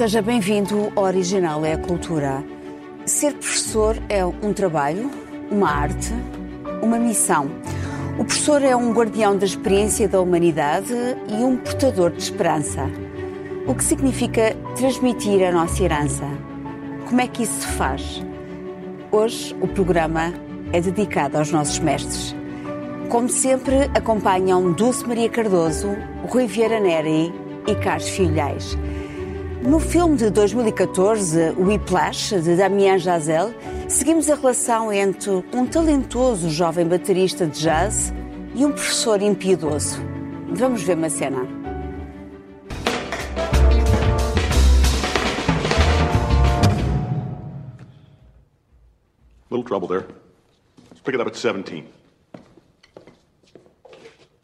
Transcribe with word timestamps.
Seja 0.00 0.22
bem-vindo 0.22 0.90
ao 0.96 1.04
Original 1.04 1.62
é 1.62 1.74
a 1.74 1.78
Cultura. 1.78 2.42
Ser 3.04 3.34
professor 3.34 3.98
é 4.08 4.24
um 4.24 4.50
trabalho, 4.50 5.10
uma 5.50 5.70
arte, 5.70 6.14
uma 6.80 6.98
missão. 6.98 7.50
O 8.18 8.24
professor 8.24 8.62
é 8.62 8.74
um 8.74 8.94
guardião 8.94 9.36
da 9.36 9.44
experiência 9.44 10.08
da 10.08 10.18
humanidade 10.18 10.94
e 11.28 11.44
um 11.44 11.54
portador 11.58 12.12
de 12.12 12.22
esperança. 12.22 12.86
O 13.66 13.74
que 13.74 13.84
significa 13.84 14.56
transmitir 14.74 15.46
a 15.46 15.52
nossa 15.52 15.82
herança? 15.82 16.24
Como 17.06 17.20
é 17.20 17.26
que 17.26 17.42
isso 17.42 17.60
se 17.60 17.66
faz? 17.66 18.24
Hoje 19.12 19.54
o 19.60 19.68
programa 19.68 20.32
é 20.72 20.80
dedicado 20.80 21.36
aos 21.36 21.52
nossos 21.52 21.78
mestres. 21.78 22.34
Como 23.10 23.28
sempre, 23.28 23.90
acompanham 23.94 24.72
Dulce 24.72 25.06
Maria 25.06 25.28
Cardoso, 25.28 25.94
Rui 26.26 26.46
Vieira 26.46 26.80
Neri 26.80 27.30
e 27.66 27.74
Carlos 27.74 28.08
Filhais. 28.08 28.78
No 29.62 29.78
filme 29.78 30.16
de 30.16 30.30
2014, 30.30 31.50
Whiplash, 31.58 32.30
de 32.30 32.56
Damien 32.56 32.98
Chazelle, 32.98 33.54
seguimos 33.90 34.30
a 34.30 34.34
relação 34.34 34.90
entre 34.90 35.30
um 35.52 35.66
talentoso 35.66 36.48
jovem 36.48 36.88
baterista 36.88 37.46
de 37.46 37.60
jazz 37.60 38.10
e 38.54 38.64
um 38.64 38.72
professor 38.72 39.20
impiedoso. 39.20 39.98
Vamos 40.54 40.82
ver 40.82 40.96
uma 40.96 41.10
cena. 41.10 41.46
Little 49.50 49.64
trouble 49.64 49.88
there. 49.88 50.06
Let's 50.88 51.02
pick 51.04 51.14
it 51.14 51.20
up 51.20 51.28
at 51.28 51.36
17. 51.36 51.86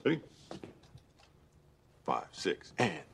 Ready? 0.05 0.21
Five, 2.05 2.27
six, 2.33 2.75
and. 2.79 3.06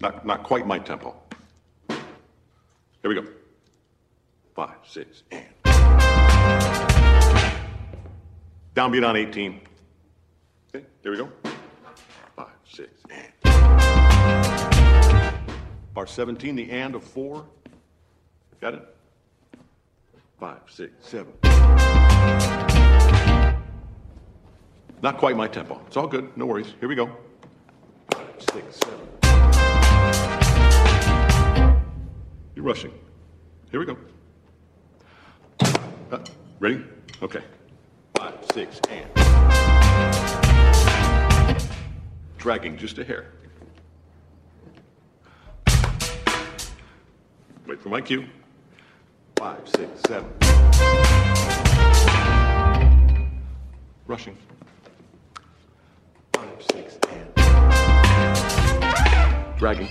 Not, 0.00 0.24
not 0.24 0.42
quite 0.42 0.66
my 0.66 0.78
tempo. 0.78 1.14
Here 1.88 1.98
we 3.04 3.14
go. 3.14 3.24
Five, 4.54 4.76
six, 4.86 5.24
and. 5.30 5.44
Downbeat 8.74 9.06
on 9.06 9.16
18. 9.16 9.60
Okay, 10.74 10.86
there 11.02 11.12
we 11.12 11.18
go. 11.18 11.30
Five, 12.34 12.46
six, 12.66 12.88
and. 13.10 13.32
Bar 15.92 16.06
17, 16.06 16.56
the 16.56 16.70
and 16.70 16.94
of 16.94 17.04
four. 17.04 17.44
Got 18.60 18.74
it? 18.74 18.96
Five, 20.38 20.60
six, 20.68 20.92
seven. 21.00 21.32
Not 25.02 25.18
quite 25.18 25.36
my 25.36 25.48
tempo. 25.48 25.80
It's 25.86 25.96
all 25.96 26.06
good. 26.06 26.34
No 26.36 26.46
worries. 26.46 26.74
Here 26.80 26.88
we 26.88 26.94
go. 26.94 27.10
Five, 28.10 28.26
six, 28.38 28.76
seven. 28.76 29.09
You're 32.54 32.64
rushing. 32.64 32.92
Here 33.70 33.80
we 33.80 33.86
go. 33.86 33.96
Uh, 36.12 36.18
ready? 36.58 36.84
Okay. 37.22 37.42
Five, 38.16 38.34
six, 38.52 38.80
and. 38.90 39.06
Dragging 42.38 42.76
just 42.76 42.98
a 42.98 43.04
hair. 43.04 43.32
Wait 47.66 47.80
for 47.80 47.88
my 47.88 48.00
cue. 48.00 48.24
Five, 49.36 49.60
six, 49.76 49.88
seven. 50.06 50.28
Rushing. 54.06 54.36
Five, 56.32 56.62
six, 56.72 56.98
and. 57.08 57.34
Dragging. 59.58 59.88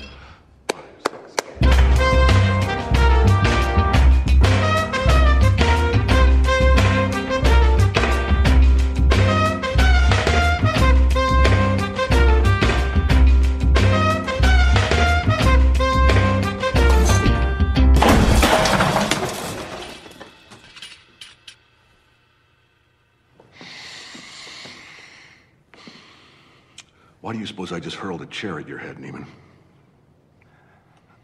Why 27.30 27.34
do 27.34 27.40
you 27.40 27.46
suppose 27.46 27.72
I 27.72 27.80
just 27.80 27.96
hurled 27.96 28.24
a 28.24 28.26
chair 28.26 28.60
at 28.60 28.68
your 28.68 28.80
head, 28.80 28.98
Neiman? 28.98 29.28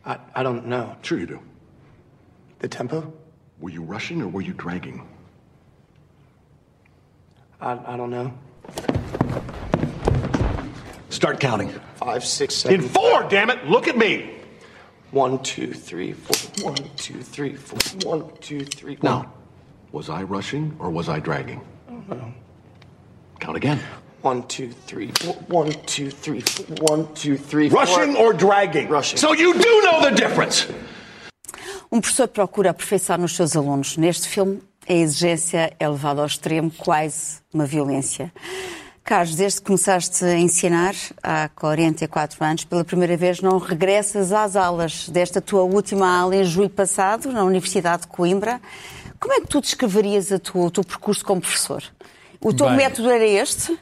I, 0.05 0.19
I 0.35 0.43
don't 0.43 0.67
know. 0.67 0.95
Sure 1.01 1.17
you 1.17 1.25
do. 1.25 1.39
The 2.59 2.67
tempo? 2.67 3.11
Were 3.59 3.71
you 3.71 3.81
rushing 3.81 4.21
or 4.21 4.27
were 4.27 4.41
you 4.41 4.53
dragging? 4.53 5.07
I, 7.59 7.93
I 7.93 7.97
don't 7.97 8.11
know. 8.11 8.31
Start 11.09 11.39
counting. 11.39 11.73
Five, 11.95 12.23
six, 12.23 12.53
seven. 12.53 12.81
In 12.81 12.87
four, 12.87 13.23
damn 13.23 13.49
it! 13.49 13.65
Look 13.65 13.87
at 13.87 13.97
me! 13.97 14.29
One, 15.09 15.41
two, 15.41 15.73
three, 15.73 16.13
four. 16.13 16.69
One, 16.69 16.87
two, 16.97 17.23
three, 17.23 17.55
four. 17.55 18.11
One, 18.11 18.31
two, 18.41 18.63
three. 18.63 18.99
Now, 19.01 19.33
was 19.91 20.09
I 20.11 20.21
rushing 20.21 20.75
or 20.77 20.91
was 20.91 21.09
I 21.09 21.19
dragging? 21.19 21.65
I 21.87 21.93
don't 21.93 22.09
know. 22.09 22.33
Count 23.39 23.57
again. 23.57 23.79
One, 24.25 24.41
two, 24.47 24.69
three, 24.87 25.11
four. 25.21 25.35
One, 25.51 25.71
two, 25.85 26.09
three, 26.09 26.41
four. 26.41 26.65
One, 26.89 27.05
two, 27.13 27.37
three, 27.37 27.69
four. 27.69 27.81
Rushing 27.81 28.15
or 28.17 28.33
dragging? 28.33 28.87
Rushing. 28.89 29.17
So 29.19 29.33
you 29.35 29.53
do 29.53 29.81
know 29.83 30.01
the 30.01 30.09
difference! 30.15 30.67
Um 31.91 32.01
professor 32.01 32.27
procura 32.27 32.71
a 32.71 32.73
perfeição 32.73 33.17
nos 33.19 33.35
seus 33.35 33.55
alunos. 33.55 33.97
Neste 33.97 34.27
filme, 34.27 34.61
a 34.89 34.93
exigência 34.93 35.71
é 35.79 35.87
levada 35.87 36.21
ao 36.21 36.25
extremo, 36.27 36.71
quase 36.71 37.37
uma 37.53 37.67
violência. 37.67 38.33
Carlos, 39.03 39.35
desde 39.35 39.59
que 39.59 39.67
começaste 39.67 40.25
a 40.25 40.35
ensinar, 40.39 40.95
há 41.21 41.47
44 41.49 42.43
anos, 42.43 42.65
pela 42.65 42.83
primeira 42.83 43.15
vez 43.15 43.39
não 43.41 43.59
regressas 43.59 44.31
às 44.31 44.55
aulas. 44.55 45.07
Desta 45.07 45.39
tua 45.39 45.61
última 45.61 46.09
aula 46.21 46.35
em 46.35 46.43
julho 46.43 46.71
passado, 46.71 47.31
na 47.31 47.43
Universidade 47.43 48.01
de 48.01 48.07
Coimbra. 48.07 48.59
Como 49.19 49.31
é 49.35 49.41
que 49.41 49.47
tu 49.47 49.61
descreverias 49.61 50.31
a 50.31 50.39
tua- 50.39 50.65
o 50.65 50.71
teu 50.71 50.83
percurso 50.83 51.23
como 51.23 51.39
professor? 51.39 51.83
O 52.45 52.53
teu 52.53 52.67
Bem. 52.67 52.77
método 52.77 53.09
era 53.09 53.25
este? 53.25 53.75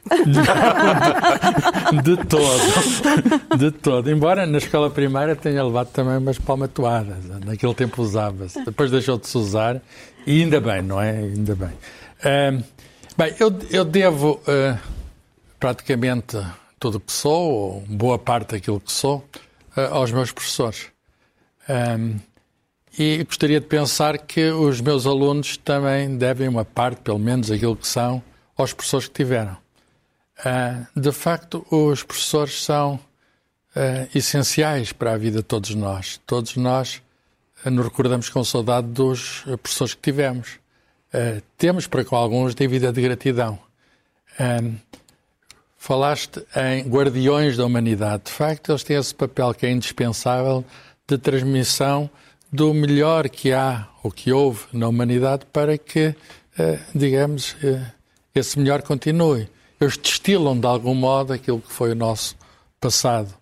De 2.02 2.16
todo. 2.24 3.58
De 3.58 3.70
todo. 3.70 4.10
Embora 4.10 4.46
na 4.46 4.56
escola 4.56 4.88
primária 4.88 5.36
tenha 5.36 5.62
levado 5.62 5.88
também 5.88 6.16
umas 6.16 6.38
palmatoadas. 6.38 7.26
Naquele 7.44 7.74
tempo 7.74 8.00
usava-se. 8.00 8.64
Depois 8.64 8.90
deixou 8.90 9.18
de 9.18 9.28
se 9.28 9.36
usar. 9.36 9.82
E 10.26 10.40
ainda 10.40 10.62
bem, 10.62 10.80
não 10.80 10.98
é? 10.98 11.10
Ainda 11.10 11.54
bem. 11.54 11.72
Ahm, 12.24 12.62
bem, 13.18 13.34
eu, 13.38 13.54
eu 13.70 13.84
devo 13.84 14.40
ah, 14.48 14.78
praticamente 15.60 16.38
tudo 16.80 16.96
o 16.96 17.00
que 17.00 17.12
sou, 17.12 17.52
ou 17.52 17.80
boa 17.86 18.18
parte 18.18 18.52
daquilo 18.52 18.80
que 18.80 18.92
sou, 18.92 19.22
ah, 19.76 19.88
aos 19.90 20.10
meus 20.10 20.32
professores. 20.32 20.86
Ahm, 21.68 22.14
e 22.98 23.22
gostaria 23.24 23.60
de 23.60 23.66
pensar 23.66 24.16
que 24.16 24.48
os 24.52 24.80
meus 24.80 25.04
alunos 25.04 25.58
também 25.58 26.16
devem 26.16 26.48
uma 26.48 26.64
parte, 26.64 27.02
pelo 27.02 27.18
menos 27.18 27.50
aquilo 27.50 27.76
que 27.76 27.86
são, 27.86 28.22
aos 28.56 28.72
professores 28.72 29.08
que 29.08 29.14
tiveram. 29.14 29.56
Ah, 30.44 30.86
de 30.96 31.12
facto, 31.12 31.64
os 31.70 32.02
professores 32.02 32.62
são 32.62 32.98
ah, 33.74 34.06
essenciais 34.14 34.92
para 34.92 35.12
a 35.12 35.16
vida 35.16 35.38
de 35.38 35.44
todos 35.44 35.74
nós. 35.74 36.20
Todos 36.26 36.56
nós 36.56 37.02
ah, 37.64 37.70
nos 37.70 37.84
recordamos 37.84 38.28
com 38.28 38.42
saudade 38.42 38.88
dos 38.88 39.42
professores 39.62 39.94
que 39.94 40.02
tivemos. 40.02 40.58
Temos 41.56 41.86
para 41.86 42.04
com 42.04 42.16
alguns 42.16 42.56
dívida 42.56 42.92
de 42.92 43.00
gratidão. 43.00 43.56
Falaste 45.78 46.44
em 46.56 46.88
guardiões 46.88 47.56
da 47.56 47.64
humanidade. 47.64 48.24
De 48.24 48.32
facto, 48.32 48.72
eles 48.72 48.82
têm 48.82 48.96
esse 48.96 49.14
papel 49.14 49.54
que 49.54 49.64
é 49.64 49.70
indispensável 49.70 50.64
de 51.06 51.16
transmissão 51.16 52.10
do 52.52 52.74
melhor 52.74 53.28
que 53.28 53.52
há 53.52 53.86
ou 54.02 54.10
que 54.10 54.32
houve 54.32 54.64
na 54.72 54.88
humanidade 54.88 55.46
para 55.52 55.78
que, 55.78 56.16
digamos, 56.92 57.54
eh, 57.62 57.93
esse 58.34 58.58
melhor 58.58 58.82
continue. 58.82 59.48
Eles 59.80 59.96
destilam 59.96 60.58
de 60.58 60.66
algum 60.66 60.94
modo 60.94 61.32
aquilo 61.32 61.60
que 61.60 61.72
foi 61.72 61.92
o 61.92 61.94
nosso 61.94 62.36
passado. 62.80 63.32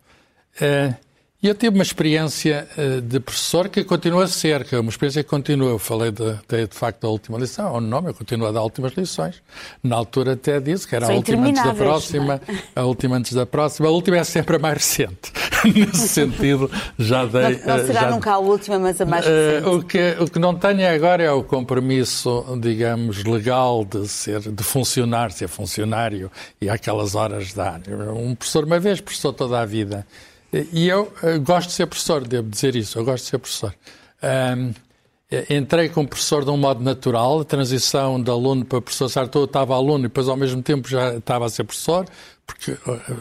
Eh, 0.61 0.95
E 1.43 1.49
eu 1.49 1.57
tive 1.57 1.75
uma 1.75 1.83
experiência 1.83 2.69
uh, 2.79 3.01
de 3.01 3.19
professor 3.19 3.69
que 3.69 3.83
continua 3.83 4.23
a 4.23 4.29
ser, 4.29 4.63
que 4.63 4.77
é 4.77 4.79
uma 4.79 4.91
experiência 4.91 5.25
que 5.25 5.29
continua. 5.29 5.71
Eu 5.71 5.79
falei 5.79 6.13
de, 6.13 6.35
de, 6.49 6.69
de 6.69 6.77
facto 6.77 7.01
da 7.01 7.09
última 7.09 7.37
lição, 7.37 7.73
ou 7.73 7.81
não, 7.81 8.07
eu 8.07 8.15
continuo 8.15 8.47
a 8.47 8.53
dar 8.53 8.63
últimas 8.63 8.93
lições. 8.93 9.43
Na 9.83 9.97
altura 9.97 10.35
até 10.35 10.61
disse 10.61 10.87
que 10.87 10.95
era 10.95 11.07
São 11.07 11.17
a 11.17 11.19
última 11.19 11.49
antes 11.49 11.65
da 11.65 11.75
próxima, 11.75 12.41
a 12.77 12.83
última 12.85 13.17
antes 13.17 13.33
da 13.33 13.45
próxima. 13.45 13.89
A 13.89 13.91
última 13.91 14.19
é 14.19 14.25
sempre 14.25 14.55
a 14.55 14.59
mais 14.61 14.75
recente. 14.75 15.33
Nesse 15.67 16.07
sentido, 16.07 16.71
já 16.97 17.25
dei. 17.25 17.59
Não, 17.67 17.77
não 17.77 17.87
será 17.87 18.01
já, 18.03 18.11
nunca 18.13 18.31
a 18.31 18.39
última, 18.39 18.79
mas 18.79 19.01
a 19.01 19.05
mais 19.05 19.27
recente. 19.27 19.67
Uh, 19.67 19.77
o, 19.79 19.83
que, 19.83 20.17
o 20.21 20.31
que 20.31 20.39
não 20.39 20.55
tenho 20.55 20.95
agora 20.95 21.25
é 21.25 21.33
o 21.33 21.43
compromisso, 21.43 22.45
digamos, 22.61 23.25
legal 23.25 23.85
de 23.85 24.07
ser, 24.07 24.39
de 24.41 24.63
funcionar, 24.63 25.33
ser 25.33 25.49
funcionário 25.49 26.31
e 26.61 26.71
aquelas 26.71 27.17
horas 27.17 27.53
dar. 27.53 27.81
Um 28.17 28.33
professor 28.37 28.65
uma 28.65 28.79
vez, 28.79 29.01
professor 29.01 29.33
toda 29.33 29.61
a 29.61 29.67
vida. 29.67 30.07
E 30.53 30.87
eu 30.87 31.13
uh, 31.23 31.41
gosto 31.41 31.69
de 31.69 31.75
ser 31.75 31.87
professor, 31.87 32.27
devo 32.27 32.49
dizer 32.49 32.77
isso, 32.77 32.99
eu 32.99 33.05
gosto 33.05 33.25
de 33.25 33.31
ser 33.31 33.39
professor. 33.39 33.75
Um, 34.23 34.75
entrei 35.49 35.89
como 35.89 36.07
professor 36.07 36.45
de 36.45 36.51
um 36.51 36.59
modo 36.59 36.83
natural, 36.83 37.41
a 37.41 37.45
transição 37.45 38.23
de 38.23 38.31
aluno 38.31 38.65
para 38.65 38.81
professor 38.83 39.09
Sartou, 39.09 39.43
eu 39.43 39.47
estava 39.47 39.75
aluno 39.75 40.01
e 40.01 40.09
depois 40.09 40.29
ao 40.29 40.37
mesmo 40.37 40.63
tempo 40.63 40.87
já 40.89 41.15
estava 41.15 41.47
a 41.47 41.49
ser 41.49 41.65
professor, 41.65 42.07
porque, 42.47 42.77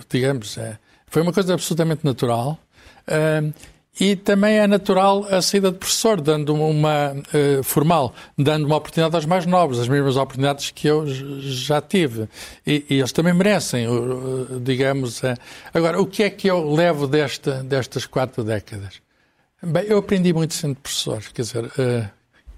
digamos, 0.10 0.58
é, 0.58 0.78
foi 1.08 1.22
uma 1.22 1.32
coisa 1.32 1.54
absolutamente 1.54 2.04
natural. 2.04 2.60
Um, 3.08 3.54
e 4.00 4.16
também 4.16 4.58
é 4.58 4.68
natural 4.68 5.26
a 5.30 5.42
saída 5.42 5.70
de 5.72 5.78
professor, 5.78 6.22
dando 6.22 6.56
uma 6.56 7.12
uh, 7.12 7.64
formal, 7.64 8.14
dando 8.38 8.66
uma 8.66 8.78
oportunidade 8.78 9.16
aos 9.16 9.26
mais 9.26 9.46
novos, 9.46 9.80
as 9.80 9.88
mesmas 9.88 10.16
oportunidades 10.16 10.72
que 10.72 10.88
eu 10.88 11.06
já 11.06 11.82
tive. 11.82 12.28
E, 12.66 12.86
e 12.90 13.00
eles 13.00 13.12
também 13.12 13.34
merecem, 13.34 13.86
digamos. 14.62 15.22
Agora, 15.74 16.02
o 16.02 16.06
que 16.06 16.24
é 16.24 16.30
que 16.30 16.48
eu 16.48 16.74
levo 16.74 17.06
desta, 17.06 17.64
destas 17.64 18.06
quatro 18.06 18.44
décadas? 18.44 19.02
Bem, 19.62 19.84
eu 19.84 19.98
aprendi 19.98 20.34
muito 20.34 20.54
sendo 20.54 20.76
professor, 20.76 21.22
quer 21.34 21.42
dizer, 21.42 21.66
uh, 21.66 22.10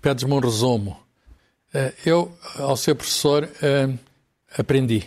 pedes-me 0.02 0.34
um 0.34 0.40
resumo. 0.40 0.98
eu, 2.06 2.32
ao 2.58 2.78
ser 2.78 2.94
professor, 2.94 3.50
aprendi. 4.56 5.04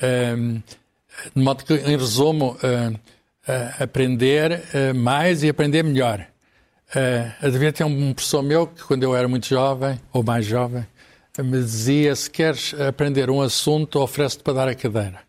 de 0.00 1.42
modo 1.42 1.62
que, 1.62 1.74
em 1.74 1.96
resumo, 1.96 2.56
uh, 3.48 3.82
aprender 3.82 4.62
uh, 4.74 4.94
mais 4.94 5.42
e 5.42 5.48
aprender 5.48 5.82
melhor. 5.82 6.26
Uh, 6.94 7.50
devia 7.50 7.72
ter 7.72 7.84
um 7.84 8.12
professor 8.12 8.42
meu 8.42 8.66
que, 8.66 8.82
quando 8.84 9.02
eu 9.02 9.16
era 9.16 9.26
muito 9.26 9.46
jovem, 9.46 9.98
ou 10.12 10.22
mais 10.22 10.44
jovem, 10.44 10.86
me 11.38 11.58
dizia: 11.58 12.14
se 12.14 12.28
queres 12.30 12.74
aprender 12.74 13.30
um 13.30 13.40
assunto, 13.40 13.98
oferece-te 14.00 14.42
para 14.42 14.52
dar 14.52 14.68
a 14.68 14.74
cadeira. 14.74 15.20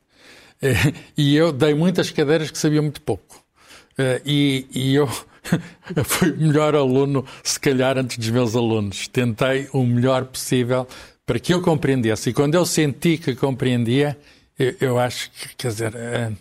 Uh, 0.61 0.93
e 1.17 1.35
eu 1.35 1.51
dei 1.51 1.73
muitas 1.73 2.09
cadeiras 2.09 2.49
que 2.49 2.57
sabia 2.57 2.81
muito 2.81 3.01
pouco. 3.01 3.43
Uh, 3.93 4.21
e, 4.25 4.65
e, 4.73 4.95
eu 4.95 5.07
fui 6.05 6.31
o 6.31 6.37
melhor 6.37 6.73
aluno, 6.73 7.25
se 7.43 7.59
calhar, 7.59 7.97
antes 7.97 8.17
dos 8.17 8.29
meus 8.29 8.55
alunos. 8.55 9.07
Tentei 9.07 9.67
o 9.73 9.83
melhor 9.83 10.25
possível 10.25 10.87
para 11.25 11.39
que 11.39 11.53
eu 11.53 11.61
compreendesse. 11.61 12.29
E 12.29 12.33
quando 12.33 12.55
eu 12.55 12.65
senti 12.65 13.17
que 13.17 13.35
compreendia, 13.35 14.17
eu, 14.57 14.75
eu, 14.79 14.99
acho 14.99 15.31
que, 15.31 15.55
quer 15.55 15.67
dizer, 15.69 15.95
eh, 15.95 16.31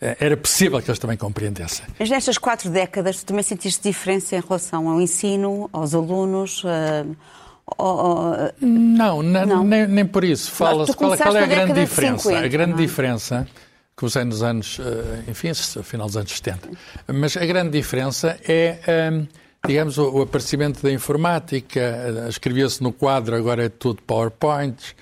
eh, 0.00 0.16
era 0.20 0.36
possível 0.36 0.80
que 0.80 0.90
eles 0.90 0.98
também 0.98 1.18
compreendessem. 1.18 1.84
Mas 1.98 2.08
nestas 2.08 2.38
quatro 2.38 2.70
décadas, 2.70 3.18
tu 3.18 3.26
também 3.26 3.42
sentiste 3.42 3.82
diferença 3.82 4.36
em 4.36 4.40
relação 4.40 4.88
ao 4.88 5.00
ensino, 5.00 5.68
aos 5.72 5.94
alunos? 5.94 6.64
Uh, 6.64 7.16
Não, 8.62 9.22
não. 9.22 9.62
Nem, 9.62 9.86
nem, 9.86 10.06
por 10.06 10.24
isso. 10.24 10.50
Fala-se 10.50 10.96
qual, 10.96 11.14
qual, 11.18 11.36
é 11.36 11.42
a 11.42 11.46
grande 11.46 11.74
diferença. 11.74 12.30
50, 12.30 12.44
a 12.44 12.48
grande 12.48 12.72
não? 12.72 12.78
É? 12.78 12.82
diferença, 12.82 13.46
comecei 13.94 14.24
nos 14.24 14.42
anos, 14.42 14.80
enfim, 15.28 15.52
final 15.82 16.06
dos 16.06 16.16
anos 16.16 16.32
70, 16.32 16.70
mas 17.08 17.36
a 17.36 17.44
grande 17.44 17.70
diferença 17.70 18.38
é. 18.48 18.78
digamos, 19.66 19.98
o, 19.98 20.22
aparecimento 20.22 20.82
da 20.82 20.90
informática, 20.90 22.26
escrevia-se 22.30 22.82
no 22.82 22.92
quadro, 22.92 23.36
agora 23.36 23.66
é 23.66 23.68
tudo 23.68 24.00
PowerPoint, 24.02 24.78
eh, 24.80 24.94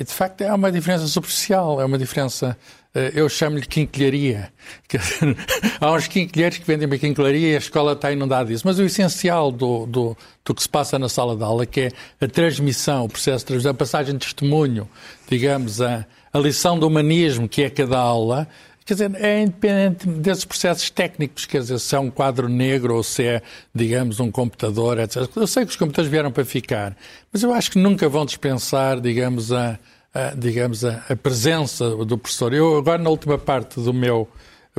e 0.00 0.04
de 0.04 0.12
facto 0.12 0.40
é 0.42 0.52
uma 0.52 0.72
diferença 0.72 1.06
superficial, 1.06 1.80
é 1.80 1.84
uma 1.84 1.96
diferença. 1.96 2.56
Eh, 2.92 3.12
eu 3.14 3.28
chamo-lhe 3.28 3.64
quinquilharia. 3.64 4.52
Há 5.80 5.92
uns 5.92 6.08
quinquilheiros 6.08 6.58
que 6.58 6.66
vendem 6.66 6.86
uma 6.86 6.98
quinquilharia 6.98 7.52
e 7.52 7.54
a 7.54 7.58
escola 7.58 7.92
está 7.92 8.10
inundada 8.10 8.46
disso. 8.46 8.64
Mas 8.66 8.78
o 8.78 8.82
essencial 8.82 9.52
do, 9.52 9.86
do, 9.86 10.16
do, 10.44 10.54
que 10.54 10.62
se 10.62 10.68
passa 10.68 10.98
na 10.98 11.08
sala 11.08 11.36
de 11.36 11.44
aula, 11.44 11.64
que 11.64 11.82
é 11.82 11.90
a 12.20 12.26
transmissão, 12.26 13.04
o 13.04 13.08
processo 13.08 13.38
de 13.38 13.46
transmissão, 13.46 13.70
a 13.70 13.74
passagem 13.74 14.14
de 14.14 14.26
testemunho, 14.26 14.88
digamos, 15.30 15.80
a, 15.80 16.04
a 16.32 16.38
lição 16.38 16.76
do 16.76 16.86
humanismo, 16.86 17.48
que 17.48 17.62
é 17.62 17.70
cada 17.70 17.98
aula, 17.98 18.48
Quer 18.88 18.94
dizer, 18.94 19.14
é 19.16 19.42
independente 19.42 20.06
desses 20.08 20.46
processos 20.46 20.88
técnicos, 20.88 21.44
quer 21.44 21.60
dizer, 21.60 21.78
se 21.78 21.94
é 21.94 21.98
um 21.98 22.10
quadro 22.10 22.48
negro 22.48 22.96
ou 22.96 23.02
se 23.02 23.22
é, 23.22 23.42
digamos, 23.74 24.18
um 24.18 24.30
computador, 24.30 24.98
etc. 24.98 25.28
Eu 25.36 25.46
sei 25.46 25.66
que 25.66 25.72
os 25.72 25.76
computadores 25.76 26.10
vieram 26.10 26.32
para 26.32 26.42
ficar, 26.42 26.96
mas 27.30 27.42
eu 27.42 27.52
acho 27.52 27.70
que 27.70 27.78
nunca 27.78 28.08
vão 28.08 28.24
dispensar, 28.24 28.98
digamos, 28.98 29.52
a, 29.52 29.78
a 30.14 30.30
digamos, 30.34 30.86
a, 30.86 31.04
a, 31.06 31.14
presença 31.14 31.86
do 32.02 32.16
professor. 32.16 32.54
Eu, 32.54 32.78
agora, 32.78 32.96
na 32.96 33.10
última 33.10 33.36
parte 33.36 33.78
do 33.78 33.92
meu 33.92 34.26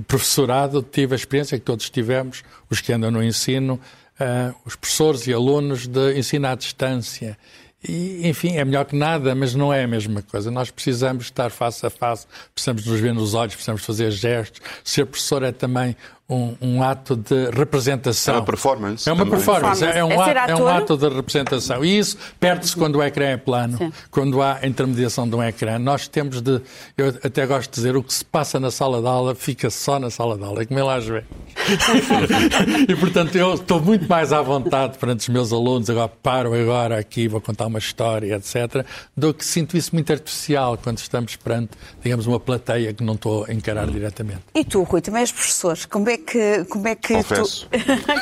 professorado, 0.08 0.82
tive 0.82 1.14
a 1.14 1.16
experiência 1.16 1.60
que 1.60 1.64
todos 1.64 1.88
tivemos, 1.88 2.44
os 2.68 2.82
que 2.82 2.92
andam 2.92 3.12
no 3.12 3.24
ensino, 3.24 3.80
uh, 4.20 4.56
os 4.66 4.76
professores 4.76 5.28
e 5.28 5.34
alunos 5.34 5.86
de 5.86 6.18
ensino 6.18 6.48
à 6.48 6.56
distância. 6.56 7.38
E, 7.88 8.28
enfim, 8.28 8.58
é 8.58 8.66
melhor 8.66 8.86
que 8.86 8.96
nada, 8.96 9.34
mas 9.34 9.56
não 9.56 9.74
é 9.74 9.84
a 9.84 9.88
mesma 9.88 10.22
coisa. 10.22 10.52
Nós 10.52 10.70
precisamos 10.70 11.26
estar 11.26 11.50
face 11.50 11.86
a 11.86 11.90
face, 11.90 12.28
precisamos 12.54 12.86
nos 12.86 13.00
ver 13.00 13.14
nos 13.14 13.34
olhos, 13.34 13.56
precisamos 13.56 13.86
fazer 13.86 14.12
gestos. 14.12 14.62
Ser 14.84 15.06
professor 15.06 15.44
é 15.44 15.52
também 15.52 15.96
um, 16.30 16.56
um, 16.62 16.84
ato 16.84 17.16
de 17.16 17.50
representação. 17.50 18.36
É 18.36 18.38
uma 18.38 18.46
performance. 18.46 19.10
É 19.10 19.12
uma 19.12 19.26
também. 19.26 19.40
performance, 19.40 19.84
é 19.84 20.04
um, 20.04 20.12
é 20.12 20.16
ato, 20.16 20.52
é 20.52 20.56
um 20.56 20.68
ato 20.68 20.98
de 20.98 21.10
representação. 21.10 21.84
E 21.84 21.98
isso 21.98 22.18
perde-se 22.40 22.76
quando 22.76 22.98
o 22.98 23.04
ecrã 23.04 23.26
é 23.26 23.38
plano, 23.38 23.78
Sim. 23.78 23.92
quando 24.12 24.42
há 24.42 24.60
intermediação 24.64 25.28
de 25.28 25.36
um 25.36 25.44
ecrã. 25.44 25.80
Nós 25.80 26.08
temos 26.08 26.42
de, 26.42 26.62
eu 26.96 27.08
até 27.24 27.46
gosto 27.48 27.72
de 27.72 27.76
dizer, 27.76 27.96
o 27.96 28.04
que 28.04 28.14
se 28.14 28.24
passa 28.24 28.60
na 28.60 28.70
sala 28.70 29.02
de 29.02 29.08
aula 29.08 29.34
fica 29.34 29.70
só 29.70 30.00
na 30.00 30.12
sala 30.12 30.38
de 30.38 30.44
aula, 30.44 30.62
é 30.62 30.66
como 30.66 30.80
ele 30.80 30.90
às 30.90 31.06
vezes. 31.06 31.28
e 32.88 32.96
portanto 32.96 33.36
eu 33.36 33.56
estou 33.56 33.82
muito 33.82 34.08
mais 34.08 34.32
à 34.32 34.42
vontade 34.42 34.98
perante 34.98 35.22
os 35.22 35.30
meus 35.30 35.52
alunos, 35.52 35.90
agora 35.90 36.08
paro 36.08 36.54
agora 36.54 37.00
aqui, 37.00 37.28
vou 37.28 37.42
contar 37.42 37.66
uma 37.66 37.80
história, 37.80 38.36
etc., 38.36 38.86
do 39.16 39.34
que 39.34 39.44
sinto 39.46 39.76
isso 39.76 39.94
muito 39.94 40.12
artificial 40.12 40.78
quando 40.78 41.00
estamos 41.00 41.36
perante, 41.36 41.72
digamos, 42.02 42.28
uma 42.28 42.40
plateia 42.40 42.94
que 42.94 43.04
não 43.04 43.16
estou 43.16 43.46
a 43.46 43.54
encarar 43.54 43.88
diretamente. 43.88 44.42
E 44.54 44.64
tu, 44.64 44.84
Rui, 44.84 45.02
também 45.02 45.22
és 45.22 45.32
professor, 45.32 45.78
como 45.90 46.10
é 46.10 46.19
que, 46.20 46.66
como 46.66 46.88
é 46.88 46.96
que 46.96 47.14
Confesso. 47.16 47.68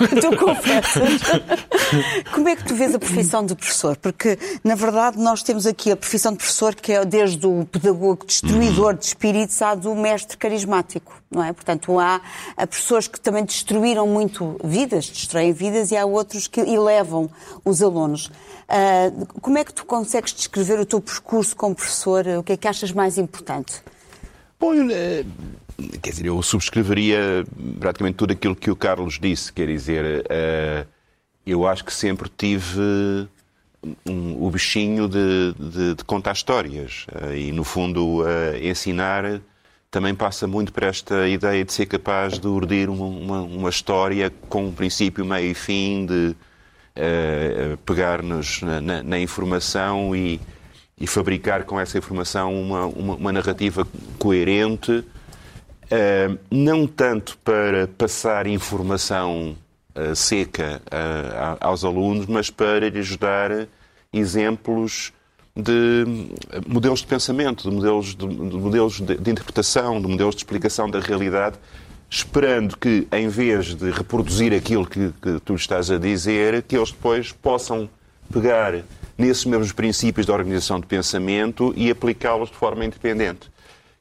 tu, 0.10 0.32
tu 0.32 0.38
confessas? 0.38 1.22
como 2.34 2.48
é 2.48 2.56
que 2.56 2.64
tu 2.64 2.76
vês 2.76 2.96
a 2.96 3.00
profissão 3.00 3.46
de 3.46 3.56
professor? 3.56 3.98
Porque, 3.98 4.38
na 4.64 4.76
verdade, 4.76 5.18
nós 5.18 5.44
temos 5.44 5.66
aqui 5.66 5.92
a 5.92 5.98
profissão 5.98 6.32
de 6.32 6.38
professor 6.38 6.74
que 6.76 6.94
é 6.94 7.04
desde 7.04 7.46
o 7.46 7.66
pedagogo 7.66 8.26
destruidor 8.26 8.96
de 8.96 9.06
espíritos 9.06 9.62
à 9.62 9.76
do 9.76 9.94
mestre 9.96 10.38
carismático, 10.38 11.22
não 11.30 11.44
é? 11.44 11.52
Portanto, 11.52 12.00
há, 12.00 12.22
há 12.56 12.68
professores 12.68 13.08
que 13.08 13.20
também 13.20 13.44
destruíram 13.44 14.08
muito 14.08 14.58
vidas, 14.64 15.10
destroem 15.10 15.52
vidas, 15.52 15.92
e 15.92 15.98
há 15.98 16.06
outros 16.06 16.48
que 16.48 16.62
elevam 16.62 17.30
os 17.66 17.82
alunos. 17.82 18.28
Uh, 18.28 19.26
como 19.42 19.58
é 19.58 19.64
que 19.64 19.74
tu 19.74 19.86
consegues 19.86 20.34
descrever 20.34 20.80
o 20.80 20.86
teu 20.86 21.02
percurso 21.02 21.56
como 21.56 21.76
professor? 21.76 22.26
O 22.40 22.44
que 22.44 22.54
é 22.54 22.58
que 22.58 22.68
achas 22.68 22.92
mais 22.92 23.18
importante? 23.18 23.82
Bom, 24.60 24.74
eh, 24.74 25.24
quer 26.02 26.10
dizer, 26.10 26.26
eu 26.26 26.42
subscreveria 26.42 27.46
praticamente 27.80 28.16
tudo 28.16 28.32
aquilo 28.32 28.56
que 28.56 28.72
o 28.72 28.76
Carlos 28.76 29.20
disse. 29.20 29.54
Quer 29.54 29.68
dizer, 29.68 30.26
uh, 30.26 30.88
eu 31.46 31.68
acho 31.68 31.86
que 31.86 31.94
sempre 31.94 32.30
tive 32.36 33.28
um, 34.06 34.44
o 34.44 34.50
bichinho 34.50 35.08
de, 35.08 35.54
de, 35.54 35.96
de 35.96 36.04
contar 36.04 36.34
histórias. 36.34 37.06
Uh, 37.12 37.34
e, 37.34 37.52
no 37.52 37.64
fundo, 37.64 38.22
uh, 38.22 38.26
ensinar 38.62 39.40
também 39.90 40.14
passa 40.14 40.48
muito 40.48 40.74
por 40.74 40.84
esta 40.84 41.28
ideia 41.30 41.64
de 41.64 41.72
ser 41.72 41.86
capaz 41.86 42.38
de 42.38 42.48
urdir 42.48 42.90
uma, 42.90 43.06
uma, 43.06 43.42
uma 43.42 43.70
história 43.70 44.32
com 44.50 44.68
um 44.68 44.72
princípio, 44.74 45.26
meio 45.26 45.52
e 45.52 45.54
fim, 45.54 46.06
de 46.06 46.36
pegar-nos 47.86 48.64
na, 48.64 48.82
na, 48.82 49.04
na, 49.04 49.20
informação 49.20 50.16
e, 50.16 50.42
e, 51.00 51.06
fabricar 51.06 51.64
com 51.64 51.80
essa 51.80 51.96
informação 51.96 52.60
uma, 52.60 52.86
uma 52.88 53.32
narrativa 53.32 53.88
coerente 54.18 55.06
Uh, 55.90 56.38
não 56.52 56.86
tanto 56.86 57.38
para 57.38 57.88
passar 57.88 58.46
informação 58.46 59.56
uh, 59.96 60.14
seca 60.14 60.82
uh, 60.88 61.58
aos 61.62 61.86
alunos, 61.86 62.26
mas 62.26 62.50
para 62.50 62.90
lhes 62.90 63.16
dar 63.16 63.68
exemplos 64.12 65.14
de 65.56 66.06
modelos 66.68 67.00
de 67.00 67.08
pensamento, 67.08 67.70
de 67.70 67.76
modelos 67.76 68.16
de, 68.16 68.28
de 68.28 68.58
modelos 68.58 69.00
de, 69.00 69.16
de, 69.16 69.32
interpretação, 69.32 70.02
de 70.02 70.08
modelos 70.08 70.36
de 70.36 70.42
explicação 70.42 70.90
da 70.90 71.00
realidade, 71.00 71.58
esperando 72.10 72.78
que, 72.78 73.08
em 73.12 73.28
vez 73.28 73.74
de 73.74 73.90
reproduzir 73.90 74.54
aquilo 74.54 74.86
que, 74.86 75.12
que 75.22 75.40
tu 75.40 75.56
estás 75.56 75.90
a 75.90 75.98
dizer, 75.98 76.62
que 76.64 76.76
eles 76.76 76.92
depois 76.92 77.32
possam 77.32 77.90
pegar 78.32 78.84
nesses 79.18 79.46
mesmos 79.46 79.72
princípios 79.72 80.26
de 80.26 80.32
organização 80.32 80.80
de 80.80 80.86
pensamento 80.86 81.74
e 81.76 81.90
aplicá-los 81.90 82.50
de 82.50 82.56
forma 82.56 82.86
independente. 82.86 83.50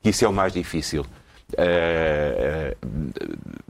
Isso 0.04 0.24
é 0.24 0.28
o 0.28 0.32
mais 0.32 0.52
difícil. 0.52 1.06
Eh, 1.56 2.74
eh, 2.74 2.76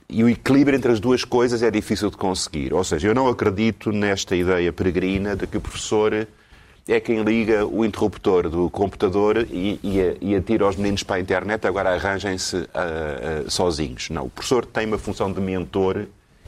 e 0.08 0.24
o 0.24 0.28
equilíbrio 0.28 0.76
entre 0.76 0.92
as 0.92 1.00
duas 1.00 1.24
coisas 1.24 1.62
é 1.62 1.70
difícil 1.70 2.10
de 2.10 2.16
conseguir. 2.16 2.72
Ou 2.72 2.82
seja, 2.84 3.08
eu 3.08 3.14
não 3.14 3.28
acredito 3.28 3.92
nesta 3.92 4.34
ideia 4.34 4.72
peregrina 4.72 5.36
de 5.36 5.46
que 5.46 5.58
o 5.58 5.60
professor 5.60 6.26
é 6.88 7.00
quem 7.00 7.22
liga 7.22 7.66
o 7.66 7.84
interruptor 7.84 8.48
do 8.48 8.70
computador 8.70 9.38
e, 9.50 9.80
e, 9.82 10.18
e 10.20 10.36
atira 10.36 10.68
os 10.68 10.76
meninos 10.76 11.02
para 11.02 11.16
a 11.16 11.20
internet, 11.20 11.66
agora 11.66 11.92
arranjem-se 11.94 12.56
uh, 12.56 12.60
uh, 13.46 13.50
sozinhos. 13.50 14.08
Não, 14.08 14.26
o 14.26 14.30
professor 14.30 14.64
tem 14.64 14.86
uma 14.86 14.96
função 14.96 15.32
de 15.32 15.40
mentor 15.40 16.06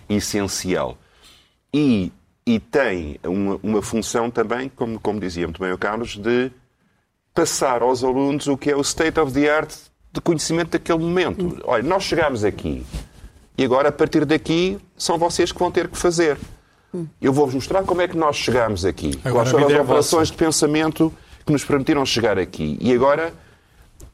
essencial. 0.09 0.97
E, 1.75 2.13
e 2.47 2.61
tem 2.61 3.19
uma, 3.25 3.59
uma 3.63 3.83
função 3.83 4.31
também, 4.31 4.69
como, 4.69 5.01
como 5.01 5.19
dizia 5.19 5.45
muito 5.45 5.61
bem 5.61 5.73
o 5.73 5.79
Carlos, 5.79 6.17
de 6.17 6.53
passar 7.35 7.83
aos 7.83 8.05
alunos 8.05 8.47
o 8.47 8.57
que 8.57 8.71
é 8.71 8.77
o 8.77 8.81
state 8.81 9.19
of 9.19 9.33
the 9.33 9.51
art 9.51 9.75
de 10.13 10.21
conhecimento 10.21 10.71
daquele 10.71 10.99
momento. 10.99 11.61
Olha, 11.65 11.83
nós 11.83 12.03
chegámos 12.05 12.45
aqui 12.45 12.85
e 13.59 13.65
agora, 13.65 13.89
a 13.89 13.93
partir 13.93 14.25
daqui, 14.25 14.79
são 14.97 15.19
vocês 15.19 15.51
que 15.51 15.59
vão 15.59 15.69
ter 15.69 15.89
que 15.89 15.99
fazer. 15.99 16.39
Eu 17.21 17.33
vou-vos 17.33 17.57
mostrar 17.57 17.83
como 17.83 18.01
é 18.01 18.07
que 18.07 18.17
nós 18.17 18.37
chegámos 18.37 18.85
aqui. 18.85 19.19
Agora 19.25 19.45
Quais 19.45 19.51
foram 19.51 19.67
as 19.67 19.73
é 19.73 19.81
operações 19.81 20.29
vossa. 20.29 20.33
de 20.33 20.39
pensamento 20.39 21.15
que 21.45 21.51
nos 21.53 21.65
permitiram 21.65 22.07
chegar 22.07 22.39
aqui. 22.39 22.79
E 22.81 22.93
agora, 22.93 23.35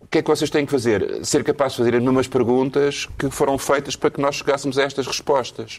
o 0.01 0.07
que 0.07 0.19
é 0.19 0.23
que 0.23 0.29
vocês 0.29 0.49
têm 0.49 0.65
que 0.65 0.73
fazer? 0.73 1.25
Ser 1.27 1.45
capazes 1.45 1.75
de 1.75 1.79
fazer 1.79 1.95
as 1.95 2.03
mesmas 2.03 2.27
perguntas 2.27 3.07
que 3.19 3.29
foram 3.29 3.59
feitas 3.59 3.95
para 3.95 4.11
que 4.11 4.19
nós 4.19 4.37
chegássemos 4.37 4.79
a 4.79 4.83
estas 4.83 5.07
respostas. 5.07 5.79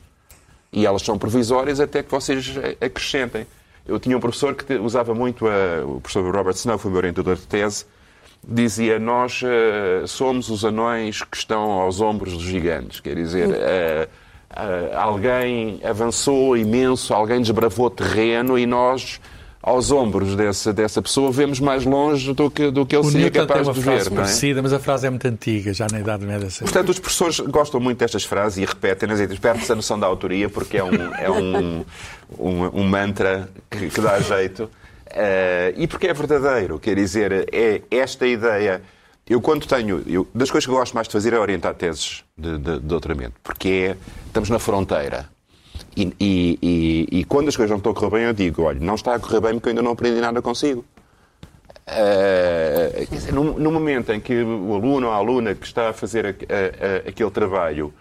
E 0.71 0.85
elas 0.85 1.01
são 1.01 1.17
provisórias 1.17 1.79
até 1.79 2.03
que 2.03 2.11
vocês 2.11 2.53
acrescentem. 2.79 3.47
Eu 3.87 3.99
tinha 3.99 4.15
um 4.15 4.19
professor 4.19 4.53
que 4.53 4.75
usava 4.75 5.15
muito, 5.15 5.47
a, 5.47 5.83
o 5.83 5.99
professor 6.01 6.35
Robert 6.35 6.53
Snow, 6.55 6.77
foi 6.77 6.91
meu 6.91 6.99
orientador 6.99 7.35
de 7.35 7.47
tese, 7.47 7.85
dizia: 8.47 8.99
Nós 8.99 9.41
eh, 9.43 10.03
somos 10.07 10.49
os 10.49 10.63
anões 10.63 11.21
que 11.23 11.37
estão 11.37 11.71
aos 11.71 12.01
ombros 12.01 12.33
dos 12.33 12.43
gigantes. 12.43 12.99
Quer 12.99 13.15
dizer, 13.15 13.49
eh, 13.51 14.07
eh, 14.55 14.91
alguém 14.95 15.79
avançou 15.83 16.55
imenso, 16.55 17.13
alguém 17.13 17.41
desbravou 17.41 17.89
terreno 17.89 18.57
e 18.57 18.65
nós, 18.65 19.19
aos 19.61 19.91
ombros 19.91 20.35
dessa, 20.35 20.71
dessa 20.71 21.01
pessoa, 21.01 21.31
vemos 21.31 21.59
mais 21.59 21.83
longe 21.85 22.33
do 22.33 22.49
que, 22.49 22.69
do 22.69 22.85
que 22.85 22.95
ele 22.95 23.05
O 23.05 23.09
seria 23.09 23.25
Newton 23.25 23.39
tem 23.39 23.47
capaz 23.47 23.67
uma 23.67 23.73
de 23.73 23.81
frase 23.81 24.03
ver. 24.03 24.09
Não 24.11 24.17
é? 24.17 24.21
parecida, 24.21 24.61
mas 24.61 24.73
a 24.73 24.79
frase 24.79 25.07
é 25.07 25.09
muito 25.09 25.27
antiga, 25.27 25.73
já 25.73 25.87
na 25.91 25.99
Idade 25.99 26.25
Média. 26.25 26.47
Portanto, 26.59 26.89
os 26.89 26.99
professores 26.99 27.39
gostam 27.39 27.79
muito 27.79 27.97
destas 27.97 28.23
frases 28.23 28.59
e 28.59 28.65
repetem-nas 28.65 29.19
e 29.19 29.27
perde-se 29.39 29.71
a 29.71 29.75
noção 29.75 29.99
da 29.99 30.07
autoria 30.07 30.49
porque 30.49 30.77
é 30.77 30.83
um, 30.83 31.15
é 31.15 31.29
um, 31.29 31.85
um, 32.37 32.81
um 32.81 32.83
mantra 32.83 33.49
que, 33.69 33.89
que 33.89 34.01
dá 34.01 34.19
jeito. 34.19 34.69
Eh, 35.17 35.73
e 35.77 35.87
porque 35.87 36.07
é 36.07 36.13
verdadeiro, 36.13 36.77
quer 36.77 36.93
dizer, 36.95 37.47
é 37.53 37.81
esta 37.89 38.27
ideia. 38.27 38.81
Eu, 39.27 39.39
quando 39.39 39.65
tenho. 39.65 40.03
Eu, 40.05 40.27
das 40.35 40.51
coisas 40.51 40.65
que 40.65 40.71
eu 40.71 40.77
gosto 40.77 40.93
mais 40.93 41.07
de 41.07 41.13
fazer 41.13 41.31
é 41.33 41.39
orientar 41.39 41.73
teses 41.73 42.23
de, 42.37 42.57
de, 42.57 42.73
de 42.73 42.79
doutoramento, 42.79 43.33
porque 43.41 43.95
é, 43.95 43.97
estamos 44.27 44.49
na 44.49 44.59
fronteira. 44.59 45.27
E, 45.95 46.13
e, 46.19 46.59
e, 47.11 47.19
e 47.19 47.23
quando 47.23 47.47
as 47.47 47.55
coisas 47.55 47.69
não 47.71 47.77
estão 47.77 47.93
a 47.93 47.95
correr 47.95 48.11
bem, 48.11 48.23
eu 48.25 48.33
digo: 48.33 48.63
olha, 48.63 48.79
não 48.79 48.95
está 48.95 49.15
a 49.15 49.19
correr 49.19 49.39
bem 49.39 49.53
porque 49.53 49.69
eu 49.69 49.71
ainda 49.71 49.81
não 49.81 49.91
aprendi 49.91 50.19
nada 50.19 50.41
consigo. 50.41 50.83
Uh, 51.87 53.05
dizer, 53.11 53.31
no, 53.31 53.59
no 53.59 53.71
momento 53.71 54.11
em 54.11 54.19
que 54.19 54.41
o 54.41 54.73
aluno 54.75 55.07
ou 55.07 55.13
a 55.13 55.15
aluna 55.15 55.53
que 55.53 55.65
está 55.65 55.89
a 55.89 55.93
fazer 55.93 56.25
a- 56.25 56.29
a- 56.29 56.33
a- 57.05 57.09
aquele 57.09 57.29
trabalho 57.29 57.93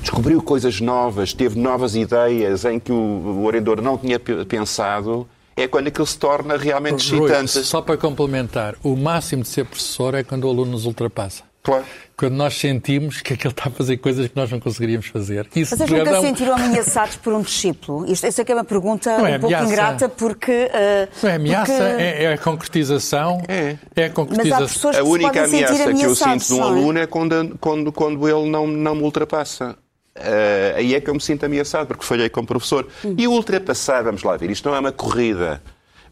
descobriu 0.00 0.42
coisas 0.42 0.80
novas, 0.80 1.32
teve 1.32 1.58
novas 1.58 1.94
ideias 1.94 2.64
em 2.64 2.80
que 2.80 2.90
o, 2.90 2.94
o 2.96 3.44
orientador 3.44 3.80
não 3.80 3.96
tinha 3.96 4.18
pe- 4.18 4.44
pensado, 4.44 5.26
é 5.62 5.68
quando 5.68 5.88
aquilo 5.88 6.06
se 6.06 6.18
torna 6.18 6.56
realmente 6.56 7.14
Rui, 7.14 7.30
excitante. 7.30 7.66
só 7.66 7.80
para 7.82 7.96
complementar, 7.96 8.74
o 8.82 8.96
máximo 8.96 9.42
de 9.42 9.48
ser 9.48 9.64
professor 9.64 10.14
é 10.14 10.22
quando 10.22 10.44
o 10.44 10.48
aluno 10.50 10.72
nos 10.72 10.86
ultrapassa. 10.86 11.44
Claro. 11.62 11.84
Quando 12.16 12.34
nós 12.36 12.54
sentimos 12.56 13.20
que 13.20 13.34
aquele 13.34 13.52
está 13.52 13.68
a 13.68 13.70
fazer 13.70 13.98
coisas 13.98 14.26
que 14.28 14.34
nós 14.34 14.50
não 14.50 14.58
conseguiríamos 14.58 15.06
fazer. 15.08 15.46
Isso 15.54 15.76
Vocês 15.76 15.90
nunca 15.90 16.08
é 16.10 16.18
um- 16.18 16.22
sentiram 16.22 16.54
ameaçados 16.54 17.16
por 17.16 17.34
um 17.34 17.42
discípulo? 17.42 18.10
Isto, 18.10 18.24
eu 18.24 18.32
sei 18.32 18.44
que 18.46 18.52
é 18.52 18.54
uma 18.54 18.64
pergunta 18.64 19.10
Não 19.18 19.26
é 19.26 19.36
um 19.36 19.40
pouco 19.40 19.54
ameaça. 19.54 19.72
ingrata 19.72 20.08
porque. 20.08 20.70
ah, 20.72 21.08
Não 21.22 21.30
é 21.30 21.34
ameaça, 21.34 21.72
porque- 21.72 22.02
é, 22.02 22.22
é 22.24 22.32
a 22.32 22.38
concretização. 22.38 23.42
É. 23.46 23.76
É 23.94 24.04
a 24.06 24.08
Mas 24.08 24.10
há 24.10 24.14
concretização. 24.14 24.90
A 24.98 25.02
única 25.02 25.44
ameaça 25.44 25.92
que 25.94 26.02
eu 26.02 26.14
sinto 26.14 26.46
de 26.46 26.52
um 26.54 26.56
não 26.58 26.64
é? 26.64 26.68
aluno 26.70 26.98
é 26.98 27.06
quando, 27.06 27.58
quando, 27.60 27.92
quando 27.92 28.26
ele 28.28 28.48
não, 28.48 28.66
não 28.66 28.94
me 28.94 29.02
ultrapassa. 29.02 29.76
Eh, 30.14 30.74
aí 30.76 30.94
é 30.94 31.00
que 31.00 31.08
eu 31.08 31.14
me 31.14 31.20
sinto 31.20 31.44
ameaçado, 31.44 31.88
porque 31.88 32.04
falhei 32.04 32.28
como 32.28 32.46
professor. 32.46 32.86
E 33.16 33.26
o 33.26 33.32
ultrapassar, 33.32 34.02
vamos 34.02 34.22
lá 34.22 34.36
ver, 34.36 34.50
isto 34.50 34.68
não 34.68 34.76
é 34.76 34.80
uma 34.80 34.92
corrida. 34.92 35.62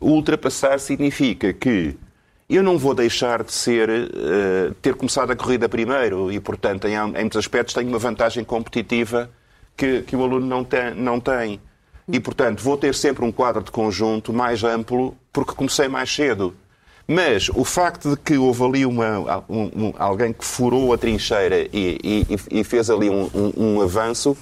O 0.00 0.11
ultrapassar 0.11 0.78
significa 0.78 1.52
que 1.52 1.97
eu 2.49 2.62
não 2.62 2.78
vou 2.78 2.95
deixar 2.95 3.43
de 3.43 3.52
ser, 3.52 3.90
eh, 3.90 4.73
ter 4.81 4.95
começado 4.95 5.31
a 5.31 5.37
corrida 5.37 5.69
primeiro 5.69 6.33
e, 6.33 6.40
portanto, 6.40 6.87
em, 6.87 6.95
em 6.95 7.12
muitos 7.12 7.37
aspectos 7.37 7.75
tenho 7.75 7.88
uma 7.88 7.99
vantagem 7.99 8.45
competitiva 8.45 9.31
que, 9.76 10.02
que 10.02 10.17
o 10.17 10.23
aluno 10.23 10.47
não 10.47 10.64
tem, 10.64 10.95
não 10.95 11.21
tem. 11.21 11.61
E, 12.11 12.19
portanto, 12.19 12.62
vou 12.62 12.76
ter 12.78 12.95
sempre 12.95 13.25
um 13.25 13.31
quadro 13.31 13.62
de 13.62 13.71
conjunto 13.71 14.33
mais 14.33 14.64
amplo 14.64 15.14
porque 15.33 15.52
comecei 15.52 15.88
mais 15.88 16.12
cedo. 16.12 16.55
Mas 17.11 17.49
o 17.49 17.65
facto 17.65 18.11
de 18.11 18.17
que 18.19 18.37
houve 18.37 18.62
ali 18.62 18.85
uma, 18.87 19.43
um- 19.49 19.71
um- 19.87 19.93
alguém 19.99 20.31
que 20.33 20.45
furou 20.45 20.93
a 20.93 20.99
trincheira 20.99 21.61
e, 21.73 21.99
e- 22.05 22.61
e 22.61 22.62
fez 22.65 22.91
ali 22.91 23.09
um, 23.09 23.31
um- 23.57 23.81
avanço 23.81 24.37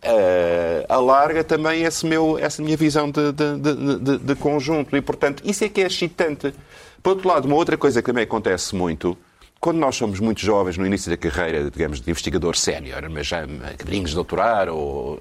eh, 0.00 0.86
alarga 0.88 1.42
também 1.42 1.82
esse 1.82 2.06
meu, 2.06 2.38
essa 2.38 2.62
minha 2.62 2.76
visão 2.76 3.10
de, 3.10 3.32
de- 3.32 3.98
de- 3.98 4.18
de- 4.18 4.34
conjunto. 4.36 4.96
E, 4.96 5.00
portanto, 5.00 5.42
isso 5.44 5.64
é 5.64 5.68
que 5.68 5.80
é 5.82 5.86
excitante. 5.86 6.54
Por 7.02 7.10
outro 7.10 7.26
lado, 7.28 7.46
uma 7.46 7.56
outra 7.56 7.76
coisa 7.76 8.00
que 8.00 8.06
também 8.06 8.22
acontece 8.22 8.76
muito, 8.76 9.18
quando 9.58 9.78
nós 9.78 9.96
somos 9.96 10.20
muito 10.20 10.40
jovens, 10.40 10.78
no 10.78 10.86
início 10.86 11.10
da 11.10 11.16
carreira, 11.16 11.68
digamos, 11.68 12.00
de 12.00 12.08
investigador 12.08 12.54
sénior, 12.56 13.02
mas 13.10 13.26
já 13.26 13.42
acabadinhos 13.42 14.10
de 14.10 14.14
doutorar, 14.14 14.68
ou, 14.68 15.18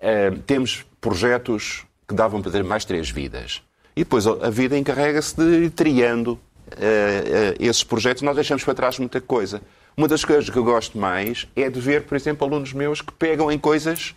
eh, 0.00 0.32
temos 0.44 0.84
projetos 1.00 1.84
que 2.08 2.12
davam 2.14 2.42
para 2.42 2.50
ter 2.50 2.64
mais 2.64 2.84
três 2.84 3.08
vidas. 3.08 3.62
E 3.98 4.04
depois 4.04 4.28
a 4.28 4.48
vida 4.48 4.78
encarrega-se 4.78 5.34
de 5.34 5.64
ir 5.64 5.70
triando 5.70 6.38
eh, 6.76 7.56
esses 7.58 7.82
projetos, 7.82 8.22
nós 8.22 8.36
deixamos 8.36 8.62
para 8.62 8.72
trás 8.72 8.96
muita 8.96 9.20
coisa. 9.20 9.60
Uma 9.96 10.06
das 10.06 10.24
coisas 10.24 10.48
que 10.48 10.56
eu 10.56 10.62
gosto 10.62 10.96
mais 10.96 11.48
é 11.56 11.68
de 11.68 11.80
ver, 11.80 12.04
por 12.04 12.14
exemplo, 12.14 12.46
alunos 12.46 12.72
meus 12.72 13.00
que 13.00 13.12
pegam 13.12 13.50
em 13.50 13.58
coisas 13.58 14.14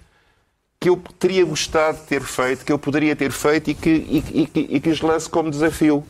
que 0.80 0.88
eu 0.88 1.02
teria 1.18 1.44
gostado 1.44 1.98
de 1.98 2.04
ter 2.04 2.22
feito, 2.22 2.64
que 2.64 2.72
eu 2.72 2.78
poderia 2.78 3.16
ter 3.16 3.32
feito 3.32 3.72
e 3.72 3.74
que, 3.74 3.90
e, 3.90 4.50
e, 4.54 4.76
e 4.76 4.80
que 4.80 4.90
os 4.90 5.02
lance 5.02 5.28
como 5.28 5.50
desafio. 5.50 6.06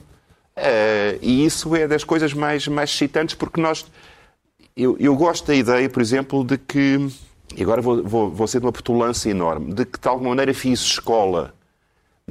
Eh, 0.54 1.18
e 1.22 1.46
isso 1.46 1.74
é 1.74 1.88
das 1.88 2.04
coisas 2.04 2.34
mais, 2.34 2.68
mais 2.68 2.90
excitantes, 2.90 3.36
porque 3.36 3.62
nós. 3.62 3.86
Eu, 4.76 4.98
eu 5.00 5.16
gosto 5.16 5.48
da 5.48 5.56
ideia, 5.56 5.90
por 5.90 6.02
exemplo, 6.02 6.44
de 6.44 6.58
que. 6.58 7.08
E 7.56 7.64
agora 7.64 7.82
vou, 7.82 8.04
vou, 8.04 8.30
vou 8.30 8.48
ser 8.48 8.60
de 8.60 8.66
uma 8.66 8.74
petulância 8.74 9.30
enorme, 9.30 9.74
de 9.74 9.86
que 9.86 9.98
de 9.98 10.08
alguma 10.10 10.32
maneira 10.32 10.54
fiz 10.54 10.82
escola 10.82 11.54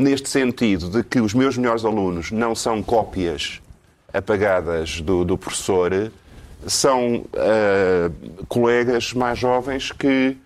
neste 0.00 0.28
sentido 0.28 0.88
de 0.88 1.02
que 1.02 1.20
os 1.20 1.34
meus 1.34 1.56
melhores 1.56 1.84
alunos 1.84 2.30
não 2.30 2.54
são 2.54 2.82
cópias 2.82 3.60
apagadas 4.12 5.00
do, 5.00 5.24
do 5.24 5.38
professor, 5.38 6.10
são 6.66 7.24
ah, 7.34 8.10
colegas 8.48 9.12
mais 9.12 9.38
jovens 9.38 9.92
que 9.92 10.36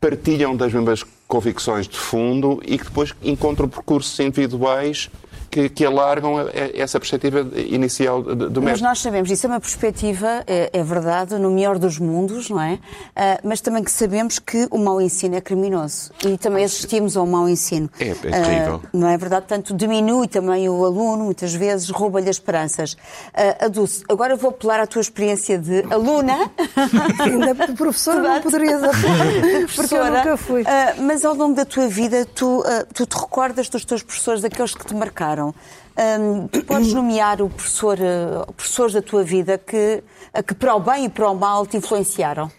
partilham 0.00 0.56
das 0.56 0.72
mesmas 0.72 1.04
convicções 1.28 1.86
de 1.86 1.98
fundo 1.98 2.60
e 2.64 2.78
que 2.78 2.84
depois 2.84 3.14
encontram 3.22 3.68
percursos 3.68 4.18
individuais 4.18 5.10
que, 5.50 5.68
que 5.68 5.84
alargam 5.84 6.36
essa 6.74 7.00
perspectiva 7.00 7.46
inicial 7.56 8.22
do 8.22 8.50
do 8.50 8.62
Mas 8.62 8.72
mestre. 8.72 8.88
nós 8.88 8.98
sabemos, 9.00 9.30
isso 9.30 9.46
é 9.46 9.48
uma 9.48 9.60
perspectiva, 9.60 10.44
é, 10.46 10.70
é 10.72 10.82
verdade, 10.82 11.34
no 11.36 11.50
melhor 11.50 11.78
dos 11.78 11.98
mundos, 11.98 12.50
não 12.50 12.60
é? 12.60 12.78
Ah, 13.16 13.40
mas 13.42 13.60
também 13.60 13.82
que 13.82 13.90
sabemos 13.90 14.38
que 14.38 14.68
o 14.70 14.78
mau 14.78 15.00
ensino 15.00 15.36
é 15.36 15.40
criminoso. 15.40 16.12
E 16.24 16.36
também 16.36 16.64
assistimos 16.64 17.16
ao 17.16 17.26
mau 17.26 17.48
ensino. 17.48 17.90
É, 17.98 18.08
é 18.08 18.14
terrível. 18.14 18.80
Ah, 18.84 18.88
não 18.92 19.08
é 19.08 19.16
verdade? 19.16 19.46
Portanto, 19.46 19.74
diminui 19.74 20.28
também 20.28 20.68
o 20.68 20.84
aluno, 20.84 21.24
muitas 21.24 21.54
vezes, 21.54 21.88
rouba-lhe 21.90 22.28
as 22.28 22.36
esperanças. 22.36 22.92
Uh, 22.92 23.64
Adulce, 23.66 24.04
agora 24.08 24.36
vou 24.36 24.50
apelar 24.50 24.80
à 24.80 24.86
tua 24.86 25.00
experiência 25.00 25.58
de 25.58 25.82
aluna. 25.92 26.50
Ainda 27.20 27.54
professora 27.74 28.20
não 28.20 28.42
poderias 28.42 28.82
apelar, 28.82 29.26
porque 29.74 29.94
eu 29.94 30.04
nunca 30.04 30.36
fui. 30.36 30.62
ah, 30.66 30.94
mas 30.98 31.24
ao 31.24 31.34
longo 31.34 31.54
da 31.54 31.64
tua 31.64 31.88
vida, 31.88 32.26
tu, 32.26 32.62
tu 32.92 33.06
te 33.06 33.16
recordas 33.16 33.68
dos 33.68 33.84
teus 33.84 34.02
professores, 34.02 34.42
daqueles 34.42 34.74
que 34.74 34.84
te 34.84 34.94
marcaram. 34.94 35.39
Ahm, 35.48 36.46
tu 36.48 36.64
podes 36.64 36.92
nomear 36.94 37.42
o 37.42 37.48
professor, 37.50 37.98
ah, 38.00 38.46
professores 38.52 38.92
da 38.94 39.02
tua 39.02 39.22
vida 39.24 39.58
que, 39.58 40.02
que 40.46 40.54
para 40.54 40.74
o 40.74 40.80
bem 40.80 41.04
e 41.06 41.08
para 41.08 41.28
o 41.30 41.34
mal 41.34 41.66
te 41.66 41.76
influenciaram? 41.76 42.50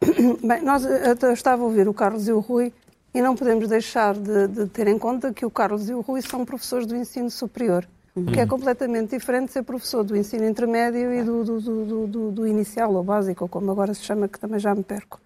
Bem, 0.42 0.62
nós 0.62 0.84
eu 0.84 1.16
eu 1.28 1.32
estava 1.32 1.62
a 1.62 1.64
ouvir 1.64 1.88
o 1.88 1.94
Carlos 1.94 2.26
e 2.28 2.32
o 2.32 2.40
Rui 2.40 2.72
e 3.14 3.22
não 3.22 3.34
podemos 3.36 3.68
deixar 3.68 4.14
de, 4.14 4.48
de 4.48 4.66
ter 4.66 4.86
em 4.88 4.98
conta 4.98 5.32
que 5.32 5.46
o 5.46 5.50
Carlos 5.50 5.88
e 5.88 5.94
o 5.94 6.00
Rui 6.00 6.20
são 6.20 6.44
professores 6.44 6.86
do 6.86 6.96
ensino 6.96 7.30
superior, 7.30 7.86
que 8.32 8.40
é 8.40 8.46
completamente 8.46 9.10
diferente 9.16 9.46
de 9.46 9.52
ser 9.52 9.62
professor 9.62 10.02
do 10.04 10.16
ensino 10.16 10.44
intermédio 10.46 11.12
e 11.14 11.22
do, 11.22 11.44
do, 11.44 11.60
do, 11.60 11.84
do- 11.86 12.06
do- 12.06 12.30
do 12.32 12.46
inicial 12.46 12.92
ou 12.92 13.02
básico, 13.04 13.44
ou 13.44 13.48
como 13.48 13.70
agora 13.70 13.94
se 13.94 14.02
chama, 14.02 14.28
que 14.28 14.38
também 14.38 14.58
já 14.60 14.74
me 14.74 14.82
perco. 14.82 15.20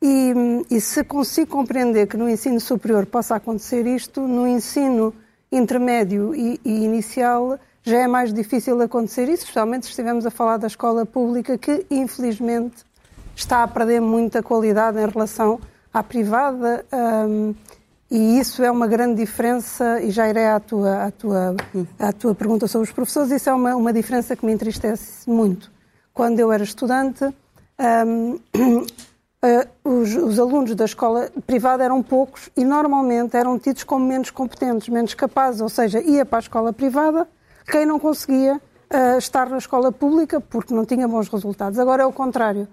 E, 0.00 0.32
e 0.70 0.80
se 0.80 1.04
consigo 1.04 1.50
compreender 1.52 2.06
que 2.08 2.16
no 2.16 2.28
ensino 2.28 2.58
superior 2.60 3.06
possa 3.06 3.36
acontecer 3.36 3.86
isto, 3.86 4.20
no 4.22 4.48
ensino 4.48 5.14
intermédio 5.52 6.34
e, 6.34 6.60
e 6.64 6.84
inicial 6.84 7.58
já 7.82 7.98
é 7.98 8.06
mais 8.06 8.32
difícil 8.32 8.80
acontecer 8.80 9.24
isso, 9.24 9.42
especialmente 9.42 9.86
se 9.86 9.90
estivermos 9.90 10.24
a 10.24 10.30
falar 10.30 10.56
da 10.56 10.66
escola 10.66 11.04
pública, 11.04 11.58
que 11.58 11.84
infelizmente 11.90 12.84
está 13.34 13.62
a 13.62 13.68
perder 13.68 14.00
muita 14.00 14.42
qualidade 14.42 14.98
em 14.98 15.06
relação 15.06 15.60
à 15.92 16.02
privada. 16.02 16.84
Um, 16.92 17.54
e 18.10 18.38
isso 18.38 18.62
é 18.62 18.70
uma 18.70 18.86
grande 18.86 19.16
diferença, 19.16 20.00
e 20.00 20.10
já 20.10 20.28
irei 20.28 20.46
à 20.46 20.60
tua, 20.60 21.06
à 21.06 21.10
tua, 21.10 21.56
à 21.98 22.12
tua 22.12 22.34
pergunta 22.34 22.68
sobre 22.68 22.86
os 22.86 22.92
professores, 22.92 23.30
isso 23.30 23.48
é 23.48 23.54
uma, 23.54 23.74
uma 23.74 23.92
diferença 23.92 24.36
que 24.36 24.44
me 24.44 24.52
entristece 24.52 25.28
muito. 25.28 25.72
Quando 26.12 26.38
eu 26.38 26.52
era 26.52 26.62
estudante, 26.62 27.24
um, 28.06 28.38
uh, 29.44 29.90
os, 29.90 30.14
os, 30.14 30.38
alunos 30.38 30.74
da 30.74 30.84
escola 30.84 31.30
privada 31.46 31.84
eram 31.84 32.02
poucos 32.02 32.48
e 32.56 32.64
normalmente 32.64 33.36
eram 33.36 33.58
tidos 33.58 33.84
como 33.84 34.06
menos 34.06 34.30
competentes, 34.30 34.88
menos 34.88 35.14
capazes, 35.14 35.60
ou 35.60 35.68
seja, 35.68 36.00
ia 36.00 36.24
para 36.24 36.38
a 36.38 36.40
escola 36.40 36.72
privada 36.72 37.28
quem 37.70 37.86
não 37.86 37.98
conseguia 37.98 38.56
uh, 38.56 39.18
estar 39.18 39.48
na 39.48 39.58
escola 39.58 39.92
pública 39.92 40.40
porque 40.40 40.74
não 40.74 40.84
tinha 40.84 41.06
bons 41.06 41.28
resultados. 41.28 41.78
Agora 41.78 42.02
é 42.02 42.06
o 42.06 42.12
contrário 42.12 42.68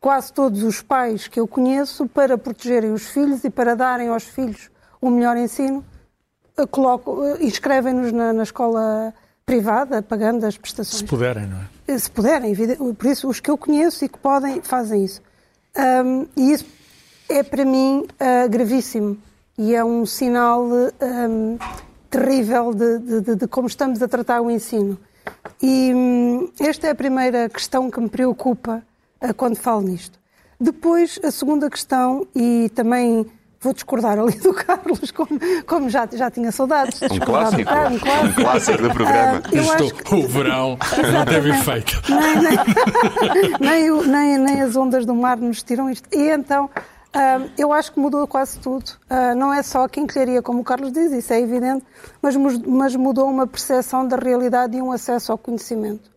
quase 0.00 0.32
todos 0.32 0.62
os 0.62 0.82
pais 0.82 1.26
que 1.26 1.40
eu 1.40 1.48
conheço, 1.48 2.06
para 2.06 2.38
protegerem 2.38 2.92
os 2.92 3.08
filhos 3.08 3.42
e 3.44 3.50
para 3.50 3.74
darem 3.74 4.08
aos 4.08 4.24
filhos 4.24 4.70
o 5.00 5.10
melhor 5.10 5.36
ensino, 5.36 5.84
eh, 6.56 6.64
inscrevem-nos 7.40 8.12
na, 8.12 8.32
na, 8.32 8.42
escola 8.42 9.12
privada, 9.44 10.02
pagando 10.02 10.44
as 10.44 10.56
prestações. 10.56 10.98
Se 10.98 11.04
puderem, 11.04 11.46
não 11.46 11.58
é? 11.58 11.98
Se 11.98 12.10
puderem, 12.10 12.54
por 12.94 13.06
isso 13.06 13.28
os 13.28 13.40
que 13.40 13.50
eu 13.50 13.58
conheço 13.58 14.04
e 14.04 14.08
que 14.08 14.18
podem, 14.18 14.62
fazem 14.62 15.04
isso. 15.04 15.20
Um, 15.78 16.26
e 16.36 16.52
isso 16.52 16.66
é 17.28 17.42
para 17.42 17.64
mim 17.64 18.06
uh, 18.06 18.48
gravíssimo 18.48 19.18
e 19.58 19.74
é 19.74 19.84
um 19.84 20.06
sinal 20.06 20.64
um, 20.64 21.58
terrível 22.10 22.72
de, 22.74 22.98
de, 23.20 23.36
de, 23.36 23.48
como 23.48 23.66
estamos 23.66 24.02
a 24.02 24.08
tratar 24.08 24.40
o 24.40 24.50
ensino. 24.50 24.98
E 25.62 25.92
um, 25.94 26.50
esta 26.60 26.86
é 26.86 26.90
a 26.90 26.94
primeira 26.94 27.48
questão 27.48 27.90
que 27.90 28.00
me 28.00 28.08
preocupa 28.08 28.82
quando 29.36 29.56
falo 29.56 29.82
nisto. 29.82 30.18
Depois, 30.60 31.18
a 31.22 31.30
segunda 31.30 31.68
questão, 31.68 32.26
e 32.34 32.70
também 32.74 33.26
vou 33.66 33.74
discordar 33.74 34.16
ali 34.18 34.38
do 34.38 34.54
Carlos, 34.54 35.10
como, 35.10 35.28
como 35.66 35.90
já, 35.90 36.08
já 36.12 36.30
tinha 36.30 36.52
saudades. 36.52 37.02
Um 37.02 37.18
clássico, 37.18 37.62
um 37.62 37.64
clássico, 37.64 38.08
um 38.08 38.32
clássico 38.32 38.82
do 38.82 38.90
programa. 38.90 39.42
Uh, 39.52 39.56
Isto, 39.56 39.94
que... 39.94 40.14
O 40.14 40.28
verão 40.28 40.78
não 41.12 41.24
teve 41.24 41.50
efeito. 41.50 42.00
Nem, 42.08 42.36
nem, 43.60 43.90
nem, 43.90 44.06
nem, 44.06 44.38
nem, 44.38 44.62
as 44.62 44.76
ondas 44.76 45.04
do 45.04 45.14
mar 45.14 45.36
nos 45.36 45.64
tiram 45.64 45.90
isto. 45.90 46.08
E 46.12 46.30
então, 46.30 46.66
uh, 46.66 47.50
eu 47.58 47.72
acho 47.72 47.92
que 47.92 47.98
mudou 47.98 48.24
quase 48.28 48.58
tudo. 48.60 48.88
Uh, 49.10 49.34
não 49.36 49.52
é 49.52 49.64
só 49.64 49.84
a 49.84 49.88
quinquilharia, 49.88 50.40
como 50.42 50.60
o 50.60 50.64
Carlos 50.64 50.92
diz, 50.92 51.10
isso 51.10 51.32
é 51.32 51.40
evidente, 51.40 51.84
mas, 52.22 52.36
mas 52.36 52.94
mudou 52.94 53.28
uma 53.28 53.48
percepção 53.48 54.06
da 54.06 54.16
realidade 54.16 54.76
e 54.76 54.82
um 54.82 54.92
acesso 54.92 55.32
ao 55.32 55.38
conhecimento 55.38 56.14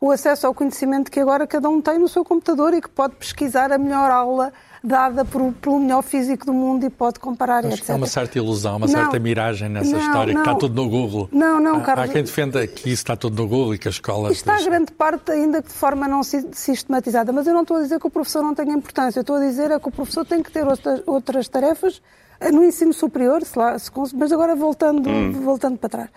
o 0.00 0.10
acesso 0.10 0.48
ao 0.48 0.52
conhecimento 0.52 1.12
que 1.12 1.20
agora 1.20 1.46
cada 1.46 1.68
um 1.68 1.80
tem 1.80 1.96
no 1.96 2.08
seu 2.08 2.24
computador 2.24 2.74
e 2.74 2.80
que 2.80 2.88
pode 2.88 3.14
pesquisar 3.14 3.70
a 3.70 3.78
melhor 3.78 4.10
aula 4.10 4.52
dada 4.82 5.24
por, 5.24 5.52
pelo 5.54 5.78
melhor 5.78 6.02
físico 6.02 6.44
do 6.44 6.52
mundo 6.52 6.84
e 6.84 6.90
pode 6.90 7.20
comparar, 7.20 7.64
Acho 7.64 7.76
etc. 7.76 7.90
Há 7.90 7.94
uma 7.94 8.06
certa 8.06 8.38
ilusão, 8.38 8.76
uma 8.76 8.86
não, 8.86 8.94
certa 8.94 9.18
miragem 9.18 9.68
nessa 9.68 9.92
não, 9.92 10.00
história, 10.00 10.34
não, 10.34 10.42
que 10.42 10.48
está 10.48 10.58
tudo 10.58 10.82
no 10.82 10.88
Google. 10.88 11.28
Não, 11.30 11.60
não, 11.60 11.80
Carlos. 11.80 12.10
Há 12.10 12.12
quem 12.12 12.22
defenda 12.24 12.66
que 12.66 12.90
isso 12.90 13.02
está 13.02 13.14
tudo 13.16 13.40
no 13.40 13.48
Google 13.48 13.74
e 13.74 13.78
que 13.78 13.86
a 13.86 13.90
escola... 13.90 14.32
Está 14.32 14.54
deixa... 14.54 14.68
grande 14.68 14.92
parte 14.92 15.30
ainda 15.30 15.62
de 15.62 15.68
forma 15.68 16.08
não 16.08 16.22
sistematizada, 16.22 17.32
mas 17.32 17.46
eu 17.46 17.54
não 17.54 17.62
estou 17.62 17.76
a 17.76 17.82
dizer 17.82 18.00
que 18.00 18.06
o 18.06 18.10
professor 18.10 18.42
não 18.42 18.54
tenha 18.54 18.74
importância, 18.74 19.20
eu 19.20 19.22
estou 19.22 19.36
a 19.36 19.40
dizer 19.40 19.70
é 19.70 19.78
que 19.78 19.88
o 19.88 19.92
professor 19.92 20.24
tem 20.24 20.42
que 20.42 20.50
ter 20.50 20.66
outras, 20.66 21.02
outras 21.06 21.48
tarefas 21.48 22.02
eh, 22.40 22.50
no 22.50 22.64
ensino 22.64 22.92
superior, 22.92 23.44
se 23.44 23.56
lá, 23.56 23.78
se, 23.78 23.90
mas 24.14 24.32
agora 24.32 24.56
voltando, 24.56 25.08
hum. 25.08 25.32
voltando 25.32 25.78
para 25.78 25.88
trás. 25.88 26.10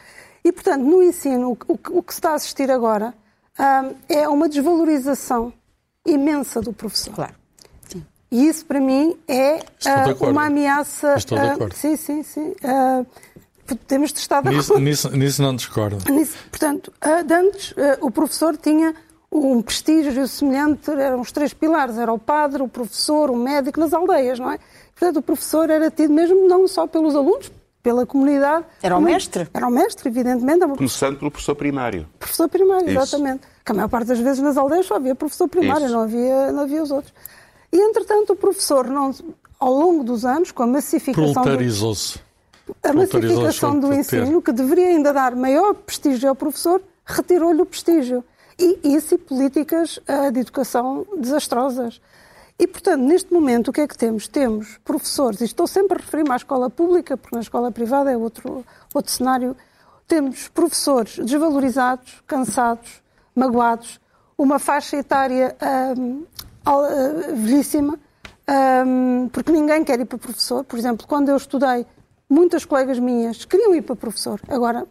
E, 0.43 0.51
portanto, 0.51 0.83
no 0.83 1.03
ensino, 1.03 1.51
o, 1.51 1.73
o, 1.73 1.99
o 1.99 2.03
que 2.03 2.13
se 2.13 2.19
está 2.19 2.31
a 2.31 2.35
assistir 2.35 2.69
agora 2.69 3.13
é 4.09 4.27
uma 4.27 4.49
desvalorização 4.49 5.53
imensa 6.05 6.61
do 6.61 6.73
professor. 6.73 7.13
Claro. 7.13 7.33
E 8.35 8.49
isso, 8.49 8.65
para 8.65 8.81
mim, 8.81 9.15
é 9.29 9.61
uh, 10.09 10.29
uma 10.29 10.47
ameaça. 10.47 11.15
Estou 11.15 11.39
de 11.39 11.47
acordo. 11.47 11.71
Uh, 11.71 11.77
sim, 11.77 11.95
sim, 11.95 12.21
sim. 12.21 12.53
Uh, 12.61 13.05
temos 13.87 14.11
de 14.11 14.19
estar 14.19 14.43
de 14.43 14.49
nisso, 14.49 14.73
acordo. 14.73 14.83
Nisso, 14.83 15.09
nisso 15.11 15.41
não 15.41 15.55
discordo. 15.55 16.11
Nisso, 16.11 16.35
portanto, 16.51 16.91
antes 17.01 17.73
o 18.01 18.11
professor 18.11 18.57
tinha 18.57 18.93
um 19.31 19.61
prestígio 19.61 20.27
semelhante, 20.27 20.91
eram 20.91 21.21
os 21.21 21.31
três 21.31 21.53
pilares, 21.53 21.97
era 21.97 22.11
o 22.11 22.19
padre, 22.19 22.61
o 22.61 22.67
professor, 22.67 23.31
o 23.31 23.37
médico 23.37 23.79
nas 23.79 23.93
aldeias, 23.93 24.37
não 24.37 24.51
é? 24.51 24.59
Portanto, 24.93 25.17
o 25.17 25.21
professor 25.21 25.69
era 25.69 25.89
tido 25.89 26.13
mesmo 26.13 26.45
não 26.45 26.67
só 26.67 26.85
pelos 26.85 27.15
alunos, 27.15 27.49
pela 27.81 28.05
comunidade. 28.05 28.65
Era 28.83 28.97
o 28.97 29.01
mestre? 29.01 29.47
Era 29.53 29.65
o 29.65 29.71
mestre, 29.71 30.09
evidentemente. 30.09 30.61
É 30.61 30.67
Começando 30.67 31.17
pelo 31.17 31.31
professor 31.31 31.55
primário. 31.55 32.05
Professor 32.19 32.49
primário, 32.49 32.89
Isso. 32.89 32.97
exatamente. 32.99 33.47
Que 33.63 33.71
a 33.71 33.75
maior 33.75 33.87
parte 33.87 34.07
das 34.07 34.19
vezes 34.19 34.41
nas 34.43 34.57
aldeias 34.57 34.85
só 34.85 34.95
havia 34.95 35.15
professor 35.15 35.47
primário, 35.47 35.87
não 35.87 36.01
havia, 36.01 36.51
não 36.51 36.63
havia 36.63 36.83
os 36.83 36.91
outros. 36.91 37.13
E, 37.75 37.77
entretanto, 37.77 38.31
o 38.31 38.35
professor, 38.37 38.87
não, 38.87 39.13
ao 39.59 39.73
longo 39.73 40.01
dos 40.01 40.23
anos, 40.23 40.49
com 40.49 40.63
a 40.63 40.67
massificação... 40.67 41.33
Proletarizou-se. 41.33 42.19
A 42.81 42.93
massificação 42.93 43.77
do 43.77 43.93
ensino, 43.93 44.41
que 44.41 44.53
deveria 44.53 44.87
ainda 44.87 45.11
dar 45.11 45.35
maior 45.35 45.73
prestígio 45.73 46.29
ao 46.29 46.35
professor, 46.35 46.81
retirou-lhe 47.05 47.61
o 47.61 47.65
prestígio. 47.65 48.23
E 48.57 48.79
isso 48.95 49.15
e 49.15 49.17
políticas 49.17 49.97
uh, 49.97 50.31
de 50.31 50.39
educação 50.39 51.05
desastrosas. 51.17 51.99
E, 52.57 52.65
portanto, 52.65 53.01
neste 53.01 53.33
momento, 53.33 53.67
o 53.67 53.73
que 53.73 53.81
é 53.81 53.87
que 53.89 53.97
temos? 53.97 54.29
Temos 54.29 54.79
professores, 54.85 55.41
e 55.41 55.43
estou 55.43 55.67
sempre 55.67 55.97
a 55.97 56.01
referir-me 56.01 56.31
à 56.31 56.37
escola 56.37 56.69
pública, 56.69 57.17
porque 57.17 57.35
na 57.35 57.41
escola 57.41 57.73
privada 57.73 58.09
é 58.09 58.15
outro, 58.15 58.65
outro 58.93 59.11
cenário. 59.11 59.53
Temos 60.07 60.47
professores 60.47 61.19
desvalorizados, 61.19 62.23
cansados, 62.25 63.03
magoados, 63.35 63.99
uma 64.37 64.59
faixa 64.59 64.95
etária 64.95 65.57
uh, 65.61 66.25
velhíssima, 67.35 67.99
um, 68.85 69.29
porque 69.31 69.51
ninguém 69.51 69.83
quer 69.83 69.99
ir 69.99 70.05
para 70.05 70.17
professor. 70.17 70.63
Por 70.63 70.77
exemplo, 70.77 71.07
quando 71.07 71.29
eu 71.29 71.37
estudei, 71.37 71.85
muitas 72.29 72.65
colegas 72.65 72.99
minhas 72.99 73.45
queriam 73.45 73.73
ir 73.75 73.81
para 73.81 73.95
professor. 73.95 74.39
Agora, 74.47 74.85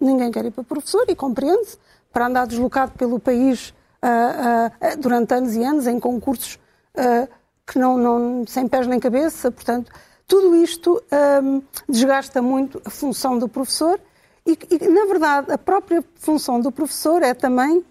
ninguém 0.00 0.30
quer 0.30 0.44
ir 0.44 0.50
para 0.50 0.64
professor 0.64 1.04
e 1.08 1.14
compreende-se, 1.14 1.78
para 2.12 2.26
andar 2.26 2.46
deslocado 2.46 2.92
pelo 2.92 3.18
país 3.18 3.70
uh, 4.02 4.94
uh, 4.94 5.00
durante 5.00 5.34
anos 5.34 5.54
e 5.54 5.64
anos 5.64 5.86
em 5.86 5.98
concursos 5.98 6.58
uh, 6.96 7.28
que 7.66 7.78
não, 7.78 7.96
não, 7.96 8.46
sem 8.46 8.68
pés 8.68 8.86
nem 8.86 9.00
cabeça. 9.00 9.50
Portanto, 9.50 9.90
tudo 10.26 10.56
isto 10.56 11.02
um, 11.42 11.62
desgasta 11.88 12.40
muito 12.40 12.80
a 12.84 12.90
função 12.90 13.38
do 13.38 13.48
professor 13.48 14.00
e, 14.46 14.58
e, 14.70 14.88
na 14.88 15.06
verdade, 15.06 15.52
a 15.52 15.58
própria 15.58 16.04
função 16.16 16.60
do 16.60 16.70
professor 16.70 17.22
é 17.22 17.34
também 17.34 17.84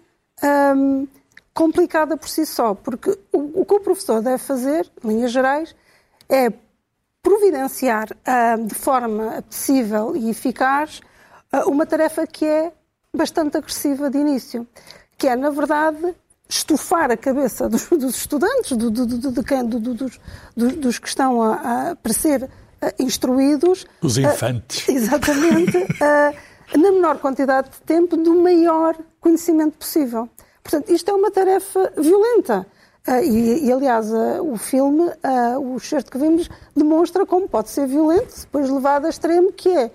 um, 0.76 1.06
complicada 1.54 2.16
por 2.16 2.28
si 2.28 2.44
só, 2.44 2.74
porque 2.74 3.16
o, 3.32 3.60
o, 3.60 3.64
que 3.64 3.74
o 3.74 3.80
professor 3.80 4.20
deve 4.20 4.38
fazer, 4.38 4.90
em 5.04 5.08
linhas 5.08 5.30
gerais, 5.30 5.74
é 6.28 6.52
providenciar 7.22 8.08
uh, 8.10 8.66
de 8.66 8.74
forma 8.74 9.42
possível 9.48 10.16
e 10.16 10.28
eficaz 10.28 11.00
uh, 11.52 11.70
uma 11.70 11.86
tarefa 11.86 12.26
que 12.26 12.44
é 12.44 12.72
bastante 13.14 13.56
agressiva 13.56 14.10
de 14.10 14.18
início, 14.18 14.66
que 15.16 15.28
é, 15.28 15.36
na 15.36 15.48
verdade, 15.50 16.14
estufar 16.48 17.10
a 17.12 17.16
cabeça 17.16 17.68
dos, 17.68 17.88
dos 17.88 18.16
estudantes, 18.16 18.76
do, 18.76 18.90
do, 18.90 19.06
do, 19.06 19.30
dos, 19.80 20.18
dos, 20.76 20.98
que 20.98 21.08
estão 21.08 21.40
a, 21.40 21.90
a, 21.90 21.96
para 21.96 22.12
ser 22.12 22.42
uh, 22.42 22.48
instruídos. 22.98 23.86
Os 24.02 24.18
infantes. 24.18 24.86
Exatamente. 24.90 25.78
na 26.76 26.90
menor 26.90 27.18
quantidade 27.18 27.70
de 27.70 27.80
tempo, 27.82 28.16
do 28.16 28.34
maior 28.34 28.96
conhecimento 29.20 29.78
possível. 29.78 30.28
Portanto, 30.64 30.90
isto 30.90 31.10
é 31.10 31.14
uma 31.14 31.30
tarefa 31.30 31.92
violenta. 31.96 32.66
E, 33.22 33.66
e, 33.66 33.72
aliás, 33.72 34.10
o 34.40 34.56
filme, 34.56 35.10
o 35.60 35.76
excerto 35.76 36.10
que 36.10 36.16
vimos, 36.16 36.48
demonstra 36.74 37.26
como 37.26 37.46
pode 37.46 37.68
ser 37.68 37.86
violento, 37.86 38.34
depois 38.40 38.70
levado 38.70 39.04
a 39.04 39.10
extremo, 39.10 39.52
que 39.52 39.68
é 39.68 39.90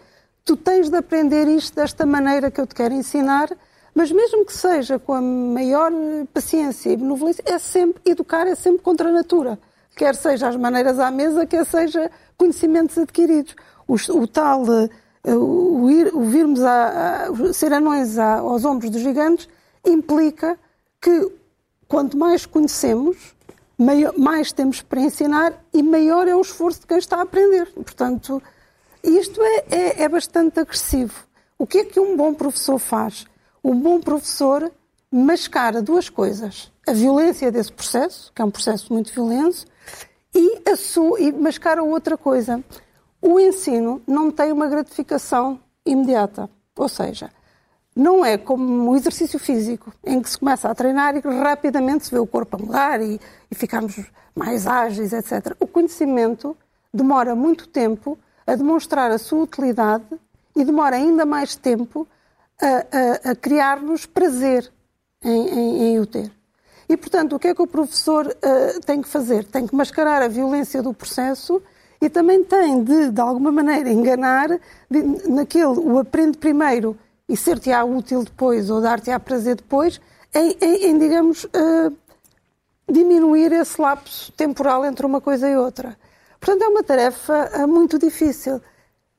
tu 0.46 0.56
tens 0.56 0.90
de 0.90 0.98
aprender 0.98 1.48
isto 1.48 1.76
desta 1.76 2.06
maneira 2.06 2.52
que 2.52 2.62
eu 2.62 2.68
te 2.68 2.76
quero 2.76 2.94
ensinar, 2.94 3.50
mas 3.96 4.12
mesmo 4.12 4.46
que 4.46 4.54
seja 4.54 5.00
com 5.00 5.14
a 5.14 5.22
maior 5.22 5.92
paciência 6.32 6.92
e 6.92 6.98
benevolência, 6.98 7.44
é 7.48 7.58
sempre, 7.58 8.00
educar 8.06 8.46
é 8.46 8.54
sempre 8.54 8.84
contra 8.84 9.10
a 9.10 9.12
natura. 9.12 9.58
Quer 9.96 10.16
seja 10.16 10.48
as 10.48 10.56
maneiras 10.56 11.00
à 11.00 11.10
mesa, 11.10 11.48
quer 11.48 11.66
seja 11.66 12.12
conhecimentos 12.38 12.96
adquiridos. 12.98 13.56
O, 13.88 13.96
o 13.96 14.28
tal, 14.28 14.64
o, 15.26 15.90
ir, 15.90 16.14
o 16.14 16.22
virmos 16.22 16.62
a, 16.62 17.26
a, 17.26 17.54
ser 17.54 17.74
anões 17.74 18.20
a, 18.20 18.36
aos 18.36 18.64
ombros 18.64 18.92
dos 18.92 19.02
gigantes, 19.02 19.50
implica 19.86 20.58
que 21.02 21.32
quanto 21.88 22.18
mais 22.18 22.46
conhecemos, 22.46 23.36
maior, 23.78 24.18
mais 24.18 24.52
temos 24.52 24.82
para 24.82 25.02
ensinar 25.02 25.54
e 25.74 25.82
maior 25.82 26.28
é 26.28 26.36
o 26.36 26.42
esforço 26.42 26.82
de 26.82 26.88
quem 26.88 26.98
está 26.98 27.18
a 27.18 27.22
aprender. 27.22 27.72
Portanto, 27.74 28.42
isto 29.04 29.42
é, 29.42 29.66
é, 29.70 30.04
é 30.04 30.10
bastante 30.10 30.60
agressivo. 30.60 31.26
O 31.58 31.66
que 31.66 31.80
é 31.80 31.86
que 31.86 32.00
um 32.00 32.16
bom 32.16 32.34
professor 32.34 32.80
faz? 32.80 33.26
o 33.64 33.74
bom 33.74 34.00
professor 34.00 34.72
mascara 35.12 35.82
duas 35.82 36.10
coisas. 36.10 36.72
A 36.88 36.94
violência 36.94 37.52
desse 37.52 37.72
processo, 37.72 38.32
que 38.34 38.42
é 38.42 38.46
um 38.46 38.52
processo 38.52 38.92
muito 38.92 39.14
violento, 39.14 39.66
e, 40.34 40.62
a 40.70 40.76
sua, 40.76 41.20
e 41.20 41.32
mascara 41.32 41.84
outra 41.84 42.18
coisa. 42.18 42.64
O 43.22 43.40
ensino 43.40 44.02
não 44.08 44.32
tem 44.32 44.52
uma 44.52 44.68
gratificação 44.68 45.60
imediata. 45.86 46.50
Ou 46.76 46.88
seja, 46.88 47.30
não 48.00 48.24
é 48.24 48.38
como 48.38 48.92
o 48.92 48.96
exercício 48.96 49.38
físico, 49.38 49.94
em 50.06 50.22
que 50.22 50.30
se 50.30 50.38
começa 50.38 50.70
a 50.70 50.74
treinar 50.74 51.18
e 51.18 51.20
rapidamente 51.20 52.06
se 52.06 52.12
vê 52.12 52.18
o 52.18 52.26
corpo 52.26 52.56
a 52.56 52.60
mudar 52.60 53.02
e, 53.02 53.20
e 53.52 53.56
ficamos 53.56 54.00
mais 54.34 54.66
ágeis, 54.66 55.12
etc. 55.12 55.54
O 55.60 55.68
conhecimento 55.68 56.56
demora 56.94 57.36
muito 57.36 57.68
tempo 57.68 58.18
a 58.48 58.56
demonstrar 58.56 59.12
a 59.12 59.18
sua 59.18 59.44
utilidade 59.44 60.06
e 60.56 60.64
demora 60.64 60.96
ainda 60.96 61.26
mais 61.26 61.58
tempo 61.58 62.08
a, 62.62 63.28
a, 63.28 63.32
a 63.32 63.36
criar-nos 63.36 64.06
prazer 64.06 64.72
em, 65.22 65.50
em, 65.50 65.84
em, 65.90 66.00
o 66.00 66.06
ter. 66.06 66.32
E, 66.88 66.96
portanto, 66.96 67.36
o 67.36 67.40
que 67.40 67.50
é 67.50 67.54
que 67.54 67.62
o 67.62 67.68
professor 67.68 68.28
uh, 68.28 68.80
tem 68.86 69.02
que 69.02 69.10
fazer? 69.10 69.44
Tem 69.44 69.68
que 69.68 69.76
mascarar 69.76 70.22
a 70.22 70.28
violência 70.30 70.82
do 70.82 70.94
processo 70.94 71.62
e 72.02 72.10
também 72.10 72.46
tem 72.46 72.82
de, 72.82 73.12
de 73.12 73.22
alguma 73.22 73.52
maneira, 73.52 73.92
enganar 73.92 74.48
de, 74.90 75.04
naquele, 75.30 75.66
o 75.66 76.00
aprende 76.00 76.38
primeiro 76.38 76.98
e 77.30 77.38
ser-te-á 77.38 77.86
útil 77.86 78.24
depois 78.24 78.72
ou 78.72 78.82
dar-te-á 78.82 79.20
prazer 79.20 79.56
depois, 79.56 80.02
em, 80.34 80.58
em, 80.60 80.86
em 80.88 80.98
digamos, 80.98 81.44
uh, 81.46 81.96
diminuir 82.92 83.52
esse 83.52 83.80
lapso 83.80 84.32
temporal 84.32 84.84
entre 84.84 85.06
uma 85.06 85.22
coisa 85.22 85.48
e 85.48 85.56
outra. 85.56 85.96
Portanto, 86.40 86.64
é 86.64 86.68
uma 86.68 86.84
tarefa 86.84 87.52
uh, 87.56 87.68
muito 87.68 88.00
difícil 88.00 88.60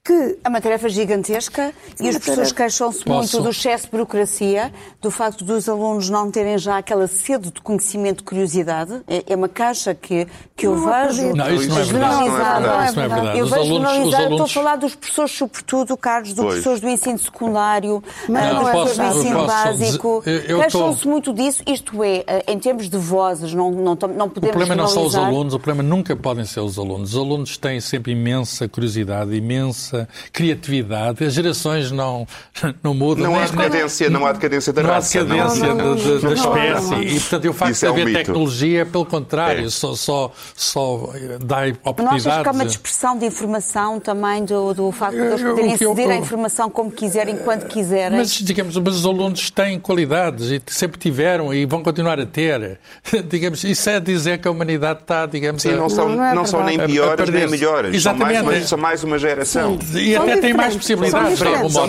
que... 0.05 0.39
É 0.43 0.49
uma 0.49 0.61
tarefa 0.61 0.89
gigantesca 0.89 1.73
e 2.01 2.09
as 2.09 2.19
pessoas 2.19 2.53
queixam-se 2.53 3.07
muito 3.07 3.41
do 3.41 3.51
excesso 3.51 3.85
de 3.85 3.91
burocracia, 3.91 4.73
do 5.01 5.11
facto 5.11 5.45
dos 5.45 5.69
alunos 5.69 6.09
não 6.09 6.31
terem 6.31 6.59
já 6.59 6.79
aquela 6.79 7.07
sede 7.07 7.51
de 7.51 7.61
conhecimento, 7.61 8.25
curiosidade. 8.25 9.03
É, 9.07 9.25
é 9.33 9.37
uma 9.37 9.49
caixa 9.49 9.95
que, 9.95 10.27
que 10.57 10.67
eu 10.67 10.77
vejo 10.77 11.35
não, 11.35 11.55
isso 11.55 11.69
não 11.69 11.79
é 11.79 11.85
generalizada. 11.85 12.61
Não 12.61 12.83
é 12.83 12.93
verdade. 12.93 13.23
Não 13.23 13.31
é. 13.31 13.41
Eu 13.41 13.47
vejo 13.47 13.65
generalizada, 13.65 14.25
alunos... 14.25 14.33
estou 14.33 14.45
a 14.45 14.65
falar 14.65 14.77
dos 14.77 14.95
professores, 14.95 15.33
sobretudo, 15.33 15.97
Carlos, 15.97 16.33
dos 16.33 16.45
professores 16.45 16.81
do 16.81 16.89
ensino 16.89 17.19
secundário, 17.19 18.03
não, 18.29 18.41
uh, 18.41 18.61
dos 18.61 18.71
professores 18.71 18.97
do 18.97 19.21
ensino 19.21 19.47
básico. 19.47 20.23
Queixam-se 20.23 21.03
tô... 21.03 21.09
muito 21.09 21.33
disso, 21.33 21.63
isto 21.67 22.03
é, 22.03 22.25
eh, 22.27 22.45
em 22.49 22.59
termos 22.59 22.89
de 22.89 22.97
vozes, 22.97 23.53
não, 23.53 23.71
não, 23.71 23.95
não 23.95 24.29
podemos 24.29 24.49
O 24.49 24.59
problema 24.59 24.75
não 24.75 24.89
são 24.89 25.05
os 25.05 25.15
alunos, 25.15 25.55
o 25.55 25.59
problema 25.59 25.89
nunca 25.89 26.17
podem 26.17 26.45
ser 26.45 26.61
os 26.61 26.79
alunos. 26.79 27.15
Os 27.15 27.21
alunos 27.21 27.57
têm 27.57 27.81
sempre 27.81 28.13
imensa 28.13 28.69
curiosidade, 28.69 29.35
imensa 29.35 29.89
criatividade. 30.33 31.24
As 31.24 31.35
gerações 31.35 31.90
não, 31.90 32.26
não 32.83 32.94
mudam. 32.94 33.24
Não 33.24 33.38
há 33.38 33.46
decadência, 33.46 34.11
não 34.11 34.26
há 34.26 34.33
decadência 34.33 34.72
da 34.72 34.83
não 34.83 34.90
raça. 34.90 35.24
Não 35.24 35.40
há 35.40 35.44
decadência 35.44 35.74
não, 35.74 35.94
não, 35.94 36.20
da 36.20 36.33
espécie. 36.33 36.94
E, 36.94 37.20
portanto, 37.20 37.48
o 37.48 37.53
facto 37.53 37.79
de 37.79 37.87
haver 37.87 38.07
é 38.07 38.11
um 38.11 38.12
tecnologia, 38.12 38.87
pelo 38.87 39.07
contrário, 39.07 39.66
é. 39.66 39.70
só, 39.70 39.94
só, 39.94 40.33
só 40.55 41.12
dá 41.40 41.68
oportunidades. 41.85 42.24
Não 42.24 42.33
achas 42.33 42.42
que 42.42 42.48
há 42.48 42.53
uma 42.53 42.64
dispersão 42.64 43.18
de 43.18 43.26
informação 43.26 44.00
também 44.00 44.44
do, 44.44 44.74
do 44.74 44.92
facto 44.92 45.16
de 45.16 45.22
eles 45.22 45.42
poderem 45.42 45.74
aceder 45.74 46.11
à 46.11 46.16
informação 46.16 46.70
como 46.70 46.90
quiserem, 46.90 47.37
quando 47.38 47.66
quiserem? 47.66 48.18
Mas, 48.18 48.31
digamos, 48.31 48.76
mas 48.76 48.96
os 48.96 49.07
alunos 49.07 49.50
têm 49.50 49.79
qualidades 49.79 50.50
e 50.50 50.62
sempre 50.66 50.98
tiveram 50.98 51.53
e 51.53 51.64
vão 51.66 51.83
continuar 51.83 52.20
a 52.20 52.26
ter. 52.26 52.79
digamos, 53.29 53.64
isso 53.64 53.90
é 53.90 54.00
dizer 54.00 54.38
que 54.38 54.48
a 54.48 54.50
humanidade 54.50 55.00
está, 55.00 55.26
digamos... 55.26 55.62
Sim, 55.62 55.72
a, 55.72 55.76
não 55.76 55.88
são, 55.88 56.09
não, 56.09 56.24
é 56.24 56.35
não 56.35 56.46
são 56.46 56.64
nem 56.64 56.79
piores 56.79 57.29
nem 57.29 57.48
melhores. 57.48 57.94
Exatamente. 57.94 58.37
São 58.37 58.44
mais 58.44 58.59
uma, 58.59 58.66
são 58.66 58.79
mais 58.79 59.05
uma 59.05 59.18
geração. 59.18 59.79
E 59.95 60.16
até 60.16 60.37
tem 60.37 60.55
mais 60.55 60.77
possibilidades. 60.77 61.38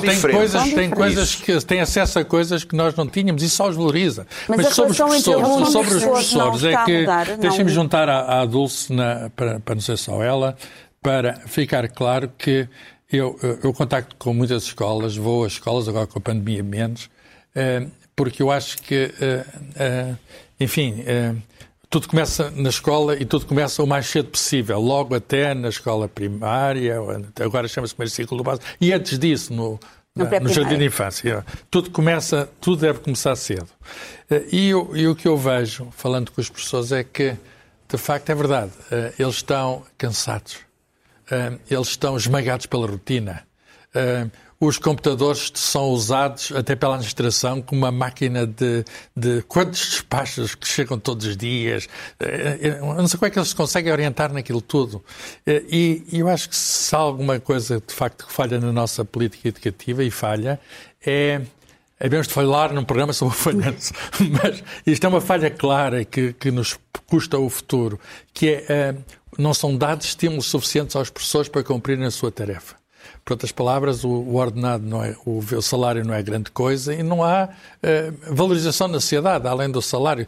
tem 0.01 0.21
coisas, 0.31 0.73
tem 0.73 0.89
coisas 0.89 1.35
que 1.35 1.59
têm 1.65 1.79
acesso 1.81 2.19
a 2.19 2.25
coisas 2.25 2.63
que 2.63 2.75
nós 2.75 2.95
não 2.95 3.07
tínhamos 3.07 3.43
e 3.43 3.49
só 3.49 3.69
os 3.69 3.75
valoriza. 3.75 4.25
Mas, 4.47 4.57
Mas 4.57 4.73
sobre 4.73 4.91
os 4.91 4.97
professores, 4.97 5.71
sobre 5.71 5.93
os 5.95 6.03
professores 6.03 6.63
é 6.63 6.83
que 6.83 7.05
deixem-me 7.39 7.71
juntar 7.71 8.09
à, 8.09 8.41
à 8.41 8.45
Dulce 8.45 8.93
na, 8.93 9.29
para, 9.35 9.59
para 9.59 9.75
não 9.75 9.81
ser 9.81 9.97
só 9.97 10.23
ela, 10.23 10.55
para 11.01 11.41
ficar 11.47 11.87
claro 11.89 12.31
que 12.37 12.67
eu, 13.11 13.37
eu 13.63 13.73
contacto 13.73 14.15
com 14.17 14.33
muitas 14.33 14.63
escolas, 14.63 15.17
vou 15.17 15.43
a 15.43 15.47
escolas, 15.47 15.87
agora 15.87 16.07
com 16.07 16.19
a 16.19 16.21
pandemia 16.21 16.63
menos, 16.63 17.09
eh, 17.53 17.85
porque 18.15 18.41
eu 18.41 18.49
acho 18.49 18.77
que, 18.81 19.11
eh, 19.19 19.45
eh, 19.75 20.15
enfim, 20.59 21.03
tudo 21.91 22.07
começa 22.07 22.49
na 22.51 22.69
escola 22.69 23.17
e 23.17 23.25
tudo 23.25 23.45
começa 23.45 23.83
o 23.83 23.85
mais 23.85 24.07
cedo 24.07 24.29
possível, 24.29 24.79
logo 24.79 25.13
até 25.13 25.53
na 25.53 25.67
escola 25.67 26.07
primária, 26.07 26.95
agora 27.41 27.67
chama-se 27.67 27.93
primeiro 27.93 28.15
ciclo 28.15 28.37
do 28.37 28.43
básico, 28.45 28.65
e 28.79 28.93
antes 28.93 29.19
disso, 29.19 29.53
no, 29.53 29.77
no, 30.15 30.25
no 30.39 30.49
jardim 30.49 30.77
de 30.77 30.85
infância. 30.85 31.45
Tudo 31.69 31.91
começa, 31.91 32.49
tudo 32.61 32.79
deve 32.79 32.99
começar 32.99 33.35
cedo. 33.35 33.67
Eh, 34.29 34.45
e, 34.53 34.69
e, 34.69 35.07
o 35.07 35.13
que 35.13 35.27
eu 35.27 35.35
vejo, 35.35 35.89
falando 35.91 36.31
com 36.31 36.39
os 36.39 36.49
professores, 36.49 36.93
é 36.93 37.03
que, 37.03 37.35
de 37.89 37.97
facto, 37.97 38.29
é 38.29 38.35
verdade, 38.35 38.71
eh, 38.89 39.13
eles 39.19 39.35
estão 39.35 39.83
cansados, 39.97 40.59
eh, 41.29 41.57
eles 41.69 41.89
estão 41.89 42.15
esmagados 42.15 42.67
pela 42.67 42.87
rotina 42.87 43.45
os 44.61 44.77
computadores 44.77 45.51
são 45.55 45.89
usados 45.89 46.51
até 46.55 46.75
pela 46.75 46.93
administração 46.93 47.63
como 47.63 47.81
uma 47.81 47.91
máquina 47.91 48.45
de, 48.45 48.85
de 49.17 49.41
quantos 49.47 49.79
despachos 49.79 50.53
que 50.53 50.67
chegam 50.67 50.99
todos 50.99 51.25
os 51.25 51.35
dias. 51.35 51.89
Eh, 52.19 52.59
eh, 52.61 52.77
eu 52.79 52.93
não 52.93 53.07
sei 53.07 53.17
como 53.17 53.27
é 53.27 53.31
que 53.31 53.39
eles 53.39 53.49
se 53.49 53.55
conseguem 53.55 53.91
orientar 53.91 54.31
naquilo 54.31 54.61
tudo. 54.61 55.03
Eh, 55.47 55.63
e 55.67 56.19
eu 56.19 56.29
acho 56.29 56.47
que 56.47 56.55
se 56.55 56.95
há 56.95 56.99
alguma 56.99 57.39
coisa 57.39 57.81
de 57.85 57.91
facto 57.91 58.27
que 58.27 58.31
falha 58.31 58.59
na 58.59 58.71
nossa 58.71 59.03
política 59.03 59.47
educativa 59.47 60.03
e 60.03 60.11
falha, 60.11 60.59
é 61.03 61.41
Havemos 62.03 62.27
de 62.27 62.33
falar 62.33 62.73
num 62.73 62.83
programa 62.83 63.13
sobre 63.13 63.35
o 63.35 63.37
falhanço, 63.37 63.93
mas 64.19 64.63
isto 64.87 65.05
é 65.05 65.07
uma 65.07 65.21
falha 65.21 65.51
clara 65.51 66.03
que, 66.03 66.33
que 66.33 66.49
nos 66.49 66.79
custa 67.05 67.37
o 67.37 67.47
futuro, 67.47 67.99
que 68.33 68.65
é, 68.67 68.95
não 69.37 69.53
são 69.53 69.77
dados 69.77 70.07
estímulos 70.07 70.47
suficientes 70.47 70.95
aos 70.95 71.11
professores 71.11 71.47
para 71.47 71.63
cumprirem 71.63 72.05
a 72.05 72.09
sua 72.09 72.31
tarefa. 72.31 72.80
Por 73.23 73.33
outras 73.33 73.51
palavras, 73.51 74.03
o, 74.03 74.09
o 74.09 74.35
ordenado 74.35 74.83
não 74.85 75.03
é, 75.03 75.15
o, 75.25 75.39
o, 75.39 75.61
salário 75.61 76.03
não 76.03 76.13
é 76.13 76.23
grande 76.23 76.49
coisa 76.49 76.93
e 76.93 77.03
não 77.03 77.23
há 77.23 77.45
uh, 77.47 78.33
valorização 78.33 78.87
na 78.87 78.99
sociedade, 78.99 79.47
além 79.47 79.69
do 79.69 79.81
salário. 79.81 80.25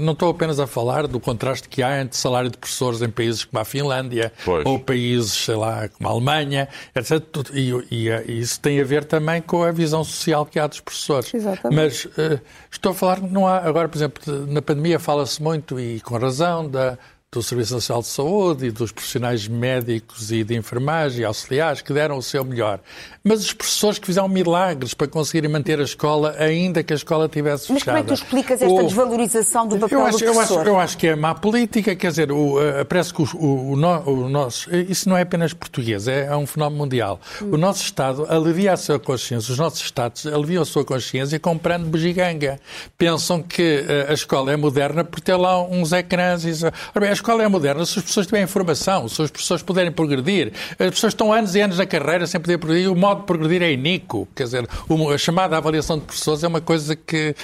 Não 0.00 0.14
estou 0.14 0.30
apenas 0.30 0.58
a 0.58 0.66
falar 0.66 1.06
do 1.06 1.20
contraste 1.20 1.68
que 1.68 1.82
há 1.82 2.00
entre 2.00 2.16
salário 2.16 2.50
de 2.50 2.56
professores 2.56 3.02
em 3.02 3.10
países 3.10 3.44
como 3.44 3.60
a 3.60 3.64
Finlândia 3.64 4.32
pois. 4.44 4.64
ou 4.64 4.78
países, 4.78 5.32
sei 5.32 5.54
lá, 5.54 5.88
como 5.88 6.08
a 6.08 6.12
Alemanha, 6.12 6.68
etc. 6.94 7.22
E, 7.52 7.70
e, 7.90 8.08
e, 8.08 8.40
isso 8.40 8.58
tem 8.60 8.80
a 8.80 8.84
ver 8.84 9.04
também 9.04 9.42
com 9.42 9.62
a 9.62 9.70
visão 9.70 10.02
social 10.02 10.46
que 10.46 10.58
há 10.58 10.66
dos 10.66 10.80
professores. 10.80 11.32
Exatamente. 11.34 11.76
Mas 11.76 12.04
uh, 12.04 12.40
estou 12.70 12.92
a 12.92 12.94
falar, 12.94 13.20
não 13.20 13.46
há, 13.46 13.58
agora, 13.58 13.88
por 13.88 13.98
exemplo, 13.98 14.46
na 14.46 14.62
pandemia 14.62 14.98
fala-se 14.98 15.42
muito, 15.42 15.78
e 15.78 16.00
com 16.00 16.16
razão, 16.16 16.68
da 16.68 16.98
do 17.32 17.44
Serviço 17.44 17.74
Nacional 17.74 18.02
de 18.02 18.08
Saúde 18.08 18.66
e 18.66 18.70
dos 18.72 18.90
profissionais 18.90 19.46
médicos 19.46 20.32
e 20.32 20.42
de 20.42 20.56
enfermagem 20.56 21.20
e 21.20 21.24
auxiliares 21.24 21.80
que 21.80 21.92
deram 21.92 22.16
o 22.16 22.22
seu 22.22 22.44
melhor. 22.44 22.80
Mas 23.22 23.44
os 23.44 23.52
professores 23.52 24.00
que 24.00 24.06
fizeram 24.06 24.28
milagres 24.28 24.94
para 24.94 25.06
conseguirem 25.06 25.48
manter 25.48 25.78
a 25.78 25.84
escola, 25.84 26.34
ainda 26.40 26.82
que 26.82 26.92
a 26.92 26.96
escola 26.96 27.28
tivesse 27.28 27.68
fechada. 27.68 27.74
Mas 27.74 27.84
como 27.84 27.98
é 27.98 28.00
que 28.00 28.08
tu 28.08 28.14
explicas 28.14 28.60
esta 28.60 28.74
o... 28.74 28.82
desvalorização 28.82 29.68
do 29.68 29.78
papel 29.78 30.00
eu 30.00 30.06
acho, 30.06 30.18
do 30.18 30.24
professor? 30.24 30.54
Eu 30.54 30.60
acho, 30.60 30.68
eu 30.70 30.80
acho 30.80 30.98
que 30.98 31.06
é 31.06 31.14
má 31.14 31.32
política, 31.32 31.94
quer 31.94 32.10
dizer, 32.10 32.32
o, 32.32 32.58
uh, 32.58 32.84
parece 32.84 33.14
que 33.14 33.22
o, 33.22 33.28
o, 33.36 33.72
o, 33.74 34.28
nosso... 34.28 34.74
Isso 34.74 35.08
não 35.08 35.16
é 35.16 35.22
apenas 35.22 35.52
português, 35.52 36.08
é, 36.08 36.26
é 36.26 36.36
um 36.36 36.48
fenómeno 36.48 36.82
mundial. 36.82 37.20
Hum. 37.40 37.50
O 37.52 37.56
nosso 37.56 37.84
Estado 37.84 38.26
alivia 38.28 38.72
a 38.72 38.76
sua 38.76 38.98
consciência, 38.98 39.52
os 39.52 39.58
nossos 39.58 39.80
Estados 39.82 40.26
aliviam 40.26 40.62
a 40.62 40.66
sua 40.66 40.84
consciência 40.84 41.38
comprando 41.38 41.86
bugiganga. 41.86 42.58
Pensam 42.98 43.40
que 43.40 43.84
uh, 43.86 44.10
a 44.10 44.14
escola 44.14 44.52
é 44.52 44.56
moderna 44.56 45.04
por 45.04 45.20
ter 45.20 45.36
lá 45.36 45.62
uns 45.62 45.92
ecrãs 45.92 46.44
e... 46.44 46.66
Ora 46.66 47.06
bem, 47.06 47.19
escola 47.20 47.42
é 47.44 47.48
moderna 47.48 47.84
se 47.84 47.98
as 47.98 48.04
pessoas 48.04 48.26
tiverem 48.26 48.44
informação, 48.44 49.06
se 49.08 49.22
as 49.22 49.30
pessoas 49.30 49.62
puderem 49.62 49.92
progredir. 49.92 50.52
As 50.72 50.90
pessoas 50.90 51.12
estão 51.12 51.32
anos 51.32 51.54
e 51.54 51.60
anos 51.60 51.78
na 51.78 51.86
carreira 51.86 52.26
sem 52.26 52.40
poder 52.40 52.58
progredir. 52.58 52.90
O 52.90 52.96
modo 52.96 53.20
de 53.20 53.26
progredir 53.26 53.62
é 53.62 53.72
inico. 53.72 54.26
Quer 54.34 54.44
dizer, 54.44 54.68
a 54.68 55.18
chamada 55.18 55.56
avaliação 55.56 55.98
de 55.98 56.04
professores 56.04 56.42
é 56.42 56.48
uma 56.48 56.60
coisa 56.60 56.96
que, 56.96 57.34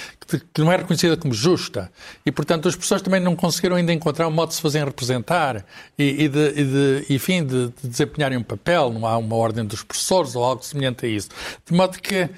que 0.53 0.61
não 0.61 0.71
é 0.71 0.77
reconhecida 0.77 1.15
como 1.15 1.33
justa. 1.33 1.91
E, 2.25 2.31
portanto, 2.31 2.67
as 2.67 2.75
pessoas 2.75 3.01
também 3.01 3.19
não 3.19 3.35
conseguiram 3.35 3.75
ainda 3.75 3.93
encontrar 3.93 4.27
um 4.27 4.31
modo 4.31 4.49
de 4.49 4.55
se 4.55 4.61
fazerem 4.61 4.87
representar 4.87 5.63
e, 5.97 6.25
e, 6.25 6.27
de, 6.27 6.47
e 6.49 6.63
de, 6.63 7.05
enfim, 7.09 7.45
de, 7.45 7.67
de 7.67 7.87
desempenharem 7.87 8.37
um 8.37 8.43
papel. 8.43 8.91
Não 8.91 9.05
há 9.05 9.17
uma 9.17 9.35
ordem 9.35 9.63
dos 9.63 9.83
professores 9.83 10.35
ou 10.35 10.43
algo 10.43 10.63
semelhante 10.63 11.05
a 11.05 11.09
isso. 11.09 11.29
De 11.65 11.73
modo 11.73 11.99
que 11.99 12.23
uh, 12.23 12.29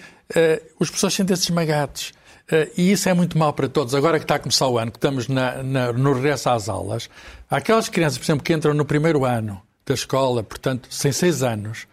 os 0.80 0.89
professores 0.89 1.15
sentem-se 1.15 1.43
esmagados. 1.43 2.19
Uh, 2.52 2.72
e 2.76 2.92
isso 2.92 3.08
é 3.08 3.14
muito 3.14 3.38
mal 3.38 3.54
para 3.54 3.70
todos. 3.70 3.94
Agora 3.94 4.18
que 4.18 4.26
está 4.26 4.36
a 4.36 4.40
começar 4.40 4.68
o 4.68 4.78
ano, 4.78 4.92
que 4.92 4.98
estamos 4.98 5.28
na, 5.28 5.62
na, 5.62 5.94
no 5.94 6.14
regresso 6.14 6.50
às 6.50 6.68
aulas, 6.68 7.10
aquelas 7.50 7.90
crianças, 7.90 8.18
por 8.18 8.26
exemplo, 8.26 8.44
que 8.44 8.54
entram 8.54 8.74
no 8.74 8.86
primeiro 8.86 9.24
ano 9.24 9.62
da 9.86 9.94
escola, 9.94 10.44
portanto, 10.44 10.88
sem 10.90 11.12
seis 11.12 11.44
anos, 11.44 11.88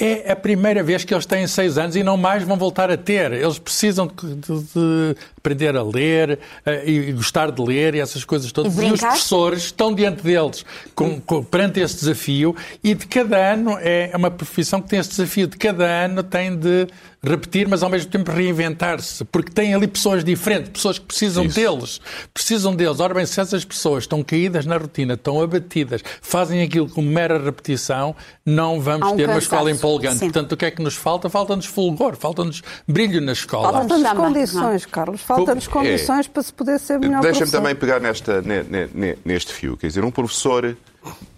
é 0.00 0.30
a 0.30 0.36
primeira 0.36 0.82
vez 0.82 1.04
que 1.04 1.12
eles 1.12 1.26
têm 1.26 1.46
seis 1.46 1.76
anos 1.76 1.96
e 1.96 2.02
não 2.02 2.16
mais 2.16 2.44
vão 2.44 2.56
voltar 2.56 2.90
a 2.90 2.96
ter. 2.96 3.32
Eles 3.32 3.58
precisam 3.58 4.06
de, 4.06 4.34
de, 4.36 4.62
de 4.62 5.16
aprender 5.36 5.76
a 5.76 5.82
ler 5.82 6.38
uh, 6.64 6.88
e 6.88 7.12
gostar 7.12 7.50
de 7.50 7.60
ler 7.60 7.96
e 7.96 8.00
essas 8.00 8.24
coisas 8.24 8.52
todas. 8.52 8.78
E, 8.78 8.86
e 8.86 8.92
os 8.92 9.00
professores 9.00 9.64
estão 9.64 9.92
diante 9.92 10.22
deles 10.22 10.64
com, 10.94 11.20
com, 11.20 11.42
perante 11.42 11.80
esse 11.80 11.96
desafio 11.96 12.54
e 12.82 12.94
de 12.94 13.06
cada 13.06 13.36
ano 13.36 13.76
é 13.80 14.12
uma 14.14 14.30
profissão 14.30 14.80
que 14.80 14.88
tem 14.88 15.00
esse 15.00 15.10
desafio. 15.10 15.48
De 15.48 15.56
cada 15.56 15.84
ano 15.84 16.22
tem 16.22 16.56
de 16.56 16.86
repetir, 17.22 17.66
mas 17.68 17.82
ao 17.82 17.90
mesmo 17.90 18.10
tempo 18.10 18.30
reinventar-se, 18.30 19.24
porque 19.24 19.50
tem 19.50 19.74
ali 19.74 19.86
pessoas 19.88 20.22
diferentes, 20.22 20.70
pessoas 20.70 20.98
que 20.98 21.04
precisam 21.06 21.44
Isso. 21.44 21.54
deles, 21.56 22.00
precisam 22.32 22.74
deles. 22.76 23.00
Ora 23.00 23.12
bem, 23.14 23.26
se 23.26 23.40
essas 23.40 23.64
pessoas 23.64 24.04
estão 24.04 24.22
caídas 24.22 24.64
na 24.66 24.76
rotina, 24.76 25.14
estão 25.14 25.40
abatidas, 25.42 26.02
fazem 26.22 26.62
aquilo 26.62 26.88
com 26.88 27.02
mera 27.02 27.38
repetição, 27.42 28.14
não 28.46 28.80
vamos 28.80 29.12
um 29.12 29.16
ter 29.16 29.28
uma 29.28 29.38
escola 29.38 29.70
empolgante. 29.70 30.18
Sim. 30.18 30.26
Portanto, 30.30 30.52
o 30.52 30.56
que 30.56 30.64
é 30.66 30.70
que 30.70 30.80
nos 30.80 30.94
falta? 30.94 31.28
Falta-nos 31.28 31.66
fulgor, 31.66 32.16
falta-nos 32.16 32.62
brilho 32.86 33.20
na 33.20 33.32
escola. 33.32 33.64
Falta- 33.64 33.78
Faltam-nos 33.78 34.08
Também, 34.08 34.24
condições, 34.34 34.86
Carlos. 34.86 35.20
Faltam-nos 35.20 35.66
É. 35.66 35.70
condições 35.70 36.26
para 36.28 36.42
se 36.42 36.52
poder 36.52 36.78
ser 36.78 36.98
melhor 37.00 37.20
Deixa-me 37.20 37.50
também 37.50 37.74
pegar 37.74 38.00
nesta, 38.00 38.40
ne- 38.42 38.62
ne- 38.62 38.88
ne- 38.94 39.18
neste 39.24 39.52
fio. 39.52 39.76
Quer 39.76 39.88
dizer, 39.88 40.04
um 40.04 40.10
professor, 40.10 40.76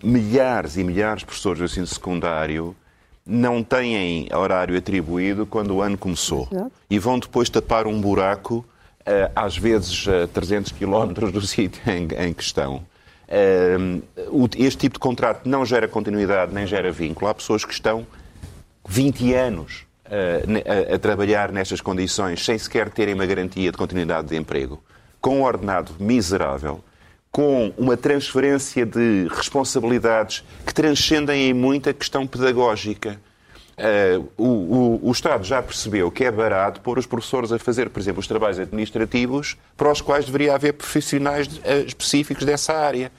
milhares 0.03 0.77
e 0.77 0.85
milhares 0.85 1.21
de 1.21 1.27
professores 1.27 1.59
do 1.59 1.65
ensino 1.65 1.87
secundário 1.87 2.75
não 3.31 3.63
têm 3.63 4.29
horário 4.35 4.77
atribuído 4.77 5.47
quando 5.47 5.77
o 5.77 5.81
ano 5.81 5.97
começou. 5.97 6.49
Exato. 6.51 6.73
E 6.91 6.99
vão 6.99 7.19
depois 7.19 7.49
tapar 7.49 7.87
um 7.87 8.01
buraco, 8.01 8.65
eh, 9.07 9.31
às 9.37 9.57
vezes 9.57 10.07
a 10.09 10.27
300 10.27 10.73
quilómetros 10.73 11.31
do 11.31 11.41
sítio 11.47 11.81
em, 11.87 12.33
questão. 12.35 12.83
Eh, 13.29 13.77
Este 14.57 14.81
tipo 14.81 14.95
de 14.95 14.99
contrato 15.01 15.49
não 15.49 15.65
gera 15.65 15.87
continuidade 15.87 16.53
nem 16.53 16.67
gera 16.67 16.91
vínculo. 16.91 17.31
Há 17.31 17.35
pessoas 17.35 17.65
que 17.65 17.73
estão 17.73 18.05
20 18.89 19.33
anos 19.35 19.85
eh, 20.07 20.43
a, 20.91 20.97
a 20.97 20.99
trabalhar 20.99 21.53
nestas 21.53 21.81
condições 21.81 22.45
sem 22.45 22.59
sequer 22.59 22.91
terem 22.91 23.15
uma 23.15 23.27
garantia 23.27 23.71
de 23.71 23.79
continuidade 23.79 24.27
de 24.29 24.37
emprego, 24.37 24.83
com 25.21 25.39
um 25.39 25.43
ordenado 25.45 25.93
miserável, 26.01 26.83
com 27.31 27.73
uma 27.79 27.97
transferência 27.97 28.85
de 28.85 29.29
responsabilidades 29.31 30.45
que 30.67 30.75
transcendem 30.75 31.49
em 31.51 31.55
muito 31.55 31.89
a 31.89 31.93
questão 31.95 32.27
pedagógica. 32.27 33.21
Eh, 33.77 34.21
o, 34.37 34.45
o- 34.47 35.01
o 35.09 35.13
Estado 35.13 35.45
já 35.45 35.63
percebeu 35.63 36.11
que 36.11 36.25
é 36.25 36.31
barato 36.31 36.81
pôr 36.81 36.99
os 36.99 37.07
professores 37.07 37.51
a 37.53 37.59
fazer, 37.59 37.89
por 37.89 38.01
exemplo, 38.01 38.21
os 38.21 38.27
trabalhos 38.27 38.59
administrativos 38.59 39.57
para 39.77 39.91
os 39.91 40.01
quais 40.03 40.27
deveria 40.27 40.55
haver 40.55 40.75
profissionais 40.75 41.49
eh, 41.65 41.81
específicos 41.87 42.45
dessa 42.45 42.75
área. 42.75 43.11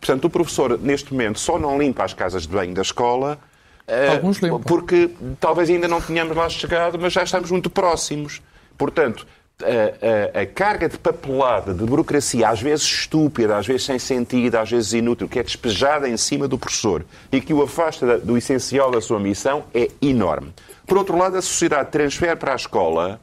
Portanto, 0.00 0.24
o 0.26 0.30
professor, 0.30 0.78
neste 0.78 1.12
momento, 1.12 1.38
só 1.38 1.58
não 1.58 1.78
limpa 1.78 2.04
as 2.04 2.12
casas 2.12 2.42
de 2.42 2.48
banho 2.48 2.74
da 2.74 2.82
escola 2.82 3.38
eh, 3.86 4.08
Alguns 4.08 4.38
limpam. 4.38 4.60
porque 4.60 5.10
talvez 5.38 5.70
ainda 5.70 5.86
não 5.88 6.00
tenhamos 6.00 6.36
lá 6.36 6.48
chegado, 6.48 6.98
mas 6.98 7.12
já 7.12 7.22
estamos 7.22 7.50
muito 7.50 7.70
próximos. 7.70 8.42
Portanto, 8.76 9.26
a, 9.64 10.38
a- 10.38 10.42
a 10.42 10.46
carga 10.46 10.88
de 10.88 10.98
papelada, 10.98 11.72
de 11.74 11.84
burocracia, 11.84 12.48
às 12.48 12.60
vezes 12.60 12.84
estúpida, 12.84 13.56
às 13.56 13.66
vezes 13.66 13.84
sem 13.84 13.98
sentido, 13.98 14.56
às 14.56 14.70
vezes 14.70 14.92
inútil, 14.92 15.28
que 15.28 15.38
é 15.38 15.42
despejada 15.42 16.08
em 16.08 16.16
cima 16.16 16.46
do 16.48 16.58
professor 16.58 17.04
e 17.32 17.40
que 17.40 17.52
o 17.52 17.62
afasta 17.62 18.18
do 18.18 18.36
essencial 18.36 18.90
da 18.90 19.00
sua 19.00 19.18
missão, 19.20 19.64
é 19.74 19.88
enorme. 20.02 20.52
Por 20.86 20.98
outro 20.98 21.16
lado, 21.16 21.36
a 21.36 21.42
sociedade 21.42 21.90
transfere 21.90 22.36
para 22.36 22.52
a 22.52 22.56
escola 22.56 23.20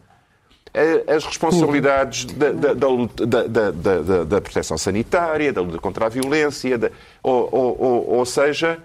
eh, 0.73 1.03
as 1.07 1.25
responsabilidades 1.25 2.25
da, 2.25 2.51
da- 2.51 2.73
da 2.73 3.71
da- 3.71 4.23
da- 4.25 4.41
proteção 4.41 4.77
sanitária, 4.77 5.51
da 5.51 5.61
luta 5.61 5.79
contra 5.79 6.05
a 6.05 6.09
violência, 6.09 6.79
ou, 7.23 7.49
ou- 7.51 7.81
ou- 7.81 8.09
ou 8.17 8.25
seja, 8.25 8.77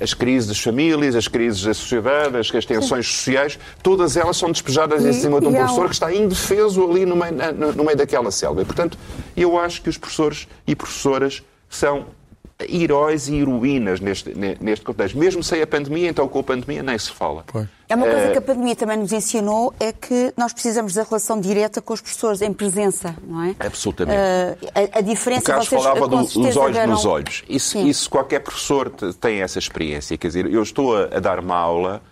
as 0.00 0.14
crises 0.14 0.48
das 0.48 0.58
famílias, 0.60 1.14
as 1.14 1.28
crises 1.28 1.62
da 1.62 1.74
sociedade, 1.74 2.36
as, 2.38 2.54
as 2.54 2.64
tensões 2.64 3.06
sociais, 3.06 3.58
todas 3.82 4.16
elas 4.16 4.36
são 4.36 4.50
despejadas 4.50 5.04
em 5.04 5.10
E- 5.10 5.14
cima 5.14 5.40
de 5.40 5.46
um 5.46 5.52
professor 5.52 5.84
um- 5.84 5.88
que 5.88 5.94
está 5.94 6.12
indefeso 6.14 6.82
ali 6.90 7.04
no 7.04 7.14
meio, 7.16 7.34
no, 7.54 7.72
no 7.72 7.84
meio 7.84 7.96
daquela 7.96 8.30
selva. 8.30 8.62
E, 8.62 8.64
portanto, 8.64 8.96
eu 9.36 9.58
acho 9.58 9.82
que 9.82 9.88
os 9.90 9.98
professores 9.98 10.48
e 10.66 10.74
professoras 10.74 11.42
são 11.68 12.06
heróis 12.68 13.28
e 13.28 13.36
heroínas 13.36 14.00
neste, 14.00 14.36
ne- 14.36 14.56
neste 14.60 14.84
contexto. 14.84 15.16
Mesmo 15.16 15.42
sem 15.42 15.62
a 15.62 15.66
pandemia, 15.66 16.08
então 16.10 16.26
com 16.26 16.40
a 16.40 16.42
pandemia 16.42 16.82
nem 16.82 16.98
se 16.98 17.10
fala. 17.12 17.44
Pois. 17.46 17.66
É 17.88 17.94
uma 17.94 18.04
coisa 18.06 18.20
Eh, 18.26 18.32
que 18.32 18.38
a 18.38 18.42
pandemia 18.42 18.74
também 18.76 18.96
nos 18.98 19.12
ensinou, 19.12 19.72
é 19.78 19.92
que 19.92 20.32
nós 20.36 20.52
precisamos 20.52 20.92
da 20.94 21.02
relação 21.04 21.40
direta 21.40 21.80
com 21.80 21.94
os 21.94 22.00
professores, 22.00 22.42
em 22.42 22.52
presença, 22.52 23.14
não 23.26 23.44
é? 23.44 23.54
Absolutamente. 23.60 24.18
Eh, 24.18 24.56
a, 24.94 24.98
a 24.98 25.00
diferença, 25.00 25.42
O 25.42 25.44
Carlos 25.44 25.68
vocês 25.68 25.82
falava 25.82 26.08
do- 26.08 26.16
dos 26.16 26.56
olhos 26.56 26.76
deram- 26.76 26.92
nos 26.92 27.04
olhos. 27.04 27.44
Isso, 27.48 27.78
isso 27.78 28.10
qualquer 28.10 28.40
professor 28.40 28.90
te- 28.90 29.12
tem 29.14 29.40
essa 29.40 29.58
experiência. 29.58 30.18
Quer 30.18 30.26
dizer, 30.26 30.52
eu 30.52 30.62
estou 30.62 30.96
a, 30.96 31.04
a 31.16 31.20
dar 31.20 31.38
uma 31.40 31.56
aula 31.56 32.02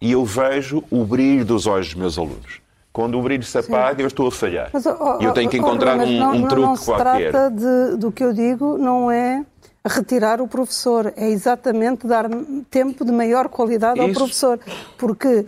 e 0.00 0.12
eu 0.12 0.24
vejo 0.24 0.82
o 0.90 1.04
brilho 1.04 1.44
dos 1.44 1.66
olhos 1.66 1.88
dos 1.88 1.94
meus 1.96 2.16
alunos. 2.18 2.60
Quando 2.92 3.18
o 3.18 3.22
brilho 3.22 3.44
se 3.44 3.56
apaga, 3.58 4.02
eu 4.02 4.06
estou 4.08 4.26
a 4.28 4.32
falhar. 4.32 4.70
Mas, 4.72 4.84
ó, 4.86 5.18
E 5.20 5.24
eu 5.24 5.32
tenho 5.32 5.48
que 5.50 5.56
encontrar 5.58 5.96
mas 5.96 6.08
um, 6.08 6.18
não, 6.18 6.30
um 6.32 6.38
não- 6.40 6.48
truque 6.48 6.62
não 6.68 6.76
se 6.76 6.84
qualquer. 6.86 7.30
trata 7.30 7.50
de, 7.50 7.96
do 7.98 8.10
que 8.10 8.24
eu 8.24 8.32
digo, 8.32 8.78
não 8.78 9.08
é 9.10 9.44
retirar 9.86 10.40
o 10.40 10.48
professor, 10.48 11.12
é 11.16 11.28
exatamente 11.28 12.06
dar 12.06 12.28
tempo 12.70 13.04
de 13.04 13.12
maior 13.12 13.48
qualidade 13.48 14.00
ao 14.00 14.08
Isso. 14.08 14.18
professor. 14.18 14.60
Porque, 14.98 15.46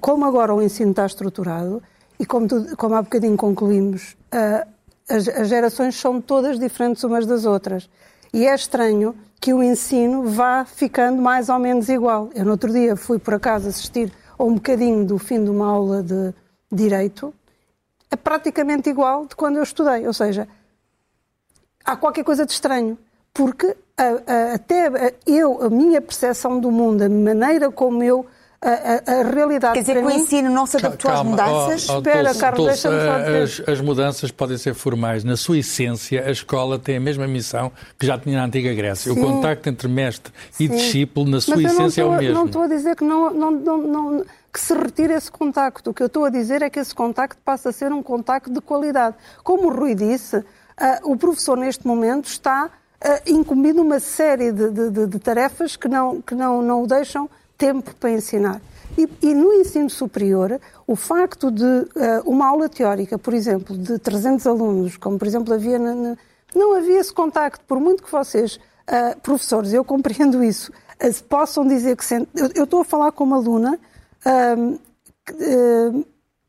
como 0.00 0.24
agora 0.24 0.54
o 0.54 0.62
ensino 0.62 0.90
está 0.90 1.06
estruturado, 1.06 1.82
e 2.18 2.24
como, 2.24 2.46
tu- 2.48 2.76
como 2.76 2.94
há 2.94 3.02
bocadinho 3.02 3.36
concluímos, 3.36 4.16
ah, 4.32 4.66
as, 5.08 5.28
as 5.28 5.48
gerações 5.48 5.94
são 5.96 6.20
todas 6.20 6.58
diferentes 6.58 7.02
umas 7.04 7.26
das 7.26 7.44
outras. 7.44 7.88
E 8.32 8.46
é 8.46 8.54
estranho 8.54 9.14
que 9.40 9.52
o 9.52 9.62
ensino 9.62 10.24
vá 10.24 10.64
ficando 10.64 11.20
mais 11.20 11.48
ou 11.48 11.58
menos 11.58 11.88
igual. 11.88 12.30
Eu, 12.34 12.44
no 12.44 12.52
outro 12.52 12.72
dia, 12.72 12.96
fui 12.96 13.18
por 13.18 13.34
acaso 13.34 13.68
assistir 13.68 14.12
a 14.38 14.44
um 14.44 14.54
bocadinho 14.54 15.04
do 15.04 15.18
fim 15.18 15.42
de 15.42 15.50
uma 15.50 15.66
aula 15.66 16.02
de 16.02 16.32
Direito, 16.70 17.32
é 18.10 18.16
praticamente 18.16 18.90
igual 18.90 19.26
de 19.26 19.36
quando 19.36 19.56
eu 19.56 19.62
estudei. 19.62 20.06
Ou 20.06 20.12
seja, 20.12 20.48
há 21.84 21.96
qualquer 21.96 22.24
coisa 22.24 22.44
de 22.44 22.52
estranho. 22.52 22.98
Porque 23.36 23.76
a- 23.98 24.02
a- 24.02 24.54
até 24.54 24.86
a- 24.88 25.12
eu, 25.26 25.62
a 25.62 25.70
minha 25.70 26.00
percepção 26.00 26.58
do 26.58 26.70
mundo, 26.70 27.02
a 27.02 27.08
maneira 27.08 27.70
como 27.70 28.02
eu. 28.02 28.26
A, 28.58 29.12
a- 29.14 29.20
a 29.20 29.22
realidade 29.22 29.74
Quer 29.74 29.80
dizer 29.80 29.92
para 29.92 30.10
que 30.10 30.16
o 30.16 30.20
ensino 30.20 30.50
não 30.50 30.64
se 30.64 30.78
adaptou 30.78 31.10
às 31.10 31.22
mudanças? 31.22 31.88
oh, 31.90 31.92
oh, 31.92 31.96
Espera, 31.98 32.34
Carlos, 32.34 32.66
deixa-me 32.66 33.00
só 33.04 33.18
dizer. 33.18 33.42
as, 33.42 33.68
as 33.68 33.80
mudanças 33.82 34.30
podem 34.32 34.56
ser 34.56 34.74
formais. 34.74 35.22
Na 35.22 35.36
sua 35.36 35.58
essência, 35.58 36.24
a 36.26 36.30
escola 36.30 36.78
tem 36.78 36.96
a 36.96 37.00
mesma 37.00 37.28
missão 37.28 37.70
que 37.98 38.06
já 38.06 38.18
tinha 38.18 38.38
na 38.38 38.46
antiga 38.46 38.72
Grécia. 38.72 39.12
Sim. 39.12 39.20
O 39.20 39.22
contacto 39.22 39.68
entre 39.68 39.86
mestre 39.88 40.32
e 40.58 40.66
Sim. 40.66 40.68
discípulo, 40.68 41.28
na 41.30 41.40
sua 41.40 41.54
Mas 41.56 41.72
essência, 41.74 42.00
é 42.00 42.04
o 42.06 42.12
mesmo. 42.16 42.34
Não 42.34 42.46
estou 42.46 42.62
a 42.62 42.66
dizer 42.66 42.96
que, 42.96 43.04
não, 43.04 43.30
não, 43.32 43.50
não, 43.50 43.76
não- 43.78 44.24
que 44.52 44.58
se 44.58 44.72
retire 44.74 45.12
esse 45.12 45.30
contacto. 45.30 45.90
O 45.90 45.94
que 45.94 46.02
eu 46.02 46.06
estou 46.06 46.24
a 46.24 46.30
dizer 46.30 46.62
é 46.62 46.70
que 46.70 46.80
esse 46.80 46.94
contacto 46.94 47.38
passa 47.44 47.68
a 47.68 47.72
ser 47.72 47.92
um 47.92 48.02
contacto 48.02 48.50
de 48.50 48.60
qualidade. 48.62 49.14
Como 49.44 49.68
o 49.68 49.70
Rui 49.70 49.94
disse, 49.94 50.42
ah, 50.78 50.98
o 51.04 51.14
professor 51.14 51.58
neste 51.58 51.86
momento 51.86 52.24
está 52.24 52.70
incumbido 53.26 53.82
numa 53.82 54.00
série 54.00 54.52
de, 54.52 54.70
de- 54.70 54.90
de- 54.90 55.06
tarefas 55.18 55.76
que, 55.76 55.88
não, 55.88 56.20
que 56.20 56.34
não, 56.34 56.62
não 56.62 56.82
o 56.82 56.86
deixam 56.86 57.28
tempo 57.58 57.94
para 57.96 58.10
ensinar. 58.10 58.60
E, 58.96 59.08
e 59.22 59.34
no 59.34 59.52
ensino 59.52 59.90
superior, 59.90 60.58
o 60.86 60.96
facto 60.96 61.50
de 61.50 61.64
ah, 61.64 62.22
uma 62.24 62.46
aula 62.48 62.68
teórica, 62.68 63.18
por 63.18 63.34
exemplo, 63.34 63.76
de 63.76 63.98
300 63.98 64.46
alunos, 64.46 64.96
como 64.96 65.18
por 65.18 65.26
exemplo 65.26 65.52
havia 65.52 65.78
na, 65.78 65.94
na- 65.94 66.16
não 66.54 66.74
havia 66.74 66.98
esse 67.00 67.12
contacto, 67.12 67.62
por 67.66 67.78
muito 67.78 68.02
que 68.02 68.10
vocês, 68.10 68.58
ah, 68.86 69.14
professores, 69.22 69.72
eu 69.72 69.84
compreendo 69.84 70.42
isso, 70.42 70.72
ah, 70.98 71.10
se 71.12 71.22
possam 71.22 71.66
dizer 71.66 71.96
que. 71.96 72.04
sent- 72.04 72.28
Eu, 72.34 72.50
eu 72.54 72.64
estou 72.64 72.80
a 72.80 72.84
falar 72.84 73.12
aluna, 73.34 73.78
ahm, 74.24 74.76
que, 75.26 75.34
ahm, 75.34 76.02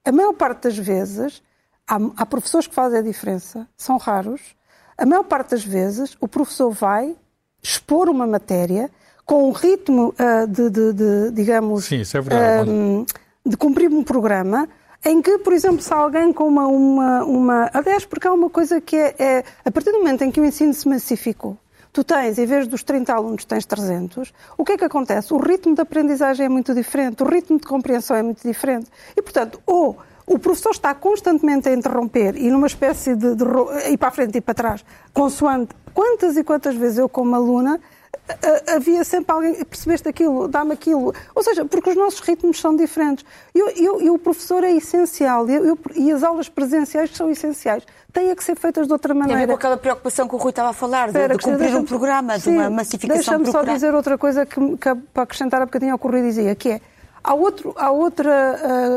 a 0.05 0.11
maior 0.13 0.33
parte 0.33 0.63
das 0.63 0.77
vezes, 0.77 1.41
há, 1.85 1.97
há 2.15 2.25
professores 2.25 2.67
que 2.67 2.73
fazem 2.75 2.99
a 2.99 3.01
diferença, 3.01 3.67
são 3.75 3.97
raros. 3.97 4.55
A 4.97 5.05
maior 5.05 5.23
parte 5.23 5.51
das 5.51 5.63
vezes, 5.63 6.17
o 6.19 6.27
professor 6.27 6.71
vai 6.71 7.15
expor 7.61 8.09
uma 8.09 8.25
matéria 8.25 8.89
com 9.25 9.47
um 9.49 9.51
ritmo 9.51 10.13
ah, 10.17 10.45
de, 10.45 10.69
de- 10.69 10.93
de, 10.93 11.31
digamos. 11.31 11.85
Sim, 11.85 12.01
isso 12.01 12.17
é 12.17 12.21
verdade. 12.21 12.69
ahm, 12.69 13.05
de 13.45 13.57
cumprir 13.57 13.89
um 13.91 14.03
programa 14.03 14.67
em 15.05 15.21
que, 15.21 15.37
por 15.39 15.53
exemplo, 15.53 15.81
se 15.81 15.93
alguém 15.93 16.33
com 16.33 16.45
uma, 16.47 16.67
uma, 16.67 17.23
uma... 17.23 17.69
Aliás, 17.73 18.03
porque 18.05 18.27
há 18.27 18.33
uma 18.33 18.49
coisa 18.49 18.81
que 18.81 18.95
é, 18.95 19.15
é... 19.19 19.43
A 19.63 19.71
partir 19.71 19.91
do 19.91 19.99
momento 19.99 20.23
em 20.23 20.31
que 20.31 20.41
o 20.41 20.45
ensino 20.45 20.73
se 20.73 20.87
massificou, 20.87 21.55
tu 21.93 22.03
tens, 22.03 22.37
em 22.39 22.45
vez 22.45 22.67
dos 22.67 22.83
30 22.83 23.13
alunos, 23.13 23.45
tens 23.45 23.65
300, 23.65 24.33
o 24.57 24.65
que 24.65 24.73
é 24.73 24.77
que 24.77 24.83
acontece? 24.85 25.33
O 25.33 25.37
ritmo 25.37 25.75
de 25.75 25.81
aprendizagem 25.81 26.45
é 26.45 26.49
muito 26.49 26.73
diferente, 26.73 27.21
o 27.23 27.27
ritmo 27.27 27.59
de 27.59 27.65
compreensão 27.67 28.15
é 28.17 28.23
muito 28.23 28.41
diferente. 28.45 28.87
E, 29.15 29.21
portanto, 29.21 29.61
ou 29.65 29.97
o 30.27 30.37
professor 30.37 30.71
está 30.71 30.93
constantemente 30.93 31.67
a 31.69 31.73
interromper 31.73 32.35
e 32.35 32.51
numa 32.51 32.67
espécie 32.67 33.15
de, 33.15 33.33
de 33.33 33.43
ro- 33.43 33.69
ir 33.89 33.97
para 33.97 34.09
a 34.09 34.11
frente 34.11 34.37
e 34.37 34.41
para 34.41 34.53
trás, 34.53 34.85
consoante 35.13 35.73
quantas 35.93 36.35
e 36.37 36.43
quantas 36.43 36.75
vezes 36.75 36.97
eu, 36.99 37.07
como 37.09 37.33
aluna, 37.33 37.79
havia 38.75 39.03
sempre 39.05 39.33
alguém, 39.33 39.63
percebeste 39.63 40.07
aquilo, 40.09 40.47
dá-me 40.49 40.73
aquilo. 40.73 41.13
Ou 41.33 41.41
seja, 41.43 41.63
porque 41.65 41.89
os 41.91 41.95
nossos 41.95 42.19
ritmos 42.19 42.59
são 42.59 42.75
diferentes. 42.75 43.25
E 43.55 44.09
o 44.09 44.17
professor 44.19 44.63
é 44.65 44.71
essencial, 44.71 45.47
eu- 45.49 45.65
eu- 45.65 45.79
e 45.95 46.11
as 46.11 46.23
aulas 46.23 46.49
presenciais 46.49 47.09
são 47.15 47.29
essenciais. 47.31 47.83
Têm 48.11 48.35
que 48.35 48.43
ser 48.43 48.55
feitas 48.55 48.85
de 48.85 48.93
outra 48.93 49.13
Tem 49.13 49.21
a 49.21 49.25
ver 49.25 49.31
maneira. 49.31 49.51
com 49.53 49.57
aquela 49.57 49.77
preocupação 49.77 50.27
que 50.27 50.35
o 50.35 50.37
Rui 50.37 50.49
estava 50.49 50.69
a 50.69 50.73
falar, 50.73 51.03
de, 51.05 51.09
Espera, 51.17 51.35
de 51.37 51.43
cumprir 51.43 51.57
deixa-me- 51.59 51.81
um 51.81 51.85
programa, 51.85 52.37
de 52.37 52.43
Sim, 52.43 52.57
uma 52.57 52.69
massificação 52.69 53.15
Deixa-me 53.39 53.45
só 53.51 53.63
dizer 53.63 53.93
outra 53.95 54.17
coisa 54.17 54.45
que, 54.45 54.59
que, 54.77 54.95
para 55.13 55.23
acrescentar 55.23 55.61
a 55.61 55.65
bocadinho 55.65 55.93
ao 55.93 55.99
que 55.99 56.07
o 56.07 56.11
Rui 56.11 56.21
dizia, 56.21 56.53
que 56.55 56.69
é, 56.71 56.81
há 57.23 57.33
outro, 57.33 57.73
há 57.77 57.91
outra, 57.91 58.29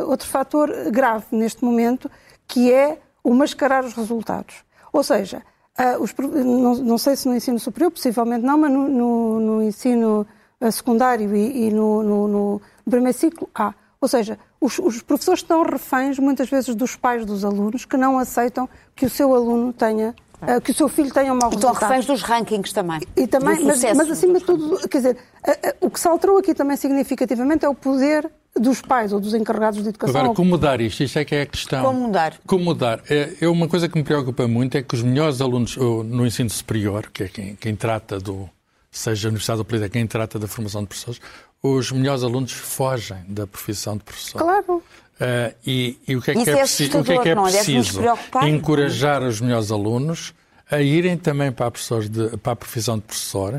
ah, 0.03 0.07
outro 0.07 0.27
fator 0.29 0.71
grave 0.91 1.27
neste 1.33 1.65
momento, 1.65 2.11
que 2.47 2.73
é 2.73 2.99
o 3.23 3.35
mascarar 3.35 3.85
os 3.85 3.95
resultados. 3.95 4.57
Ou 4.93 5.03
seja, 5.03 5.43
ah, 5.77 5.97
os 5.99 6.15
não, 6.17 6.75
não 6.77 6.99
sei 6.99 7.17
se 7.17 7.29
no 7.29 7.35
ensino 7.35 7.59
superior, 7.59 7.91
possivelmente 7.91 8.45
não, 8.45 8.59
mas 8.59 8.73
no, 8.73 8.89
no- 8.89 9.41
no 9.41 9.63
ensino 9.63 10.27
ah, 10.61 10.71
secundário 10.71 11.35
e, 11.35 11.69
e 11.69 11.71
no, 11.71 12.03
no- 12.03 12.29
no 12.29 12.63
primeiro 12.89 13.17
ciclo 13.17 13.49
há. 13.55 13.75
Ou 14.01 14.09
seja, 14.09 14.39
os, 14.61 14.79
os, 14.79 15.03
professores 15.03 15.41
estão 15.41 15.63
reféns 15.63 16.19
muitas 16.19 16.49
vezes 16.49 16.75
dos 16.75 16.97
pais 16.97 17.25
dos 17.27 17.45
alunos 17.45 17.85
que 17.85 17.97
não 17.99 18.19
aceitam 18.19 18.69
que 18.97 19.05
o 19.07 19.11
seu 19.11 19.35
aluno 19.35 19.73
tenha, 19.75 20.15
uh, 20.43 20.61
que 20.61 20.71
o 20.71 20.75
seu 20.75 20.89
filho 20.89 21.13
tenha 21.13 21.33
um 21.33 21.37
mau 21.37 21.51
Estão 21.51 21.71
resultado. 21.71 21.91
reféns 21.91 22.07
dos 22.07 22.23
rankings 22.23 22.73
também. 22.73 23.01
E 23.17 23.27
também, 23.27 23.65
mas, 23.65 23.75
sucesso, 23.75 23.97
mas 23.97 24.11
acima 24.11 24.39
de 24.39 24.45
tudo, 24.45 24.89
quer 24.89 24.99
dizer, 24.99 25.17
uh, 25.17 25.87
o 25.87 25.91
que 25.91 26.01
se 26.01 26.09
alterou 26.09 26.39
aqui 26.39 26.55
também 26.55 26.77
significativamente 26.77 27.65
é 27.65 27.69
o 27.69 27.75
poder 27.75 28.31
dos 28.55 28.81
pais 28.81 29.13
ou 29.13 29.21
dos 29.21 29.33
encarregados 29.33 29.83
de 29.83 29.89
educação. 29.89 30.21
Agora, 30.21 30.35
como 30.35 30.51
mudar 30.51 30.81
isto? 30.81 31.03
Isto 31.03 31.19
é 31.19 31.25
que 31.25 31.35
é 31.35 31.43
a 31.43 31.47
questão. 31.47 31.85
Como 31.85 32.01
mudar? 32.01 32.35
Como 32.47 32.65
mudar? 32.65 33.01
É, 33.09 33.37
é 33.41 33.49
uma 33.49 33.69
coisa 33.69 33.89
que 33.89 33.97
me 33.97 34.03
preocupa 34.03 34.49
muito 34.49 34.77
é 34.77 34.83
que 34.83 34.95
os 34.95 35.03
melhores 35.03 35.41
alunos 35.41 35.77
no 35.77 36.27
ensino 36.27 36.51
superior, 36.51 37.09
que 37.13 37.25
é 37.25 37.29
quem, 37.29 37.55
quem 37.55 37.77
trata 37.77 38.19
do, 38.19 38.51
seja 38.91 39.29
a 39.29 39.31
Universidade 39.31 39.61
ou 39.61 39.65
Política, 39.65 39.91
quem 39.91 40.07
trata 40.07 40.39
da 40.39 40.49
formação 40.49 40.83
de 40.83 40.89
professores, 40.89 41.21
os 41.63 41.93
melhores 41.93 42.23
alunos 42.23 42.53
fogem 42.53 43.19
da 43.29 43.47
profissão 43.47 43.97
de 43.97 44.05
professor. 44.05 44.39
Claro. 44.39 44.83
Uh, 45.21 45.55
e, 45.67 45.99
e, 46.09 46.17
o 46.17 46.23
que 46.23 46.31
é 46.31 46.35
que 46.35 46.51
é, 46.51 46.53
é 46.55 46.57
preciso? 46.57 46.99
O 46.99 47.05
que 47.05 47.13
é 47.13 47.19
que 47.19 47.29
é 47.29 47.33
é? 47.33 47.37
preciso? 47.37 48.01
Encorajar 48.43 49.23
os 49.23 49.39
melhores 49.39 49.71
alunos 49.71 50.33
a 50.71 50.81
irem 50.81 51.17
também 51.19 51.53
para 51.53 51.67
a, 51.67 52.01
de, 52.01 52.37
para 52.39 52.53
a 52.53 52.57
profissão 52.57 52.97
de 52.97 53.03
professor, 53.03 53.55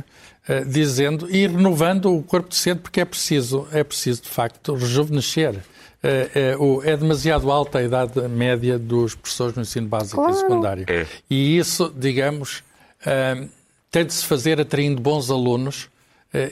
uh, 0.50 0.66
dizendo 0.66 1.30
e 1.30 1.46
renovando 1.46 2.16
o 2.16 2.24
corpo 2.24 2.50
docente, 2.50 2.82
porque 2.82 3.02
é 3.02 3.06
preciso, 3.06 3.68
é 3.72 3.84
preciso 3.84 4.24
de 4.24 4.30
facto 4.30 4.74
rejuvenescer. 4.74 5.56
Uh, 6.04 6.82
é 6.84 6.98
demasiado 6.98 7.52
alta 7.52 7.78
a 7.78 7.84
idade 7.84 8.20
média 8.28 8.80
dos 8.80 9.14
professores 9.14 9.56
no 9.56 9.62
ensino 9.62 9.88
básico 9.88 10.16
claro. 10.16 10.34
e 10.34 10.40
secundário. 10.40 10.86
É. 10.88 11.06
E 11.30 11.60
isso, 11.60 11.94
digamos, 11.96 12.64
tem 13.92 14.04
de 14.04 14.14
se 14.14 14.26
fazer 14.26 14.60
atraindo 14.60 15.00
bons 15.00 15.30
alunos 15.30 15.91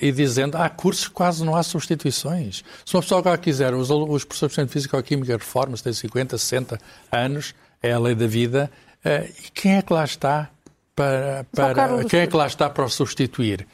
e 0.02 0.12
dizendo 0.12 0.58
há 0.58 0.70
cursos 0.70 1.08
que 1.08 1.14
quase 1.14 1.44
não 1.44 1.56
há 1.56 1.64
substituições. 1.64 2.64
Se 2.86 2.96
uma 2.96 3.02
pessoa 3.02 3.20
agora 3.20 3.38
quiser, 3.38 3.74
os, 3.74 3.90
os 3.90 4.24
professores 4.26 4.56
de 4.56 4.74
Físico-Química 4.74 5.34
reforma-se, 5.34 5.84
têm 5.84 5.94
50, 5.94 6.38
60 6.38 6.80
anos, 7.12 7.54
é 7.82 7.94
a 7.94 8.00
lei 8.00 8.16
da 8.16 8.28
vida, 8.28 8.70
e 9.06 9.50
quem 9.54 9.76
é 9.76 9.82
que 9.82 9.94
lá 9.94 10.04
está 10.04 10.50
para, 10.96 11.46
para 11.56 12.04
quem 12.04 12.20
é 12.22 12.28
que 12.28 12.36
lá 12.36 12.46
está 12.46 12.70
para 12.70 12.84
o 12.84 12.90
substituir? 12.90 13.66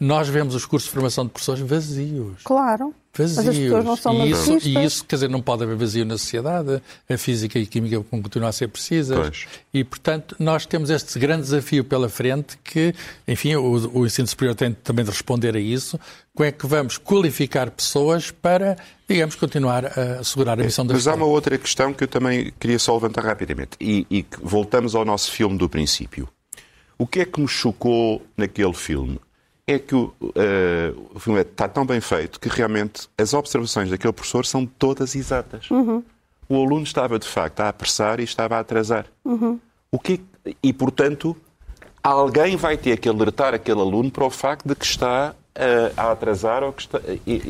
Nós 0.00 0.26
vemos 0.28 0.54
os 0.54 0.64
cursos 0.64 0.88
de 0.88 0.94
formação 0.94 1.24
de 1.26 1.30
professores 1.30 1.60
vazios. 1.60 2.42
Claro. 2.44 2.94
Vazios. 3.14 3.36
Mas 3.36 3.48
as 3.48 3.58
pessoas 3.58 3.84
não 3.84 3.96
são 3.96 4.26
e 4.26 4.30
isso, 4.30 4.68
e 4.68 4.84
isso, 4.84 5.04
quer 5.04 5.16
dizer, 5.16 5.28
não 5.28 5.42
pode 5.42 5.62
haver 5.64 5.76
vazio 5.76 6.04
na 6.04 6.16
sociedade. 6.16 6.82
A 7.08 7.18
física 7.18 7.58
e 7.58 7.62
a 7.62 7.66
química 7.66 8.00
vão 8.10 8.22
continuar 8.22 8.48
a 8.48 8.52
ser 8.52 8.68
precisas. 8.68 9.18
Pois. 9.18 9.46
E, 9.72 9.84
portanto, 9.84 10.34
nós 10.38 10.64
temos 10.64 10.88
este 10.88 11.18
grande 11.18 11.42
desafio 11.42 11.84
pela 11.84 12.08
frente 12.08 12.58
que, 12.64 12.94
enfim, 13.28 13.54
o, 13.56 13.98
o 13.98 14.06
ensino 14.06 14.26
superior 14.26 14.54
tem 14.54 14.72
também 14.72 15.04
de 15.04 15.10
responder 15.10 15.54
a 15.54 15.60
isso. 15.60 16.00
Como 16.34 16.46
é 16.46 16.52
que 16.52 16.66
vamos 16.66 16.96
qualificar 16.96 17.70
pessoas 17.70 18.30
para, 18.30 18.78
digamos, 19.06 19.34
continuar 19.34 19.86
a 19.86 20.20
assegurar 20.20 20.58
a 20.58 20.64
missão 20.64 20.86
da 20.86 20.94
Mas 20.94 21.02
escola? 21.02 21.16
há 21.16 21.18
uma 21.18 21.26
outra 21.26 21.56
questão 21.58 21.92
que 21.92 22.04
eu 22.04 22.08
também 22.08 22.52
queria 22.58 22.78
só 22.78 22.94
levantar 22.94 23.24
rapidamente. 23.24 23.72
E, 23.78 24.06
e 24.10 24.24
voltamos 24.42 24.94
ao 24.94 25.04
nosso 25.04 25.30
filme 25.30 25.58
do 25.58 25.68
princípio. 25.68 26.28
O 26.98 27.06
que 27.06 27.20
é 27.20 27.24
que 27.26 27.38
me 27.40 27.48
chocou 27.48 28.22
naquele 28.36 28.72
filme? 28.72 29.20
É 29.66 29.78
que 29.78 29.94
o, 29.94 30.14
uh, 30.20 31.10
o 31.14 31.18
filme 31.18 31.40
está 31.40 31.68
tão 31.68 31.84
bem 31.84 32.00
feito 32.00 32.38
que 32.38 32.48
realmente 32.48 33.08
as 33.18 33.34
observações 33.34 33.90
daquele 33.90 34.12
professor 34.12 34.46
são 34.46 34.64
todas 34.64 35.16
exatas. 35.16 35.68
Uhum. 35.70 36.04
O 36.48 36.62
aluno 36.62 36.84
estava, 36.84 37.18
de 37.18 37.26
facto, 37.26 37.60
a 37.60 37.68
apressar 37.68 38.20
e 38.20 38.24
estava 38.24 38.56
a 38.56 38.60
atrasar. 38.60 39.06
Uhum. 39.24 39.58
O 39.90 39.98
que, 39.98 40.20
e, 40.62 40.72
portanto, 40.72 41.36
alguém 42.02 42.56
vai 42.56 42.76
ter 42.76 42.98
que 42.98 43.08
alertar 43.08 43.54
aquele 43.54 43.80
aluno 43.80 44.10
para 44.10 44.24
o 44.24 44.30
facto 44.30 44.68
de 44.68 44.76
que 44.76 44.84
está 44.84 45.34
uh, 45.56 45.92
a 45.96 46.12
atrasar 46.12 46.62
ou 46.62 46.72
que 46.72 46.82
está, 46.82 46.98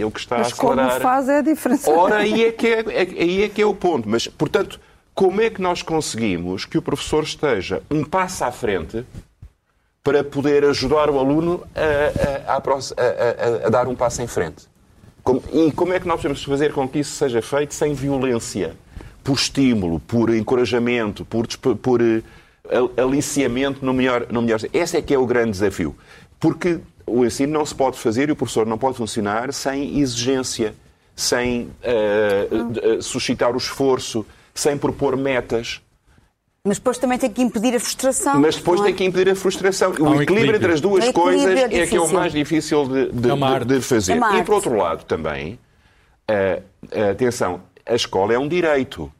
ou 0.02 0.10
que 0.10 0.20
está 0.20 0.38
Mas 0.38 0.46
a 0.46 0.54
acelerar. 0.54 0.90
como 0.90 1.00
faz 1.00 1.28
é 1.28 1.38
a 1.38 1.42
diferença. 1.42 1.90
Ora, 1.90 2.16
aí 2.16 2.44
é, 2.44 2.52
que 2.52 2.66
é, 2.66 2.80
é, 2.80 3.00
aí 3.00 3.42
é 3.42 3.48
que 3.50 3.60
é 3.60 3.66
o 3.66 3.74
ponto. 3.74 4.08
Mas, 4.08 4.26
portanto, 4.26 4.80
como 5.14 5.42
é 5.42 5.50
que 5.50 5.60
nós 5.60 5.82
conseguimos 5.82 6.64
que 6.64 6.78
o 6.78 6.82
professor 6.82 7.24
esteja 7.24 7.82
um 7.90 8.02
passo 8.04 8.44
à 8.44 8.50
frente 8.50 9.04
para 10.06 10.22
poder 10.22 10.64
ajudar 10.66 11.10
o 11.10 11.18
aluno 11.18 11.66
a, 11.74 12.52
a, 12.52 12.56
a, 12.58 13.66
a, 13.66 13.70
dar 13.70 13.88
um 13.88 13.96
passo 13.96 14.22
em 14.22 14.28
frente. 14.28 14.68
E 15.52 15.72
como 15.72 15.92
é 15.92 15.98
que 15.98 16.06
nós 16.06 16.18
podemos 16.18 16.44
fazer 16.44 16.72
com 16.72 16.88
que 16.88 17.00
isso 17.00 17.16
seja 17.16 17.42
feito 17.42 17.74
sem 17.74 17.92
violência? 17.92 18.76
Por 19.24 19.34
estímulo, 19.34 19.98
por 19.98 20.32
encorajamento, 20.32 21.24
por, 21.24 21.48
por 21.82 22.00
aliciamento 22.96 23.84
no 23.84 23.92
melhor, 23.92 24.28
no 24.30 24.42
melhor. 24.42 24.60
Esse 24.72 24.96
é 24.96 25.02
que 25.02 25.12
é 25.12 25.18
o 25.18 25.26
grande 25.26 25.50
desafio. 25.50 25.96
Porque 26.38 26.78
o 27.04 27.24
ensino 27.24 27.52
não 27.52 27.66
se 27.66 27.74
pode 27.74 27.98
fazer 27.98 28.28
e 28.28 28.32
o 28.32 28.36
professor 28.36 28.64
não 28.64 28.78
pode 28.78 28.96
funcionar 28.96 29.52
sem 29.52 29.98
exigência, 29.98 30.72
sem 31.16 31.62
uh, 31.82 33.02
suscitar 33.02 33.52
o 33.52 33.58
esforço, 33.58 34.24
sem 34.54 34.78
propor 34.78 35.16
metas. 35.16 35.80
Mas 36.66 36.78
depois 36.78 36.98
também 36.98 37.16
tem 37.16 37.30
que 37.30 37.40
impedir 37.40 37.76
a 37.76 37.80
frustração. 37.80 38.40
Mas 38.40 38.56
depois 38.56 38.80
é? 38.80 38.84
tem 38.86 38.94
que 38.94 39.04
impedir 39.04 39.30
a 39.30 39.36
frustração. 39.36 39.92
O 40.00 40.02
um 40.02 40.20
equilíbrio 40.20 40.56
entre 40.56 40.72
as 40.72 40.80
duas 40.80 41.06
o 41.06 41.12
coisas 41.12 41.46
é, 41.46 41.82
é, 41.82 41.86
que 41.86 41.94
é 41.94 42.00
o 42.00 42.12
mais 42.12 42.32
difícil 42.32 42.84
de, 42.88 43.12
de, 43.12 43.30
é 43.30 43.58
de, 43.60 43.64
de 43.76 43.80
fazer. 43.80 44.20
É 44.20 44.38
e 44.38 44.42
por 44.42 44.56
outro 44.56 44.74
lado 44.76 45.04
também, 45.04 45.60
uh, 46.28 46.60
uh, 46.86 47.10
atenção, 47.12 47.60
a 47.86 47.94
escola 47.94 48.34
é 48.34 48.38
um 48.38 48.48
direito. 48.48 49.12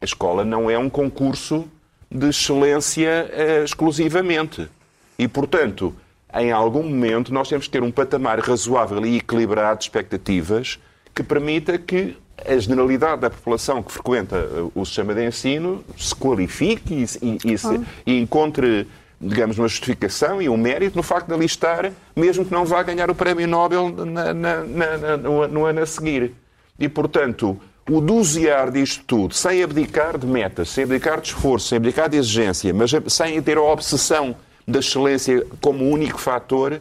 A 0.00 0.04
escola 0.04 0.44
não 0.44 0.68
é 0.68 0.76
um 0.76 0.90
concurso 0.90 1.68
de 2.10 2.30
excelência 2.30 3.30
uh, 3.30 3.64
exclusivamente. 3.64 4.68
E, 5.16 5.28
portanto, 5.28 5.94
em 6.34 6.50
algum 6.50 6.82
momento 6.82 7.32
nós 7.32 7.48
temos 7.48 7.66
que 7.66 7.70
ter 7.70 7.82
um 7.84 7.92
patamar 7.92 8.40
razoável 8.40 9.06
e 9.06 9.18
equilibrado 9.18 9.78
de 9.78 9.84
expectativas 9.84 10.80
que 11.14 11.22
permita 11.22 11.78
que 11.78 12.16
a 12.46 12.56
generalidade 12.58 13.22
da 13.22 13.30
população 13.30 13.82
que 13.82 13.92
frequenta 13.92 14.36
o 14.74 14.84
sistema 14.84 15.14
de 15.14 15.26
ensino 15.26 15.84
se 15.96 16.14
qualifique 16.14 16.94
e, 16.94 17.26
e, 17.26 17.52
e, 17.52 17.58
se, 17.58 17.80
e, 18.06 18.20
encontre, 18.20 18.86
digamos, 19.20 19.58
uma 19.58 19.68
justificação 19.68 20.40
e 20.40 20.48
um 20.48 20.56
mérito 20.56 20.96
no 20.96 21.02
facto 21.02 21.28
de 21.28 21.34
ali 21.34 21.46
estar, 21.46 21.90
mesmo 22.14 22.44
que 22.44 22.52
não 22.52 22.64
vá 22.64 22.82
ganhar 22.82 23.10
o 23.10 23.14
prémio 23.14 23.46
Nobel 23.48 23.88
na, 23.88 24.32
na, 24.32 24.64
na, 24.64 25.16
no, 25.16 25.48
no, 25.48 25.64
ano 25.64 25.80
a 25.80 25.86
seguir. 25.86 26.32
E, 26.78 26.88
portanto, 26.88 27.58
o 27.90 28.00
dosear 28.00 28.70
disto 28.70 29.02
tudo, 29.06 29.34
sem 29.34 29.62
abdicar 29.62 30.16
de 30.18 30.26
metas, 30.26 30.68
sem 30.68 30.84
abdicar 30.84 31.20
de 31.20 31.28
esforço, 31.28 31.68
sem 31.68 31.76
abdicar 31.76 32.08
de 32.08 32.16
exigência, 32.16 32.72
mas 32.72 32.92
sem 33.08 33.40
ter 33.42 33.56
a 33.56 33.62
obsessão 33.62 34.36
da 34.66 34.78
excelência 34.78 35.44
como 35.60 35.88
único 35.88 36.18
fator, 36.18 36.80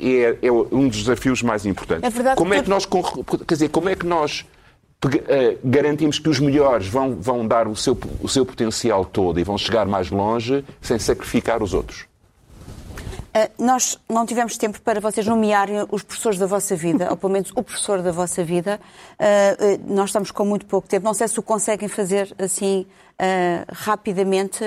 é, 0.00 0.36
é 0.42 0.52
um 0.52 0.88
dos 0.88 0.98
desafios 0.98 1.42
mais 1.42 1.66
importantes. 1.66 2.04
É 2.04 2.10
verdade 2.10 2.36
como 2.36 2.54
é 2.54 2.62
que 2.62 2.70
nós, 2.70 2.86
quer 3.46 3.54
dizer, 3.54 3.68
como 3.68 3.88
é 3.88 3.94
que 3.94 4.06
nós 4.06 4.44
garantimos 5.62 6.18
que 6.18 6.28
os 6.28 6.40
melhores 6.40 6.86
vão, 6.86 7.14
vão 7.14 7.46
dar 7.46 7.68
o 7.68 7.76
seu, 7.76 7.98
o 8.20 8.28
seu 8.28 8.46
potencial 8.46 9.04
todo 9.04 9.38
e 9.38 9.44
vão 9.44 9.58
chegar 9.58 9.86
mais 9.86 10.10
longe 10.10 10.64
sem 10.80 10.98
sacrificar 10.98 11.62
os 11.62 11.74
outros? 11.74 12.06
Uh, 13.34 13.50
nós 13.64 13.98
não 14.08 14.24
tivemos 14.24 14.56
tempo 14.56 14.80
para 14.80 15.00
vocês 15.00 15.26
nomearem 15.26 15.84
os 15.90 16.04
professores 16.04 16.38
da 16.38 16.46
vossa 16.46 16.76
vida, 16.76 17.10
ou 17.10 17.16
pelo 17.16 17.32
menos 17.32 17.50
o 17.56 17.64
professor 17.64 18.00
da 18.00 18.12
vossa 18.12 18.44
vida. 18.44 18.78
Uh, 19.18 19.82
uh, 19.90 19.92
nós 19.92 20.10
estamos 20.10 20.30
com 20.30 20.44
muito 20.44 20.64
pouco 20.66 20.86
tempo. 20.86 21.04
Não 21.04 21.14
sei 21.14 21.26
se 21.26 21.40
o 21.40 21.42
conseguem 21.42 21.88
fazer 21.88 22.32
assim 22.38 22.86
rapidamente. 23.72 24.58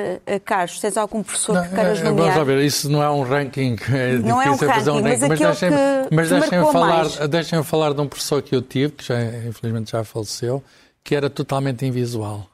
Carlos, 0.46 0.80
tens 0.80 0.96
algum 0.96 1.22
professor 1.22 1.56
não, 1.56 1.64
que 1.64 1.76
queiras 1.76 2.02
nomear? 2.02 2.34
Vamos 2.34 2.38
lá 2.38 2.44
ver, 2.46 2.64
isso 2.64 2.90
não 2.90 3.04
é 3.04 3.10
um 3.10 3.22
ranking. 3.22 3.76
É 3.94 4.14
não 4.20 4.42
é 4.42 4.50
um 4.50 4.56
ranking, 4.56 4.64
um 4.64 4.68
mas, 4.68 4.88
ranking, 4.88 5.02
mas 5.02 5.40
deixem, 5.40 5.70
que, 5.70 6.16
mas 6.16 6.30
deixem 6.30 6.60
falar, 6.72 6.88
mais. 6.88 7.18
deixem 7.28 7.64
falar 7.64 7.94
de 7.94 8.00
um 8.00 8.08
professor 8.08 8.42
que 8.42 8.56
eu 8.56 8.62
tive, 8.62 8.94
que 8.94 9.04
já, 9.04 9.22
infelizmente 9.22 9.92
já 9.92 10.02
faleceu, 10.06 10.64
que 11.04 11.14
era 11.14 11.30
totalmente 11.30 11.86
invisual. 11.86 12.48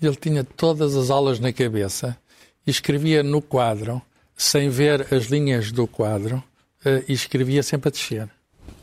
Ele 0.00 0.14
tinha 0.14 0.44
todas 0.44 0.94
as 0.94 1.10
aulas 1.10 1.40
na 1.40 1.52
cabeça 1.52 2.16
e 2.64 2.70
escrevia 2.70 3.24
no 3.24 3.42
quadro 3.42 4.00
sem 4.36 4.68
ver 4.68 5.12
as 5.12 5.26
linhas 5.26 5.70
do 5.70 5.86
quadro, 5.86 6.42
uh, 6.84 7.04
e 7.08 7.12
escrevia 7.12 7.62
sempre 7.62 7.88
a 7.88 7.92
descer. 7.92 8.28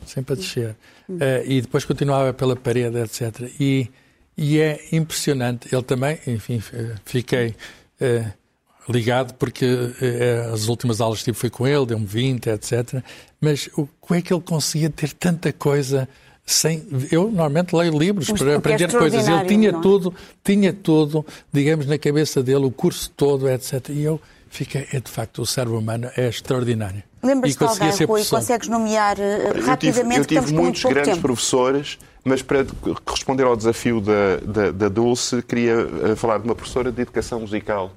Sempre 0.06 0.34
a 0.34 0.36
descer. 0.36 0.76
Uh, 1.08 1.44
e 1.46 1.60
depois 1.60 1.84
continuava 1.84 2.32
pela 2.32 2.56
parede, 2.56 2.98
etc. 2.98 3.50
E, 3.60 3.88
e 4.36 4.58
é 4.58 4.80
impressionante. 4.92 5.72
Ele 5.72 5.82
também, 5.82 6.18
enfim, 6.26 6.62
fiquei 7.04 7.54
uh, 8.00 8.32
ligado 8.92 9.34
porque 9.34 9.64
as 10.52 10.66
últimas 10.66 11.00
aulas 11.00 11.18
que 11.20 11.26
tive 11.26 11.38
foi 11.38 11.50
com 11.50 11.66
ele, 11.66 11.86
deu-me 11.86 12.04
20, 12.04 12.48
etc. 12.48 13.02
Mas 13.40 13.68
o, 13.76 13.86
como 14.00 14.18
é 14.18 14.22
que 14.22 14.32
ele 14.32 14.42
conseguia 14.42 14.90
ter 14.90 15.12
tanta 15.12 15.52
coisa 15.52 16.08
sem 16.44 16.84
eu 17.12 17.26
normalmente 17.26 17.74
leio 17.74 17.96
livros 17.96 18.28
Mas 18.28 18.40
para 18.40 18.56
aprender 18.56 18.84
é 18.84 18.98
coisas 18.98 19.28
ele 19.28 19.44
tinha 19.44 19.70
não? 19.70 19.80
tudo 19.80 20.12
tinha 20.42 20.72
tudo 20.72 21.24
digamos 21.52 21.86
na 21.86 21.96
cabeça 21.96 22.42
dele 22.42 22.64
o 22.64 22.70
curso 22.72 23.08
todo 23.16 23.48
etc 23.48 23.90
e 23.90 24.02
eu 24.02 24.20
fica, 24.52 24.86
é 24.92 25.00
de 25.00 25.10
facto, 25.10 25.40
o 25.40 25.46
cérebro 25.46 25.78
humano 25.78 26.10
é 26.14 26.28
extraordinário. 26.28 27.02
Lembras-te 27.22 27.58
de 27.58 27.64
alguém, 27.64 27.88
Rui, 27.90 28.06
professor. 28.06 28.36
consegues 28.36 28.68
nomear 28.68 29.16
uh, 29.18 29.64
rapidamente? 29.64 30.18
Eu 30.18 30.24
tive, 30.26 30.36
eu 30.36 30.42
tive 30.42 30.54
muitos 30.54 30.84
grandes 30.84 31.14
tempo. 31.14 31.22
professores, 31.22 31.98
mas 32.22 32.42
para 32.42 32.66
responder 33.08 33.44
ao 33.44 33.56
desafio 33.56 34.00
da, 34.00 34.36
da, 34.44 34.70
da 34.70 34.88
Dulce, 34.88 35.40
queria 35.42 35.86
uh, 35.86 36.16
falar 36.16 36.38
de 36.38 36.44
uma 36.44 36.54
professora 36.54 36.92
de 36.92 37.00
educação 37.00 37.40
musical 37.40 37.92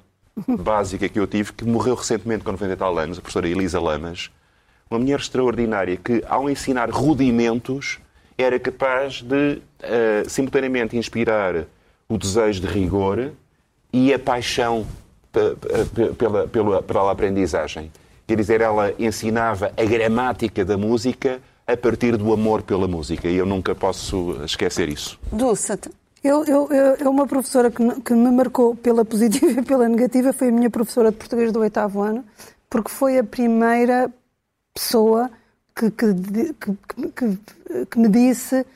básica 0.48 1.08
que 1.08 1.18
eu 1.18 1.26
tive, 1.26 1.52
que 1.52 1.64
morreu 1.64 1.94
recentemente 1.94 2.42
com 2.42 2.52
90 2.52 2.76
tal 2.76 2.98
anos, 2.98 3.18
a 3.18 3.20
professora 3.20 3.48
Elisa 3.48 3.80
Lamas. 3.80 4.30
Uma 4.90 4.98
mulher 4.98 5.18
extraordinária 5.18 5.96
que, 5.96 6.24
ao 6.26 6.48
ensinar 6.48 6.90
rudimentos, 6.90 7.98
era 8.38 8.58
capaz 8.58 9.20
de 9.20 9.60
uh, 9.82 10.28
simultaneamente 10.28 10.96
inspirar 10.96 11.66
o 12.08 12.16
desejo 12.16 12.60
de 12.60 12.66
rigor 12.66 13.32
e 13.92 14.14
a 14.14 14.18
paixão 14.18 14.86
pela, 16.16 16.46
pela, 16.48 16.82
pela 16.82 17.12
aprendizagem. 17.12 17.90
Quer 18.26 18.36
dizer, 18.36 18.60
ela 18.60 18.92
ensinava 18.98 19.72
a 19.76 19.84
gramática 19.84 20.64
da 20.64 20.76
música 20.76 21.40
a 21.66 21.76
partir 21.76 22.16
do 22.16 22.32
amor 22.32 22.62
pela 22.62 22.86
música 22.88 23.28
e 23.28 23.36
eu 23.36 23.46
nunca 23.46 23.74
posso 23.74 24.40
esquecer 24.44 24.88
isso. 24.88 25.18
Dulce, 25.30 25.78
eu, 26.22 26.44
eu, 26.44 26.68
eu, 26.98 27.10
uma 27.10 27.26
professora 27.26 27.70
que, 27.70 28.00
que 28.00 28.12
me 28.14 28.30
marcou 28.30 28.74
pela 28.74 29.04
positiva 29.04 29.60
e 29.60 29.62
pela 29.62 29.88
negativa 29.88 30.32
foi 30.32 30.48
a 30.48 30.52
minha 30.52 30.70
professora 30.70 31.10
de 31.10 31.16
português 31.16 31.52
do 31.52 31.60
oitavo 31.60 32.02
ano, 32.02 32.24
porque 32.68 32.90
foi 32.90 33.18
a 33.18 33.24
primeira 33.24 34.12
pessoa 34.74 35.30
que, 35.74 35.90
que, 35.90 36.14
que, 37.14 37.86
que, 37.86 37.98
me 37.98 38.08
disse 38.08 38.66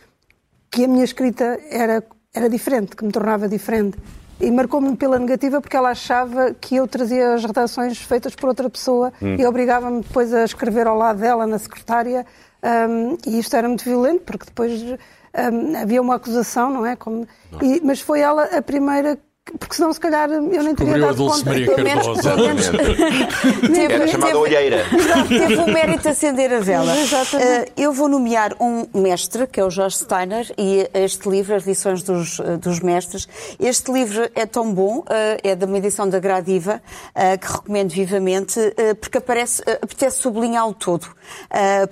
que 0.70 0.84
a 0.84 0.88
minha 0.88 1.04
escrita 1.04 1.58
era, 1.70 2.04
era 2.32 2.48
diferente, 2.48 2.94
que 2.94 3.04
me 3.04 3.10
tornava 3.10 3.48
diferente. 3.48 3.98
E 4.40 4.50
marcou-me 4.50 4.96
pela 4.96 5.18
negativa 5.18 5.60
porque 5.60 5.76
ela 5.76 5.90
achava 5.90 6.54
que 6.54 6.76
eu 6.76 6.88
trazia 6.88 7.34
as 7.34 7.44
redações 7.44 7.98
feitas 7.98 8.34
por 8.34 8.48
outra 8.48 8.70
pessoa 8.70 9.12
hum. 9.20 9.36
e 9.38 9.46
obrigava-me 9.46 10.00
depois 10.00 10.32
a 10.32 10.44
escrever 10.44 10.86
ao 10.86 10.96
lado 10.96 11.20
dela, 11.20 11.46
na 11.46 11.58
secretária. 11.58 12.24
Um, 12.62 13.16
e 13.26 13.38
isto 13.38 13.54
era 13.54 13.68
muito 13.68 13.84
violento, 13.84 14.22
porque 14.22 14.46
depois 14.46 14.82
um, 14.82 15.76
havia 15.76 16.00
uma 16.00 16.14
acusação, 16.14 16.70
não 16.70 16.86
é? 16.86 16.96
Como, 16.96 17.26
e, 17.62 17.80
mas 17.84 18.00
foi 18.00 18.20
ela 18.20 18.44
a 18.44 18.62
primeira 18.62 19.18
porque 19.58 19.74
senão, 19.74 19.92
se 19.92 20.00
calhar, 20.00 20.30
eu 20.30 20.62
nem 20.62 20.74
teria 20.74 20.98
dado 20.98 21.16
Dulce 21.16 21.38
conta. 21.38 21.50
Maria 21.50 21.74
Cardoso. 21.74 22.22
teve, 23.60 23.94
Era 23.94 24.06
chamada 24.06 24.38
olheira. 24.38 24.84
Teve 25.28 25.56
o 25.56 25.66
mérito 25.66 26.02
de 26.02 26.08
acender 26.08 26.52
a 26.52 26.60
vela. 26.60 26.92
Uh, 26.92 27.70
eu 27.76 27.92
vou 27.92 28.08
nomear 28.08 28.54
um 28.60 28.86
mestre, 28.94 29.46
que 29.46 29.60
é 29.60 29.64
o 29.64 29.70
Jorge 29.70 29.98
Steiner, 29.98 30.52
e 30.56 30.88
este 30.94 31.28
livro, 31.28 31.54
As 31.54 31.64
Lições 31.64 32.02
dos, 32.02 32.40
eh, 32.40 32.56
dos 32.56 32.80
Mestres. 32.80 33.28
Este 33.58 33.90
livro 33.92 34.28
é 34.34 34.46
tão 34.46 34.72
bom, 34.72 34.98
uh, 34.98 35.04
é 35.42 35.54
de 35.54 35.64
uma 35.64 35.78
edição 35.78 36.08
da 36.08 36.18
Gradiva, 36.18 36.80
uh, 37.14 37.38
que 37.38 37.52
recomendo 37.52 37.90
vivamente, 37.90 38.60
porque 39.00 39.18
aparece, 39.18 39.62
apetece 39.82 40.18
sublinhá-lo 40.18 40.74
todo. 40.74 41.06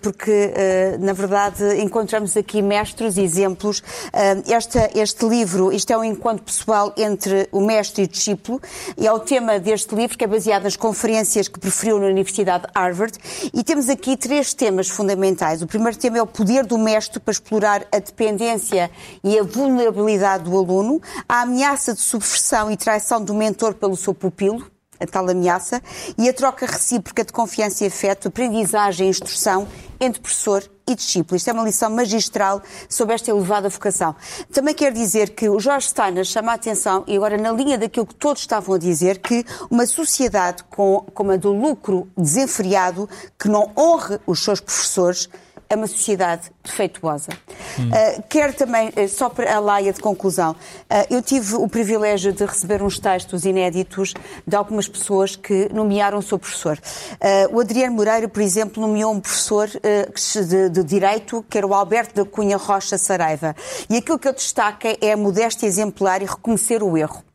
porque, 0.03 0.53
na 1.01 1.13
verdade, 1.13 1.81
encontramos 1.81 2.37
aqui 2.37 2.61
mestres 2.63 3.17
e 3.17 3.23
exemplos. 3.23 3.83
Esta, 4.49 4.91
este 4.95 5.27
livro, 5.27 5.73
isto 5.73 5.93
é 5.93 5.97
um 5.97 6.05
encontro 6.05 6.45
pessoal 6.45 6.93
entre 6.97 7.48
o 7.53 7.61
mestre 7.61 8.03
e 8.03 8.05
o 8.05 8.09
discípulo, 8.09 8.61
e 8.97 9.07
é 9.07 9.13
o 9.13 9.19
tema 9.19 9.59
deste 9.59 9.95
livro, 9.95 10.17
que 10.17 10.25
é 10.25 10.27
baseado 10.27 10.65
nas 10.65 10.77
conferências 10.77 11.49
que 11.49 11.59
preferiu 11.59 11.99
na 11.99 12.07
Universidade 12.07 12.67
de 12.67 12.73
Harvard. 12.75 13.19
E 13.53 13.63
temos 13.63 13.89
aqui 13.89 14.17
três 14.17 14.55
temas 14.55 14.89
fundamentais. 14.89 15.63
O 15.63 15.67
primeiro 15.67 15.97
tema 15.97 16.19
é 16.19 16.23
o 16.23 16.27
poder 16.27 16.65
do 16.65 16.79
mestre 16.79 17.21
para 17.21 17.33
explorar 17.33 17.87
a 17.93 17.99
dependência 17.99 18.91
e 19.23 19.39
a 19.39 19.43
vulnerabilidade 19.43 20.45
do 20.45 20.57
aluno, 20.57 21.01
a 21.29 21.43
ameaça 21.43 21.95
de 21.95 22.01
subversão 22.01 22.71
e 22.71 22.77
traição 22.77 23.23
do 23.23 23.35
mentor 23.35 23.75
pelo 23.75 23.97
seu 23.97 24.15
pupilo, 24.15 24.78
a 25.01 25.07
tal 25.07 25.29
ameaça, 25.29 25.83
e 26.17 26.29
a 26.29 26.33
troca 26.33 26.67
recíproca 26.67 27.25
de 27.25 27.33
confiança 27.33 27.85
e 27.85 27.87
afeto, 27.89 28.29
aprendizagem 28.29 29.07
e 29.07 29.11
instrução 29.11 29.67
entre 30.01 30.21
professor 30.21 30.69
e 30.87 30.95
discípulo. 30.95 31.37
Isto 31.37 31.51
é 31.51 31.53
uma 31.53 31.65
lição 31.65 31.91
magistral 31.91 32.63
sobre 32.89 33.15
esta 33.15 33.31
elevada 33.31 33.69
vocação. 33.69 34.15
Também 34.53 34.75
quero 34.75 34.95
dizer 34.95 35.31
que 35.31 35.49
o 35.49 35.61
Jorge 35.61 35.89
Steiner 35.89 36.25
chama 36.25 36.53
a 36.53 36.55
atenção, 36.55 37.05
e 37.07 37.17
agora 37.17 37.37
na 37.37 37.53
linha 37.53 37.77
daquilo 37.77 38.07
que 38.07 38.15
todos 38.15 38.43
estavam 38.43 38.75
a 38.75 38.79
dizer, 38.79 39.19
que 39.19 39.45
uma 39.71 39.87
sociedade 39.87 40.65
com, 40.65 41.05
com 41.13 41.31
a 41.31 41.37
do 41.37 41.53
lucro 41.53 42.09
desenfreado, 42.17 43.09
que 43.39 43.49
não 43.49 43.71
honre 43.77 44.19
os 44.27 44.43
seus 44.43 44.61
professores, 44.61 45.29
é 45.71 45.77
uma 45.77 45.87
sociedade 45.87 46.51
defeituosa. 46.65 47.29
Hum. 47.79 47.89
Uh, 47.89 48.23
quero 48.29 48.53
também, 48.55 48.89
uh, 48.89 49.09
só 49.09 49.29
para 49.29 49.55
a 49.55 49.59
laia 49.59 49.93
de 49.93 50.01
conclusão, 50.01 50.53
uh, 50.53 50.57
eu 51.11 51.23
tive 51.23 51.57
o 51.57 51.69
privilégio 51.69 52.33
de 52.33 52.45
receber 52.45 52.83
uns 52.83 52.99
textos 52.99 53.45
inéditos 53.45 54.15
de 54.47 54.57
algumas 54.57 54.89
pessoas 54.89 55.37
que 55.37 55.69
nomearam 55.73 56.19
o 56.19 56.23
seu 56.23 56.39
professor. 56.39 56.79
o 57.51 57.61
Adriano 57.61 57.95
Moreira, 57.95 58.29
por 58.29 58.43
exemplo, 58.43 58.81
nomeou 58.81 59.13
um 59.13 59.21
professor 59.21 59.69
de, 59.69 60.69
de, 60.71 60.85
Direito, 60.85 61.45
que 61.49 61.59
era 61.59 61.67
o 61.67 61.75
Alberto 61.75 62.15
da 62.15 62.25
Cunha 62.25 62.57
Rocha 62.57 62.97
Saraiva. 62.97 63.55
E 63.91 63.97
aquilo 63.97 64.19
que 64.19 64.29
eu 64.29 64.33
destaco 64.33 64.87
é 65.01 65.13
a 65.13 65.17
modéstia 65.17 65.67
exemplar 65.67 66.23
e 66.23 66.25
reconhecer 66.25 66.83
o 66.83 66.97
erro. 66.97 67.28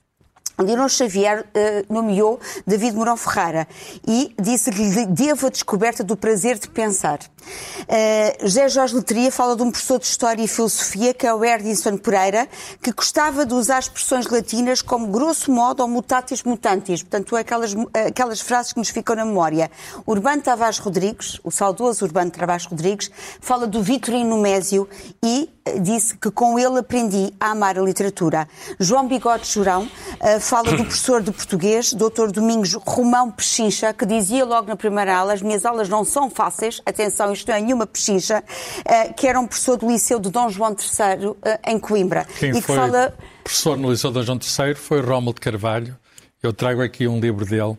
Leonor 0.59 0.89
Xavier 0.89 1.41
uh, 1.41 1.93
nomeou 1.93 2.39
David 2.65 2.95
Mourão 2.95 3.17
Ferreira 3.17 3.67
e 4.07 4.33
disse 4.39 4.71
que 4.71 4.83
lhe 4.83 5.05
devo 5.07 5.47
a 5.47 5.49
descoberta 5.49 6.03
do 6.03 6.15
prazer 6.15 6.59
de 6.59 6.69
pensar. 6.69 7.19
Uh, 7.19 8.47
José 8.47 8.69
Jorge 8.69 8.95
Letria 8.95 9.31
fala 9.31 9.55
de 9.55 9.63
um 9.63 9.71
professor 9.71 9.99
de 9.99 10.05
História 10.05 10.43
e 10.43 10.47
Filosofia, 10.47 11.13
que 11.13 11.25
é 11.25 11.33
o 11.33 11.43
Erdinson 11.43 11.97
Pereira, 11.97 12.47
que 12.81 12.91
gostava 12.91 13.45
de 13.45 13.53
usar 13.53 13.79
expressões 13.79 14.27
latinas 14.27 14.81
como 14.81 15.07
grosso 15.07 15.51
modo 15.51 15.81
ou 15.81 15.87
mutatis 15.87 16.43
mutantis, 16.43 17.01
portanto, 17.01 17.35
aquelas, 17.35 17.75
aquelas 18.07 18.39
frases 18.39 18.73
que 18.73 18.79
nos 18.79 18.89
ficam 18.89 19.15
na 19.15 19.25
memória. 19.25 19.71
Urbano 20.05 20.41
Tavares 20.41 20.77
Rodrigues, 20.77 21.39
o 21.43 21.51
saudoso 21.51 22.05
Urbano 22.05 22.31
Tavares 22.31 22.65
Rodrigues, 22.65 23.09
fala 23.41 23.65
do 23.65 23.81
Vitorino 23.81 24.37
Mésio 24.37 24.87
e 25.23 25.49
disse 25.81 26.17
que 26.17 26.29
com 26.29 26.59
ele 26.59 26.79
aprendi 26.79 27.33
a 27.39 27.51
amar 27.51 27.77
a 27.77 27.81
literatura. 27.81 28.47
João 28.79 29.07
Bigode 29.07 29.49
Jurão 29.49 29.83
uh, 29.83 30.39
fala 30.39 30.71
do 30.71 30.83
professor 30.83 31.21
de 31.21 31.31
português, 31.31 31.93
Dr. 31.93 32.31
Domingos 32.31 32.73
Romão 32.73 33.31
Pechincha, 33.31 33.93
que 33.93 34.05
dizia 34.05 34.45
logo 34.45 34.67
na 34.67 34.75
primeira 34.75 35.15
aula, 35.15 35.33
as 35.33 35.41
minhas 35.41 35.65
aulas 35.65 35.87
não 35.87 36.03
são 36.03 36.29
fáceis, 36.29 36.81
atenção, 36.85 37.31
isto 37.31 37.47
não 37.47 37.55
é 37.55 37.61
nenhuma 37.61 37.87
pechincha, 37.87 38.43
uh, 38.79 39.13
que 39.13 39.27
era 39.27 39.39
um 39.39 39.47
professor 39.47 39.77
do 39.77 39.89
Liceu 39.89 40.19
de 40.19 40.29
Dom 40.29 40.49
João 40.49 40.71
III, 40.71 41.27
uh, 41.27 41.37
em 41.65 41.79
Coimbra. 41.79 42.27
Quem 42.39 42.51
e 42.51 42.61
foi 42.61 42.75
fala... 42.75 43.13
professor 43.43 43.77
no 43.77 43.91
Liceu 43.91 44.09
de 44.09 44.15
Dom 44.15 44.23
João 44.23 44.39
III 44.39 44.75
foi 44.75 45.01
Rómulo 45.01 45.33
de 45.33 45.41
Carvalho. 45.41 45.97
Eu 46.41 46.51
trago 46.51 46.81
aqui 46.81 47.07
um 47.07 47.19
livro 47.21 47.45
dele, 47.45 47.77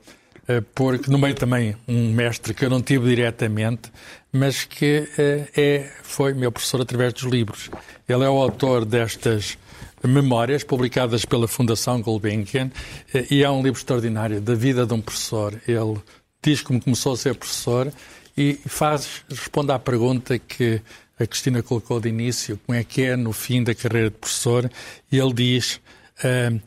porque 0.74 1.10
no 1.10 1.18
meio 1.18 1.34
também 1.34 1.76
um 1.88 2.12
mestre 2.12 2.52
que 2.52 2.64
eu 2.64 2.70
não 2.70 2.82
tive 2.82 3.08
diretamente, 3.08 3.90
mas 4.32 4.64
que 4.64 5.08
é, 5.56 5.90
foi 6.02 6.34
meu 6.34 6.52
professor 6.52 6.80
através 6.82 7.12
dos 7.12 7.24
livros. 7.24 7.70
Ele 8.08 8.24
é 8.24 8.28
o 8.28 8.42
autor 8.42 8.84
destas 8.84 9.56
memórias 10.08 10.62
publicadas 10.62 11.24
pela 11.24 11.48
Fundação 11.48 12.00
Gulbenkian 12.00 12.70
eh, 13.12 13.26
e 13.30 13.42
é 13.42 13.50
um 13.50 13.62
livro 13.62 13.78
extraordinário 13.78 14.40
da 14.40 14.54
vida 14.54 14.86
de 14.86 14.92
um 14.92 15.00
professor. 15.00 15.58
Ele 15.66 15.98
diz 16.42 16.60
como 16.60 16.80
começou 16.80 17.14
a 17.14 17.16
ser 17.16 17.34
professor 17.34 17.90
e 18.36 18.58
faz, 18.66 19.22
responde 19.28 19.72
à 19.72 19.78
pergunta 19.78 20.38
que 20.38 20.80
a 21.18 21.26
Cristina 21.26 21.62
colocou 21.62 22.00
de 22.00 22.08
início, 22.08 22.58
como 22.66 22.76
é 22.76 22.84
que 22.84 23.02
é 23.02 23.16
no 23.16 23.32
fim 23.32 23.62
da 23.62 23.74
carreira 23.74 24.10
de 24.10 24.16
professor, 24.16 24.70
e 25.10 25.18
ele 25.18 25.32
diz 25.32 25.80
uh, 26.18 26.60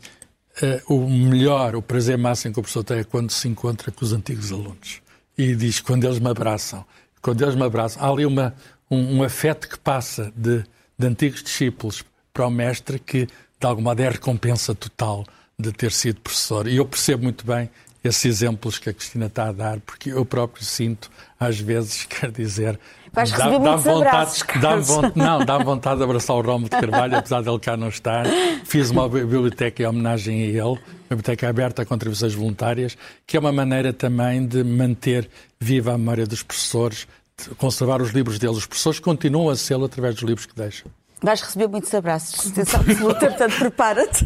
uh, 0.61 0.93
o 0.93 1.09
melhor, 1.09 1.75
o 1.75 1.81
prazer 1.81 2.17
máximo 2.17 2.53
que 2.53 2.59
o 2.59 2.63
professor 2.63 2.83
tem 2.83 2.99
é 2.99 3.03
quando 3.03 3.31
se 3.31 3.47
encontra 3.47 3.91
com 3.91 4.03
os 4.03 4.13
antigos 4.13 4.51
alunos. 4.51 5.01
E 5.37 5.55
diz, 5.55 5.79
quando 5.79 6.05
eles 6.05 6.19
me 6.19 6.29
abraçam, 6.29 6.85
quando 7.21 7.41
eles 7.41 7.55
me 7.55 7.63
abraçam, 7.63 8.03
há 8.03 8.09
ali 8.09 8.25
uma, 8.25 8.55
um, 8.89 9.17
um 9.17 9.23
afeto 9.23 9.67
que 9.69 9.77
passa 9.77 10.31
de, 10.35 10.63
de 10.97 11.07
antigos 11.07 11.43
discípulos 11.43 12.03
para 12.33 12.47
o 12.47 12.51
mestre 12.51 12.99
que, 12.99 13.25
de 13.25 13.67
alguma 13.67 13.91
maneira, 13.91 14.11
é 14.11 14.15
recompensa 14.15 14.73
total 14.73 15.25
de 15.59 15.71
ter 15.71 15.91
sido 15.91 16.21
professor. 16.21 16.67
E 16.67 16.77
eu 16.77 16.85
percebo 16.85 17.23
muito 17.23 17.45
bem 17.45 17.69
esses 18.03 18.25
exemplos 18.25 18.77
que 18.77 18.89
a 18.89 18.93
Cristina 18.93 19.25
está 19.27 19.49
a 19.49 19.51
dar, 19.51 19.79
porque 19.79 20.11
eu 20.11 20.25
próprio 20.25 20.63
sinto, 20.63 21.09
às 21.39 21.59
vezes, 21.59 22.05
quer 22.09 22.31
dizer. 22.31 22.79
Vais 23.11 23.31
dá, 23.31 23.49
dá 23.57 23.75
vontade, 23.75 23.89
abraços, 23.89 24.43
dá 24.61 24.75
vontade, 24.75 25.13
Não, 25.17 25.45
dá 25.45 25.57
vontade 25.57 25.97
de 25.97 26.03
abraçar 26.03 26.35
o 26.35 26.41
Romo 26.41 26.65
de 26.65 26.71
Carvalho, 26.71 27.15
apesar 27.17 27.41
dele 27.41 27.59
cá 27.59 27.75
não 27.75 27.87
estar. 27.87 28.25
Fiz 28.63 28.91
uma 28.91 29.09
biblioteca 29.09 29.81
em 29.81 29.85
homenagem 29.85 30.43
a 30.43 30.45
ele, 30.45 30.59
uma 30.61 30.77
biblioteca 31.09 31.49
aberta 31.49 31.81
a 31.81 31.85
contribuições 31.85 32.33
voluntárias, 32.33 32.97
que 33.25 33.35
é 33.35 33.39
uma 33.39 33.51
maneira 33.51 33.91
também 33.91 34.45
de 34.45 34.63
manter 34.63 35.29
viva 35.59 35.93
a 35.93 35.97
memória 35.97 36.27
dos 36.27 36.43
professores, 36.43 37.07
de 37.41 37.55
conservar 37.55 38.01
os 38.01 38.11
livros 38.11 38.37
deles. 38.37 38.57
Os 38.57 38.65
professores 38.65 38.99
continuam 38.99 39.49
a 39.49 39.55
ser 39.55 39.81
através 39.81 40.15
dos 40.15 40.23
livros 40.23 40.45
que 40.45 40.55
deixam. 40.55 40.91
Vais 41.21 41.41
receber 41.41 41.67
muitos 41.67 41.91
abraços, 41.95 42.35
de 42.35 42.41
certeza 42.41 42.77
absoluta, 42.77 43.25
portanto 43.25 43.57
prepara-te. 43.57 44.25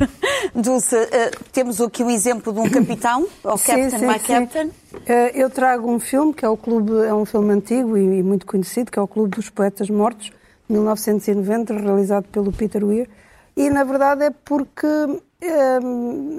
Dulce, 0.54 0.96
uh, 0.96 1.44
temos 1.54 1.80
aqui 1.80 2.04
o 2.04 2.10
exemplo 2.10 2.52
de 2.52 2.60
um 2.60 2.70
capitão, 2.70 3.22
ou 3.44 3.58
Captain, 3.58 3.90
sim, 3.90 4.06
My 4.06 4.20
sim. 4.20 4.26
Captain. 4.28 4.68
Uh, 4.68 5.32
eu 5.34 5.50
trago 5.50 5.90
um 5.90 6.00
filme, 6.00 6.34
que 6.34 6.44
é 6.44 6.50
o 6.50 6.58
clube, 6.58 6.92
é 7.06 7.14
um 7.14 7.24
filme 7.24 7.54
antigo 7.54 7.98
e, 7.98 8.20
e, 8.20 8.24
muito 8.24 8.46
conhecido, 8.46 8.92
que 8.92 9.00
é 9.00 9.02
o 9.02 9.08
Clube 9.08 9.38
dos 9.38 9.50
Poetas 9.50 9.90
Mortos, 9.90 10.34
de 10.70 10.74
1990, 10.74 11.74
realizado 11.76 12.26
pelo 12.28 12.52
Peter 12.52 12.84
Weir. 12.84 13.08
E, 13.56 13.70
na 13.70 13.86
verdade, 13.86 14.26
é 14.26 14.32
porque 14.44 14.86
uh, 14.86 15.22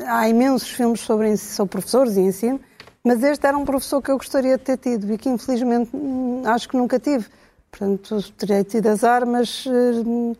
há 0.06 0.28
imensos 0.28 0.68
filmes 0.68 1.00
sobre, 1.00 1.34
sobre 1.38 1.70
professores 1.70 2.16
e 2.18 2.20
ensino, 2.20 2.60
mas 3.02 3.22
este 3.22 3.46
era 3.46 3.56
um 3.56 3.64
professor 3.64 4.02
que 4.02 4.10
eu 4.10 4.18
gostaria 4.18 4.58
de 4.58 4.64
ter 4.64 4.76
tido 4.76 5.10
e 5.10 5.16
que, 5.16 5.30
infelizmente, 5.30 5.90
hum, 5.94 6.42
acho 6.44 6.68
que 6.68 6.76
nunca 6.76 6.98
tive 6.98 7.26
Portanto, 7.72 8.32
terei 8.36 8.62
tido 8.62 8.86
azar, 8.86 9.26
mas 9.26 9.66
uh, 9.66 10.36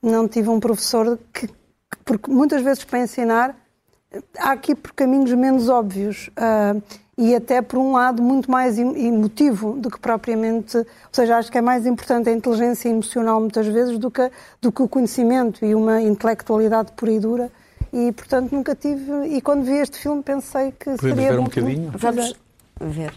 não 0.00 0.26
tive 0.26 0.48
um 0.48 0.58
professor 0.58 1.18
que, 1.34 1.48
que, 1.48 1.54
porque 2.04 2.30
muitas 2.30 2.62
vezes 2.62 2.84
para 2.84 3.00
ensinar 3.00 3.56
há 4.38 4.52
aqui 4.52 4.74
por 4.74 4.92
caminhos 4.92 5.32
menos 5.34 5.68
óbvios. 5.68 6.28
Uh, 6.28 6.80
e 7.20 7.34
até 7.34 7.60
por 7.60 7.78
um 7.78 7.92
lado 7.92 8.22
muito 8.22 8.50
mais 8.50 8.78
emotivo 8.78 9.74
do 9.74 9.90
que 9.90 10.00
propriamente, 10.00 10.78
ou 10.78 10.86
seja, 11.12 11.36
acho 11.36 11.52
que 11.52 11.58
é 11.58 11.60
mais 11.60 11.84
importante 11.84 12.30
a 12.30 12.32
inteligência 12.32 12.88
emocional 12.88 13.38
muitas 13.38 13.66
vezes 13.66 13.98
do 13.98 14.10
que, 14.10 14.30
do 14.58 14.72
que 14.72 14.80
o 14.80 14.88
conhecimento 14.88 15.62
e 15.62 15.74
uma 15.74 16.00
intelectualidade 16.00 16.92
pura 16.92 17.12
e 17.12 17.20
dura 17.20 17.52
e 17.92 18.10
portanto 18.12 18.52
nunca 18.52 18.74
tive 18.74 19.26
e 19.26 19.40
quando 19.42 19.64
vi 19.64 19.72
este 19.72 19.98
filme 19.98 20.22
pensei 20.22 20.72
que 20.72 20.96
Podemos 20.96 21.00
seria 21.00 21.30
ver 21.30 21.36
bom 21.36 21.42
um 21.42 21.44
bocadinho? 21.44 21.92
Vamos 21.94 22.34
ver. 22.80 23.12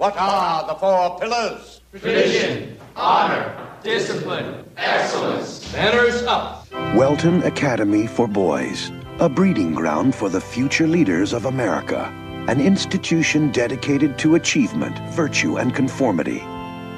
What 0.00 0.16
are 0.16 0.66
the 0.66 0.76
four 0.76 1.20
pillars? 1.20 1.82
Tradition, 1.90 2.78
honor, 2.96 3.54
discipline. 3.82 4.64
Excellence. 4.78 5.70
Manners 5.74 6.22
up. 6.22 6.66
Welton 6.94 7.42
Academy 7.42 8.06
for 8.06 8.26
Boys, 8.26 8.90
a 9.18 9.28
breeding 9.28 9.74
ground 9.74 10.14
for 10.14 10.30
the 10.30 10.40
future 10.40 10.86
leaders 10.86 11.34
of 11.34 11.44
America, 11.44 12.06
an 12.48 12.62
institution 12.62 13.52
dedicated 13.52 14.18
to 14.20 14.36
achievement, 14.36 14.98
virtue, 15.10 15.58
and 15.58 15.74
conformity, 15.74 16.40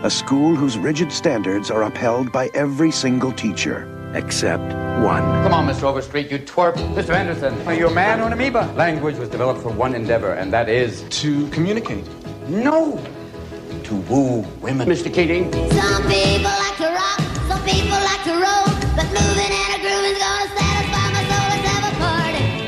a 0.05 0.09
school 0.09 0.55
whose 0.55 0.79
rigid 0.79 1.11
standards 1.11 1.73
are 1.73 1.83
upheld 1.83 2.31
by 2.31 2.51
every 2.55 2.93
single 2.93 3.33
teacher, 3.33 4.13
except 4.15 4.63
one. 5.03 5.25
Come 5.43 5.55
on, 5.55 5.67
Mr. 5.67 5.83
Overstreet, 5.83 6.31
you 6.31 6.39
twerp. 6.39 6.75
Mr. 6.95 7.11
Anderson, 7.11 7.61
are 7.67 7.75
you 7.75 7.89
a 7.89 7.93
man 7.93 8.21
or 8.21 8.29
an 8.29 8.33
amoeba? 8.33 8.73
Language 8.77 9.17
was 9.17 9.29
developed 9.29 9.61
for 9.61 9.71
one 9.73 9.93
endeavor, 9.93 10.35
and 10.35 10.53
that 10.53 10.69
is 10.69 11.03
To 11.11 11.49
communicate. 11.49 12.05
No. 12.49 12.99
To 13.85 13.95
woo 14.09 14.43
women. 14.61 14.89
Mr. 14.89 15.13
Keating. 15.13 15.53
Some 15.53 16.03
people 16.09 16.53
like 16.65 16.77
to 16.79 16.89
rock, 16.89 17.21
some 17.49 17.63
people 17.65 17.99
like 18.11 18.23
to 18.25 18.33
roll, 18.33 18.67
but 18.97 19.07
moving 19.11 19.53
and 19.53 19.75
a 19.75 19.79
grooving's 19.81 20.19
gonna 20.19 20.49
satisfy 20.49 20.62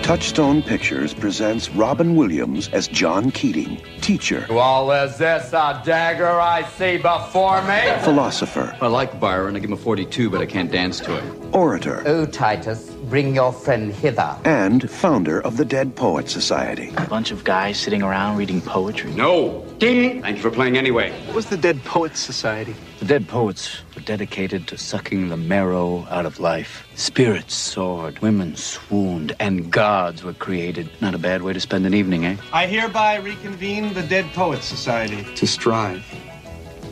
Touchstone 0.05 0.63
Pictures 0.63 1.15
presents 1.15 1.71
Robin 1.71 2.15
Williams 2.15 2.69
as 2.69 2.89
John 2.89 3.31
Keating, 3.31 3.81
teacher, 4.03 4.47
Well, 4.51 4.93
is 4.93 5.17
this 5.17 5.51
a 5.55 5.81
dagger 5.83 6.29
I 6.29 6.63
see 6.77 6.99
before 6.99 7.63
me? 7.63 7.81
philosopher, 8.03 8.77
I 8.83 8.89
like 8.89 9.19
Byron. 9.19 9.57
I 9.57 9.61
give 9.61 9.71
him 9.71 9.73
a 9.73 9.79
42, 9.79 10.29
but 10.29 10.43
I 10.43 10.47
can't 10.47 10.71
dance 10.71 11.01
to 11.01 11.19
him. 11.19 11.51
orator, 11.55 12.03
Oh, 12.05 12.27
Titus, 12.27 12.91
bring 13.09 13.35
your 13.35 13.51
friend 13.51 13.95
hither. 13.95 14.37
and 14.45 14.91
founder 14.91 15.41
of 15.41 15.57
the 15.57 15.65
Dead 15.65 15.97
Poets 15.97 16.33
Society. 16.33 16.93
A 16.99 17.07
bunch 17.07 17.31
of 17.31 17.43
guys 17.43 17.79
sitting 17.81 18.03
around 18.03 18.37
reading 18.37 18.61
poetry. 18.61 19.11
No. 19.13 19.65
Ding. 19.79 20.21
Thank 20.21 20.37
you 20.37 20.43
for 20.43 20.51
playing 20.51 20.77
anyway. 20.77 21.13
What 21.27 21.35
was 21.35 21.47
the 21.47 21.57
Dead 21.57 21.83
Poets 21.85 22.21
Society? 22.21 22.75
The 23.01 23.07
dead 23.07 23.27
poets 23.29 23.83
were 23.95 24.01
dedicated 24.03 24.69
to 24.69 24.79
sucking 24.79 25.29
the 25.29 25.37
marrow 25.37 26.07
out 26.11 26.27
of 26.27 26.39
life. 26.39 26.87
Spirits 26.95 27.55
soared, 27.55 28.21
women 28.21 28.55
swooned, 28.57 29.35
and 29.41 29.71
gods 29.71 30.23
were 30.23 30.33
created. 30.33 30.89
Not 31.01 31.15
a 31.15 31.19
bad 31.19 31.43
way 31.43 31.53
to 31.53 31.61
spend 31.61 31.87
an 31.87 31.93
evening, 31.95 32.25
eh? 32.25 32.37
I 32.53 32.67
hereby 32.67 33.17
reconvene 33.17 33.93
the 33.95 34.03
Dead 34.03 34.25
Poets 34.33 34.65
Society. 34.65 35.25
To 35.35 35.47
strive. 35.47 36.05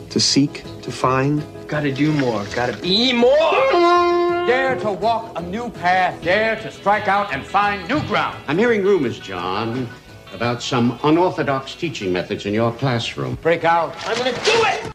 To 0.09 0.19
seek. 0.19 0.63
To 0.81 0.91
find. 0.91 1.43
Gotta 1.67 1.91
do 1.91 2.11
more. 2.11 2.43
Gotta 2.53 2.77
be 2.77 3.13
more. 3.13 3.31
Dare 4.45 4.75
to 4.81 4.91
walk 4.91 5.31
a 5.39 5.41
new 5.41 5.69
path. 5.69 6.21
Dare 6.21 6.57
to 6.57 6.69
strike 6.71 7.07
out 7.07 7.33
and 7.33 7.45
find 7.45 7.87
new 7.87 8.01
ground. 8.07 8.37
I'm 8.47 8.57
hearing 8.57 8.83
rumors, 8.83 9.17
John, 9.17 9.87
about 10.33 10.61
some 10.61 10.99
unorthodox 11.03 11.75
teaching 11.75 12.11
methods 12.11 12.45
in 12.45 12.53
your 12.53 12.73
classroom. 12.73 13.35
Break 13.41 13.63
out. 13.63 13.95
I'm 14.05 14.17
gonna 14.17 14.33
do 14.33 14.63
it. 14.65 14.92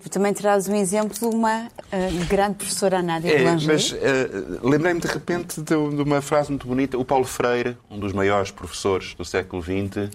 Tu 0.00 0.08
também 0.08 0.32
traz 0.32 0.66
um 0.66 0.74
exemplo 0.74 1.18
de 1.18 1.24
uma 1.26 1.68
eh, 1.92 2.10
grande 2.28 2.54
professora, 2.54 3.02
Nádia 3.02 3.30
É, 3.30 3.38
Boulanger. 3.38 3.68
mas 3.72 3.92
eh, 3.92 4.28
lembrei-me 4.62 5.00
de 5.00 5.06
repente 5.06 5.60
de, 5.60 5.74
uma 5.74 6.22
frase 6.22 6.48
muito 6.48 6.66
bonita. 6.66 6.96
O 6.96 7.04
Paulo 7.04 7.24
Freire, 7.24 7.76
um 7.90 7.98
dos 7.98 8.14
maiores 8.14 8.50
professores 8.50 9.14
do 9.14 9.24
século 9.26 9.62
XX, 9.62 10.10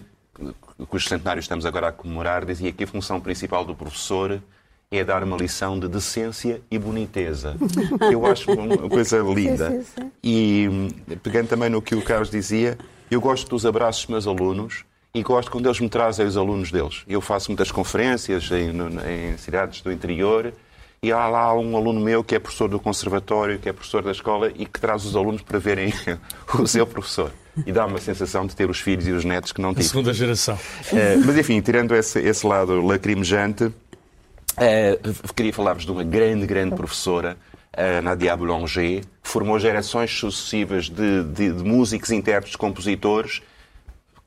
cujo 0.87 1.07
centenário 1.07 1.39
estamos 1.39 1.65
agora 1.67 1.89
a 1.89 1.91
comemorar, 1.91 2.45
dizia 2.45 2.71
que 2.71 2.83
a 2.83 2.87
função 2.87 3.21
principal 3.21 3.63
do 3.63 3.75
professor 3.75 4.41
é 4.89 5.03
dar 5.03 5.23
uma 5.23 5.37
lição 5.37 5.79
de 5.79 5.87
decência 5.87 6.61
e 6.69 6.79
boniteza. 6.79 7.55
Eu 8.11 8.25
acho 8.25 8.51
uma 8.51 8.89
coisa 8.89 9.19
linda. 9.33 9.83
E 10.23 10.67
hum, 10.71 10.87
pegando 11.21 11.47
também 11.47 11.69
no 11.69 11.81
que 11.81 11.95
o 11.95 12.01
Carlos 12.01 12.29
dizia, 12.29 12.77
eu 13.09 13.21
gosto 13.21 13.49
dos 13.49 13.65
abraços 13.65 14.03
dos 14.03 14.09
meus 14.09 14.27
alunos 14.27 14.83
e 15.15 15.21
gosto 15.21 15.51
quando 15.51 15.67
eles 15.67 15.79
me 15.79 15.87
trazem 15.87 16.25
os 16.25 16.35
alunos 16.35 16.71
deles. 16.71 17.03
Eu 17.07 17.21
faço 17.21 17.51
muitas 17.51 17.71
conferências 17.71 18.49
em, 18.51 18.71
em 19.31 19.37
cidades 19.37 19.81
do 19.81 19.91
interior 19.91 20.51
e 21.03 21.11
há 21.11 21.27
lá 21.27 21.53
um 21.53 21.77
aluno 21.77 21.99
meu 22.01 22.23
que 22.23 22.33
é 22.33 22.39
professor 22.39 22.67
do 22.67 22.79
conservatório, 22.79 23.59
que 23.59 23.69
é 23.69 23.73
professor 23.73 24.01
da 24.01 24.11
escola 24.11 24.51
e 24.55 24.65
que 24.65 24.79
traz 24.79 25.05
os 25.05 25.15
alunos 25.15 25.43
para 25.43 25.59
verem 25.59 25.93
o 26.57 26.65
seu 26.65 26.87
professor. 26.87 27.31
E 27.63 27.71
dá 27.71 27.85
uma 27.85 27.99
sensação 27.99 28.47
de 28.47 28.55
ter 28.55 28.67
os 28.67 28.79
filhos 28.79 29.07
e 29.07 29.11
os 29.11 29.23
netos 29.23 29.51
que 29.51 29.61
não 29.61 29.69
A 29.69 29.73
tive. 29.75 29.85
segunda 29.87 30.11
geração. 30.11 30.57
Eh, 30.91 31.17
mas 31.23 31.37
enfim, 31.37 31.61
tirando 31.61 31.93
esse, 31.93 32.19
esse 32.19 32.47
lado 32.47 32.81
lacrimejante, 32.81 33.71
eh, 34.57 34.97
queria 35.35 35.53
falar-vos 35.53 35.85
de 35.85 35.91
uma 35.91 36.03
grande, 36.03 36.47
grande 36.47 36.73
professora, 36.75 37.37
a 37.71 38.01
Nadia 38.01 38.35
Boulanger, 38.35 39.01
que 39.01 39.29
formou 39.29 39.59
gerações 39.59 40.09
sucessivas 40.11 40.89
de, 40.89 41.23
de- 41.25 41.51
de 41.51 41.63
músicos, 41.63 42.09
intérpretes, 42.09 42.55
compositores, 42.55 43.43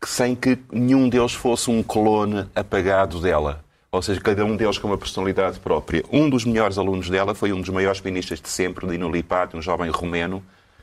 sem 0.06 0.34
que 0.34 0.58
nenhum 0.72 1.08
deles 1.08 1.32
fosse 1.34 1.70
um 1.70 1.82
clone 1.82 2.46
apagado 2.54 3.20
dela. 3.20 3.64
Ou 3.90 4.00
seja, 4.02 4.20
cada 4.20 4.44
um 4.44 4.56
deles 4.56 4.78
com 4.78 4.88
uma 4.88 4.98
personalidade 4.98 5.58
própria. 5.58 6.04
Um 6.12 6.28
dos 6.28 6.44
melhores 6.44 6.76
alunos 6.78 7.08
dela 7.08 7.34
foi 7.34 7.52
um 7.52 7.60
dos 7.60 7.70
maiores 7.70 8.00
pianistas 8.00 8.40
de 8.40 8.48
sempre, 8.48 8.86
Dino 8.86 9.10
Lipati, 9.10 9.56
um 9.56 9.62
jovem 9.62 9.90
romeno, 9.90 10.42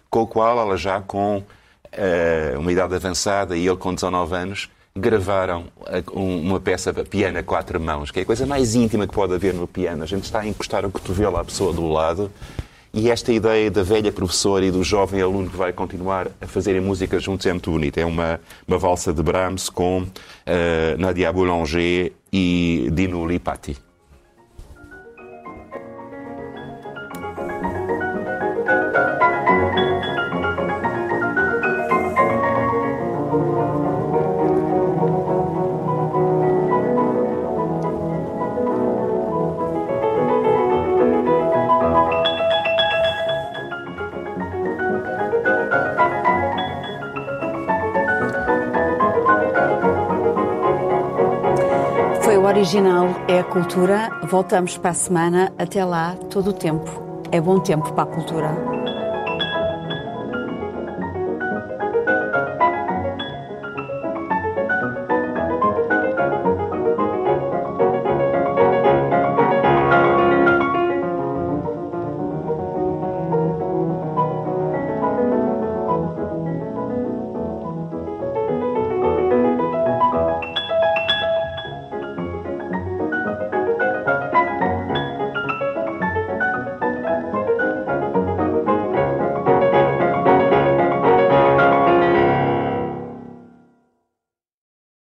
com 0.09 0.21
o 0.21 0.27
qual 0.27 0.59
ela 0.59 0.75
já 0.77 0.99
com 1.01 1.43
eh, 1.91 2.55
uma 2.57 2.71
idade 2.71 2.95
avançada 2.95 3.55
e 3.55 3.67
ele 3.67 3.77
com 3.77 3.93
19 3.93 4.35
anos, 4.35 4.69
gravaram 4.95 5.65
um- 6.13 6.41
uma 6.41 6.59
peça 6.59 6.91
para 6.91 7.03
piano 7.03 7.37
a 7.37 7.43
quatro 7.43 7.79
mãos, 7.79 8.09
que 8.09 8.19
é 8.19 8.23
a 8.23 8.25
coisa 8.25 8.45
mais 8.47 8.73
íntima 8.73 9.05
que 9.07 9.13
pode 9.13 9.33
haver 9.33 9.53
no 9.53 9.67
piano. 9.67 10.01
A 10.03 10.07
gente 10.07 10.23
está 10.23 10.39
a 10.41 10.47
encostar 10.47 10.85
o 10.85 10.91
cotovelo 10.91 11.37
à 11.37 11.43
pessoa 11.45 11.71
do 11.71 11.87
lado 11.87 12.31
e 12.93 13.09
esta 13.09 13.33
ideia 13.33 13.71
da 13.71 13.81
velha 13.81 14.11
professora 14.11 14.63
e 14.63 14.69
do 14.69 14.83
jovem 14.83 15.19
aluno 15.19 15.49
que 15.49 15.57
vai 15.57 15.73
continuar 15.73 16.27
a 16.39 16.45
fazerem 16.45 16.79
música 16.79 17.19
juntos 17.19 17.45
é 17.47 17.51
muito 17.51 17.71
bonita. 17.71 17.99
É 17.99 18.05
uma, 18.05 18.39
uma 18.67 18.77
valsa 18.77 19.11
de 19.11 19.23
Brahms 19.23 19.67
com 19.67 20.05
eh, 20.45 20.95
Nadia 20.99 21.33
Boulanger 21.33 22.13
e 22.31 22.89
Dino 22.93 23.25
Lipati. 23.25 23.75
É 53.33 53.39
a 53.39 53.43
cultura. 53.43 54.09
Voltamos 54.29 54.77
para 54.77 54.91
a 54.91 54.93
semana. 54.93 55.51
Até 55.57 55.83
lá, 55.83 56.15
todo 56.29 56.51
o 56.51 56.53
tempo. 56.53 57.01
É 57.31 57.41
bom 57.41 57.59
tempo 57.59 57.91
para 57.93 58.03
a 58.03 58.13
cultura. 58.13 58.82